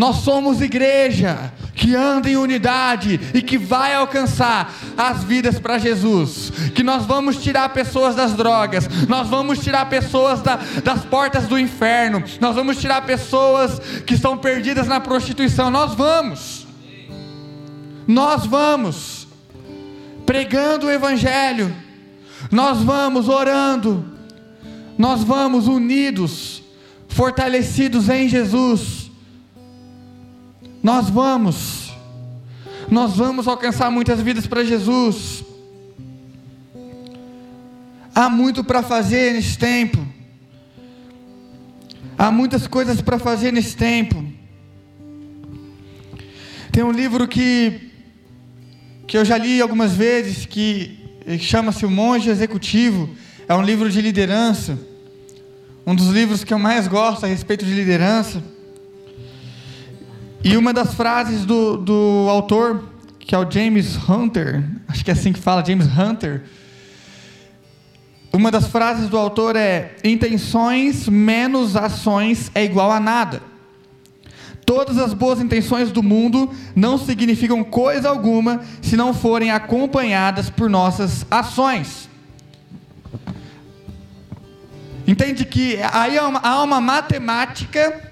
Nós 0.00 0.16
somos 0.16 0.62
igreja 0.62 1.52
que 1.74 1.94
anda 1.94 2.30
em 2.30 2.34
unidade 2.34 3.20
e 3.34 3.42
que 3.42 3.58
vai 3.58 3.94
alcançar 3.94 4.72
as 4.96 5.22
vidas 5.24 5.58
para 5.58 5.76
Jesus. 5.76 6.50
Que 6.74 6.82
nós 6.82 7.04
vamos 7.04 7.36
tirar 7.36 7.68
pessoas 7.68 8.14
das 8.14 8.32
drogas, 8.32 8.88
nós 9.06 9.28
vamos 9.28 9.58
tirar 9.58 9.90
pessoas 9.90 10.40
da, 10.40 10.56
das 10.82 11.04
portas 11.04 11.46
do 11.46 11.58
inferno, 11.58 12.24
nós 12.40 12.56
vamos 12.56 12.78
tirar 12.78 13.04
pessoas 13.04 13.78
que 14.06 14.14
estão 14.14 14.38
perdidas 14.38 14.86
na 14.86 15.00
prostituição. 15.00 15.70
Nós 15.70 15.92
vamos, 15.92 16.66
nós 18.08 18.46
vamos 18.46 19.28
pregando 20.24 20.86
o 20.86 20.90
Evangelho, 20.90 21.76
nós 22.50 22.78
vamos 22.78 23.28
orando, 23.28 24.02
nós 24.96 25.22
vamos 25.22 25.68
unidos, 25.68 26.62
fortalecidos 27.06 28.08
em 28.08 28.26
Jesus 28.26 29.09
nós 30.82 31.10
vamos, 31.10 31.92
nós 32.90 33.16
vamos 33.16 33.46
alcançar 33.46 33.90
muitas 33.90 34.20
vidas 34.20 34.46
para 34.46 34.64
Jesus. 34.64 35.44
Há 38.14 38.28
muito 38.28 38.64
para 38.64 38.82
fazer 38.82 39.34
nesse 39.34 39.58
tempo. 39.58 39.98
Há 42.18 42.30
muitas 42.30 42.66
coisas 42.66 43.00
para 43.00 43.18
fazer 43.18 43.52
nesse 43.52 43.76
tempo. 43.76 44.24
Tem 46.72 46.82
um 46.82 46.92
livro 46.92 47.26
que 47.28 47.88
que 49.06 49.18
eu 49.18 49.24
já 49.24 49.36
li 49.36 49.60
algumas 49.60 49.92
vezes 49.92 50.46
que 50.46 50.96
chama-se 51.40 51.84
O 51.84 51.90
Monge 51.90 52.30
Executivo. 52.30 53.10
É 53.48 53.54
um 53.54 53.62
livro 53.62 53.90
de 53.90 54.00
liderança. 54.00 54.78
Um 55.84 55.96
dos 55.96 56.10
livros 56.10 56.44
que 56.44 56.54
eu 56.54 56.58
mais 56.60 56.86
gosto 56.86 57.24
a 57.24 57.26
respeito 57.26 57.64
de 57.64 57.74
liderança. 57.74 58.40
E 60.42 60.56
uma 60.56 60.72
das 60.72 60.94
frases 60.94 61.44
do, 61.44 61.76
do 61.76 62.26
autor, 62.30 62.84
que 63.18 63.34
é 63.34 63.38
o 63.38 63.50
James 63.50 63.96
Hunter, 64.08 64.64
acho 64.88 65.04
que 65.04 65.10
é 65.10 65.12
assim 65.12 65.34
que 65.34 65.38
fala, 65.38 65.62
James 65.62 65.86
Hunter. 65.86 66.44
Uma 68.32 68.50
das 68.50 68.66
frases 68.68 69.10
do 69.10 69.18
autor 69.18 69.54
é: 69.54 69.96
intenções 70.02 71.06
menos 71.08 71.76
ações 71.76 72.50
é 72.54 72.64
igual 72.64 72.90
a 72.90 72.98
nada. 72.98 73.42
Todas 74.64 74.96
as 74.96 75.12
boas 75.12 75.40
intenções 75.40 75.92
do 75.92 76.02
mundo 76.02 76.50
não 76.74 76.96
significam 76.96 77.62
coisa 77.62 78.08
alguma 78.08 78.62
se 78.80 78.96
não 78.96 79.12
forem 79.12 79.50
acompanhadas 79.50 80.48
por 80.48 80.70
nossas 80.70 81.26
ações. 81.30 82.08
Entende 85.06 85.44
que 85.44 85.76
aí 85.92 86.16
há 86.16 86.26
uma, 86.26 86.38
há 86.38 86.62
uma 86.62 86.80
matemática 86.80 88.09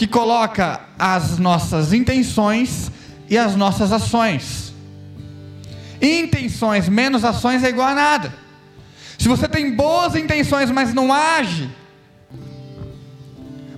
que 0.00 0.06
coloca 0.06 0.80
as 0.98 1.38
nossas 1.38 1.92
intenções 1.92 2.90
e 3.28 3.36
as 3.36 3.54
nossas 3.54 3.92
ações. 3.92 4.72
Intenções 6.00 6.88
menos 6.88 7.22
ações 7.22 7.62
é 7.62 7.68
igual 7.68 7.88
a 7.88 7.94
nada. 7.94 8.34
Se 9.18 9.28
você 9.28 9.46
tem 9.46 9.76
boas 9.76 10.14
intenções, 10.16 10.70
mas 10.70 10.94
não 10.94 11.12
age. 11.12 11.68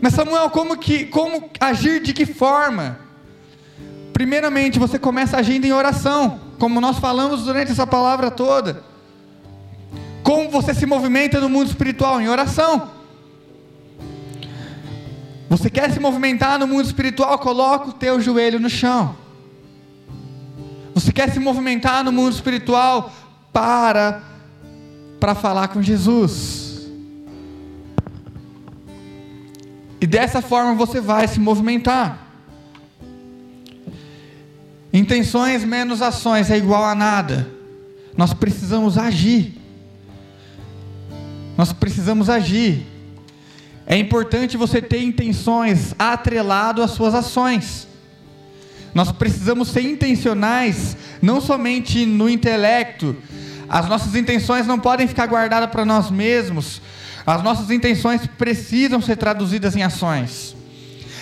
Mas 0.00 0.14
Samuel, 0.14 0.48
como 0.50 0.78
que 0.78 1.06
como 1.06 1.50
agir 1.58 2.00
de 2.00 2.12
que 2.12 2.24
forma? 2.24 3.00
Primeiramente, 4.12 4.78
você 4.78 5.00
começa 5.00 5.36
agindo 5.36 5.64
em 5.64 5.72
oração, 5.72 6.38
como 6.56 6.80
nós 6.80 7.00
falamos 7.00 7.42
durante 7.42 7.72
essa 7.72 7.84
palavra 7.84 8.30
toda. 8.30 8.84
Como 10.22 10.48
você 10.50 10.72
se 10.72 10.86
movimenta 10.86 11.40
no 11.40 11.48
mundo 11.48 11.66
espiritual 11.66 12.20
em 12.20 12.28
oração? 12.28 13.01
Você 15.52 15.68
quer 15.68 15.92
se 15.92 16.00
movimentar 16.00 16.58
no 16.58 16.66
mundo 16.66 16.86
espiritual? 16.86 17.38
Coloca 17.38 17.90
o 17.90 17.92
teu 17.92 18.18
joelho 18.18 18.58
no 18.58 18.70
chão. 18.70 19.14
Você 20.94 21.12
quer 21.12 21.30
se 21.30 21.38
movimentar 21.38 22.02
no 22.02 22.10
mundo 22.10 22.32
espiritual? 22.32 23.12
Para 23.52 24.22
para 25.20 25.34
falar 25.34 25.68
com 25.68 25.82
Jesus. 25.82 26.88
E 30.00 30.06
dessa 30.06 30.40
forma 30.40 30.72
você 30.72 31.02
vai 31.02 31.28
se 31.28 31.38
movimentar. 31.38 32.26
Intenções 34.90 35.66
menos 35.66 36.00
ações 36.00 36.50
é 36.50 36.56
igual 36.56 36.82
a 36.82 36.94
nada. 36.94 37.46
Nós 38.16 38.32
precisamos 38.32 38.96
agir. 38.96 39.60
Nós 41.58 41.74
precisamos 41.74 42.30
agir. 42.30 42.91
É 43.86 43.96
importante 43.96 44.56
você 44.56 44.80
ter 44.80 45.02
intenções 45.02 45.94
atrelado 45.98 46.82
às 46.82 46.92
suas 46.92 47.14
ações. 47.14 47.88
Nós 48.94 49.10
precisamos 49.10 49.68
ser 49.68 49.82
intencionais, 49.82 50.96
não 51.20 51.40
somente 51.40 52.04
no 52.04 52.28
intelecto, 52.28 53.16
as 53.72 53.88
nossas 53.88 54.14
intenções 54.14 54.66
não 54.66 54.78
podem 54.78 55.08
ficar 55.08 55.26
guardadas 55.26 55.70
para 55.70 55.82
nós 55.82 56.10
mesmos. 56.10 56.82
As 57.24 57.42
nossas 57.42 57.70
intenções 57.70 58.26
precisam 58.26 59.00
ser 59.00 59.16
traduzidas 59.16 59.74
em 59.74 59.82
ações. 59.82 60.54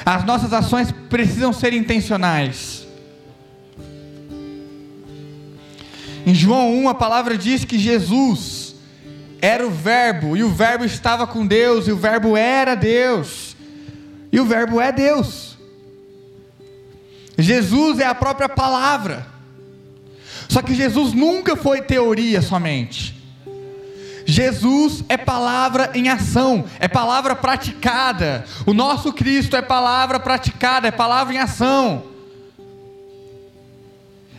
As 0.05 0.25
nossas 0.25 0.53
ações 0.53 0.93
precisam 1.09 1.53
ser 1.53 1.73
intencionais. 1.73 2.89
Em 6.27 6.35
João 6.35 6.75
1, 6.83 6.89
a 6.89 6.95
palavra 6.95 7.39
diz 7.39 7.65
que 7.65 7.79
Jesus 7.79 8.70
era 9.41 9.67
o 9.67 9.71
Verbo, 9.71 10.37
e 10.37 10.43
o 10.43 10.51
Verbo 10.51 10.85
estava 10.85 11.27
com 11.27 11.47
Deus, 11.47 11.89
e 11.89 11.93
o 11.93 11.97
Verbo 11.97 12.37
era 12.37 12.75
Deus, 12.75 13.57
e 14.33 14.39
o 14.41 14.45
Verbo 14.45 14.81
é 14.81 14.93
Deus. 14.93 15.59
Jesus 17.39 17.99
é 17.99 18.07
a 18.07 18.15
própria 18.15 18.49
palavra. 18.49 19.27
Só 20.49 20.61
que 20.63 20.75
Jesus 20.75 21.13
nunca 21.13 21.57
foi 21.57 21.81
teoria 21.81 22.43
somente. 22.43 23.19
Jesus 24.27 25.03
é 25.09 25.17
palavra 25.17 25.91
em 25.95 26.09
ação, 26.09 26.65
é 26.79 26.87
palavra 26.87 27.35
praticada. 27.35 28.45
O 28.67 28.73
nosso 28.73 29.13
Cristo 29.13 29.57
é 29.57 29.63
palavra 29.63 30.21
praticada, 30.21 30.89
é 30.89 30.91
palavra 30.91 31.35
em 31.35 31.39
ação. 31.39 32.05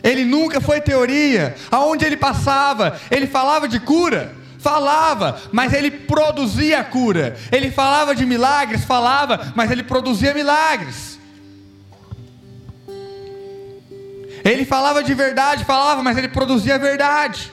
Ele 0.03 0.23
nunca 0.23 0.61
foi 0.61 0.81
teoria. 0.81 1.55
Aonde 1.69 2.05
ele 2.05 2.17
passava, 2.17 2.99
ele 3.09 3.27
falava 3.27 3.67
de 3.67 3.79
cura, 3.79 4.35
falava, 4.61 5.41
mas 5.51 5.73
ele 5.73 5.89
produzia 5.91 6.83
cura. 6.83 7.35
Ele 7.51 7.71
falava 7.71 8.15
de 8.15 8.25
milagres, 8.25 8.85
falava, 8.85 9.51
mas 9.55 9.71
ele 9.71 9.83
produzia 9.83 10.33
milagres. 10.33 11.19
Ele 14.43 14.65
falava 14.65 15.03
de 15.03 15.13
verdade, 15.13 15.65
falava, 15.65 16.01
mas 16.03 16.17
ele 16.17 16.27
produzia 16.27 16.77
verdade. 16.77 17.51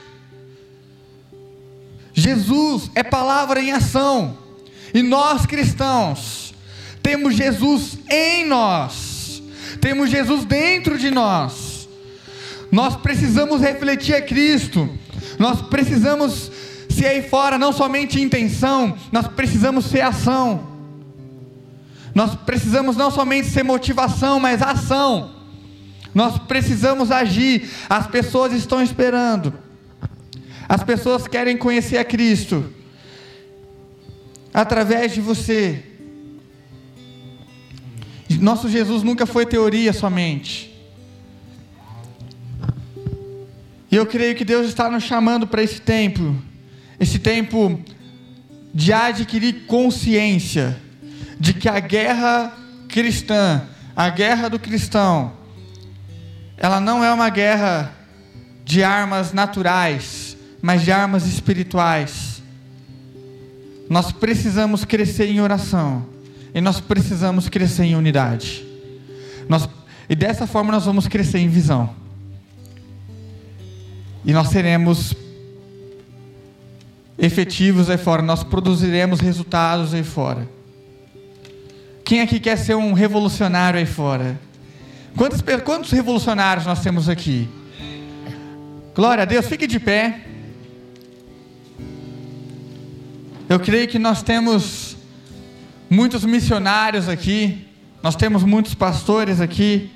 Jesus 2.13 2.91
é 2.95 3.03
palavra 3.03 3.61
em 3.61 3.73
ação. 3.73 4.39
E 4.93 5.03
nós 5.03 5.47
cristãos 5.47 6.55
temos 7.03 7.35
Jesus 7.35 7.99
em 8.11 8.45
nós. 8.47 9.43
Temos 9.81 10.11
Jesus 10.11 10.45
dentro 10.45 10.99
de 10.99 11.11
nós. 11.11 11.89
Nós 12.71 12.97
precisamos 12.97 13.61
refletir 13.63 14.15
a 14.15 14.21
Cristo. 14.21 14.89
Nós 15.39 15.63
precisamos 15.63 16.51
ser 16.99 17.07
aí 17.07 17.23
fora 17.23 17.57
não 17.57 17.73
somente 17.73 18.21
intenção, 18.21 18.97
nós 19.13 19.29
precisamos 19.29 19.87
ser 19.87 20.01
ação. 20.01 20.67
Nós 22.15 22.35
precisamos 22.35 22.97
não 22.97 23.11
somente 23.11 23.49
ser 23.49 23.63
motivação, 23.63 24.41
mas 24.41 24.61
ação. 24.61 25.31
Nós 26.15 26.39
precisamos 26.39 27.11
agir. 27.11 27.71
As 27.89 28.07
pessoas 28.07 28.53
estão 28.53 28.83
esperando. 28.83 29.55
As 30.69 30.83
pessoas 30.83 31.29
querem 31.29 31.57
conhecer 31.57 31.97
a 31.97 32.05
Cristo 32.05 32.73
através 34.53 35.15
de 35.15 35.21
você. 35.21 35.85
Nosso 38.41 38.69
Jesus 38.69 39.03
nunca 39.03 39.25
foi 39.25 39.47
teoria 39.47 39.93
somente. 39.93 40.77
E 43.91 43.97
eu 43.97 44.05
creio 44.05 44.35
que 44.35 44.45
Deus 44.45 44.67
está 44.67 44.91
nos 44.91 45.05
chamando 45.05 45.47
para 45.47 45.63
esse 45.63 45.81
tempo, 45.81 46.37
esse 46.99 47.19
tempo 47.19 47.81
de 48.75 48.93
adquirir 48.93 49.67
consciência 49.67 50.77
de 51.39 51.55
que 51.55 51.69
a 51.69 51.79
guerra 51.81 52.53
cristã, 52.89 53.63
a 53.95 54.09
guerra 54.09 54.49
do 54.49 54.59
cristão, 54.59 55.33
ela 56.57 56.81
não 56.81 57.05
é 57.05 57.13
uma 57.13 57.29
guerra 57.31 57.93
de 58.65 58.83
armas 58.83 59.33
naturais, 59.33 60.37
mas 60.61 60.83
de 60.83 60.91
armas 60.91 61.27
espirituais. 61.27 62.43
Nós 63.89 64.13
precisamos 64.13 64.85
crescer 64.85 65.31
em 65.31 65.41
oração 65.41 66.07
e 66.55 66.61
nós 66.61 66.81
precisamos 66.81 67.49
crescer 67.49 67.85
em 67.85 67.95
unidade. 67.95 68.67
Nós, 69.49 69.69
e 70.09 70.17
dessa 70.17 70.47
forma 70.47 70.73
nós 70.73 70.85
vamos 70.85 71.07
crescer 71.07 71.39
em 71.39 71.49
visão. 71.49 71.95
E 74.25 74.33
nós 74.33 74.49
seremos 74.49 75.15
efetivos 77.19 77.91
aí 77.91 77.99
fora, 77.99 78.23
nós 78.23 78.45
produziremos 78.45 79.21
resultados 79.21 79.93
aí 79.93 80.05
fora. 80.05 80.49
Quem 82.05 82.21
aqui 82.21 82.39
quer 82.39 82.57
ser 82.57 82.75
um 82.75 82.93
revolucionário 82.93 83.79
aí 83.79 83.87
fora? 83.87 84.41
Quantos, 85.17 85.43
quantos 85.65 85.91
revolucionários 85.91 86.65
nós 86.65 86.81
temos 86.81 87.09
aqui? 87.09 87.49
Glória 88.95 89.23
a 89.23 89.25
Deus, 89.27 89.47
fique 89.47 89.67
de 89.67 89.81
pé. 89.81 90.21
Eu 93.49 93.59
creio 93.59 93.89
que 93.89 93.99
nós 93.99 94.23
temos 94.23 94.97
muitos 95.91 96.25
missionários 96.25 97.09
aqui, 97.09 97.67
nós 98.03 98.15
temos 98.15 98.45
muitos 98.45 98.75
pastores 98.75 99.41
aqui, 99.41 99.91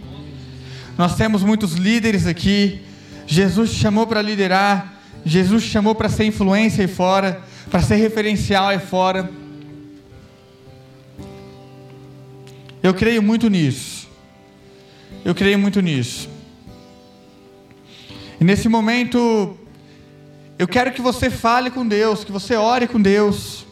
nós 0.99 1.17
temos 1.17 1.43
muitos 1.43 1.75
líderes 1.75 2.27
aqui. 2.27 2.81
Jesus 3.27 3.73
te 3.73 3.77
chamou 3.77 4.07
para 4.07 4.21
liderar, 4.23 5.02
Jesus 5.25 5.65
te 5.65 5.71
chamou 5.71 5.95
para 5.95 6.09
ser 6.09 6.25
influência 6.25 6.83
aí 6.83 6.89
fora, 6.89 7.43
para 7.71 7.81
ser 7.81 7.97
referencial 7.97 8.69
aí 8.69 8.79
fora. 8.79 9.31
Eu 12.83 12.93
creio 12.93 13.23
muito 13.23 13.49
nisso. 13.49 14.09
Eu 15.25 15.35
creio 15.35 15.59
muito 15.59 15.81
nisso. 15.81 16.29
E 18.41 18.45
nesse 18.45 18.69
momento, 18.69 19.57
eu 20.59 20.67
quero 20.67 20.91
que 20.91 21.01
você 21.01 21.31
fale 21.31 21.71
com 21.71 21.87
Deus, 21.87 22.25
que 22.25 22.33
você 22.33 22.57
ore 22.57 22.89
com 22.89 23.01
Deus. 23.01 23.65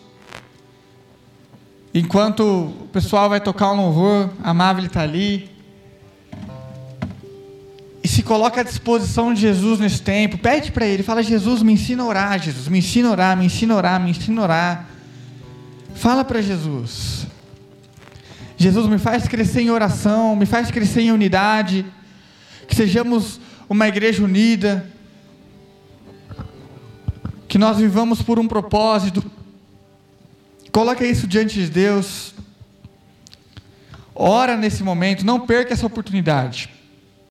Enquanto 1.93 2.43
o 2.45 2.89
pessoal 2.93 3.29
vai 3.29 3.41
tocar 3.41 3.73
um 3.73 3.77
louvor, 3.77 4.31
a 4.45 4.51
Amável 4.51 4.85
está 4.85 5.01
ali. 5.01 5.50
Coloca 8.31 8.61
à 8.61 8.63
disposição 8.63 9.35
de 9.35 9.41
Jesus 9.41 9.81
nesse 9.81 10.01
tempo. 10.03 10.39
Pede 10.39 10.71
para 10.71 10.87
Ele, 10.87 11.03
fala: 11.03 11.21
Jesus, 11.21 11.65
me 11.65 11.73
ensina 11.73 12.05
a 12.05 12.07
orar, 12.07 12.39
Jesus, 12.41 12.69
me 12.69 12.79
ensina 12.79 13.09
a 13.09 13.11
orar, 13.11 13.37
me 13.37 13.47
ensina 13.47 13.75
a 13.75 13.77
orar, 13.77 14.01
me 14.01 14.11
ensina 14.11 14.41
a 14.41 14.45
orar. 14.45 14.89
Fala 15.97 16.25
para 16.25 16.41
Jesus. 16.41 17.27
Jesus 18.57 18.87
me 18.87 18.99
faz 18.99 19.27
crescer 19.27 19.63
em 19.63 19.71
oração, 19.73 20.37
me 20.37 20.47
faz 20.47 20.71
crescer 20.71 21.01
em 21.01 21.11
unidade, 21.11 21.85
que 22.69 22.77
sejamos 22.77 23.41
uma 23.69 23.89
igreja 23.89 24.23
unida, 24.23 24.89
que 27.49 27.59
nós 27.59 27.79
vivamos 27.79 28.23
por 28.23 28.39
um 28.39 28.47
propósito. 28.47 29.29
Coloque 30.71 31.05
isso 31.05 31.27
diante 31.27 31.57
de 31.57 31.69
Deus. 31.69 32.33
Ora 34.15 34.57
nesse 34.57 34.85
momento, 34.85 35.27
não 35.27 35.41
perca 35.41 35.73
essa 35.73 35.85
oportunidade. 35.85 36.79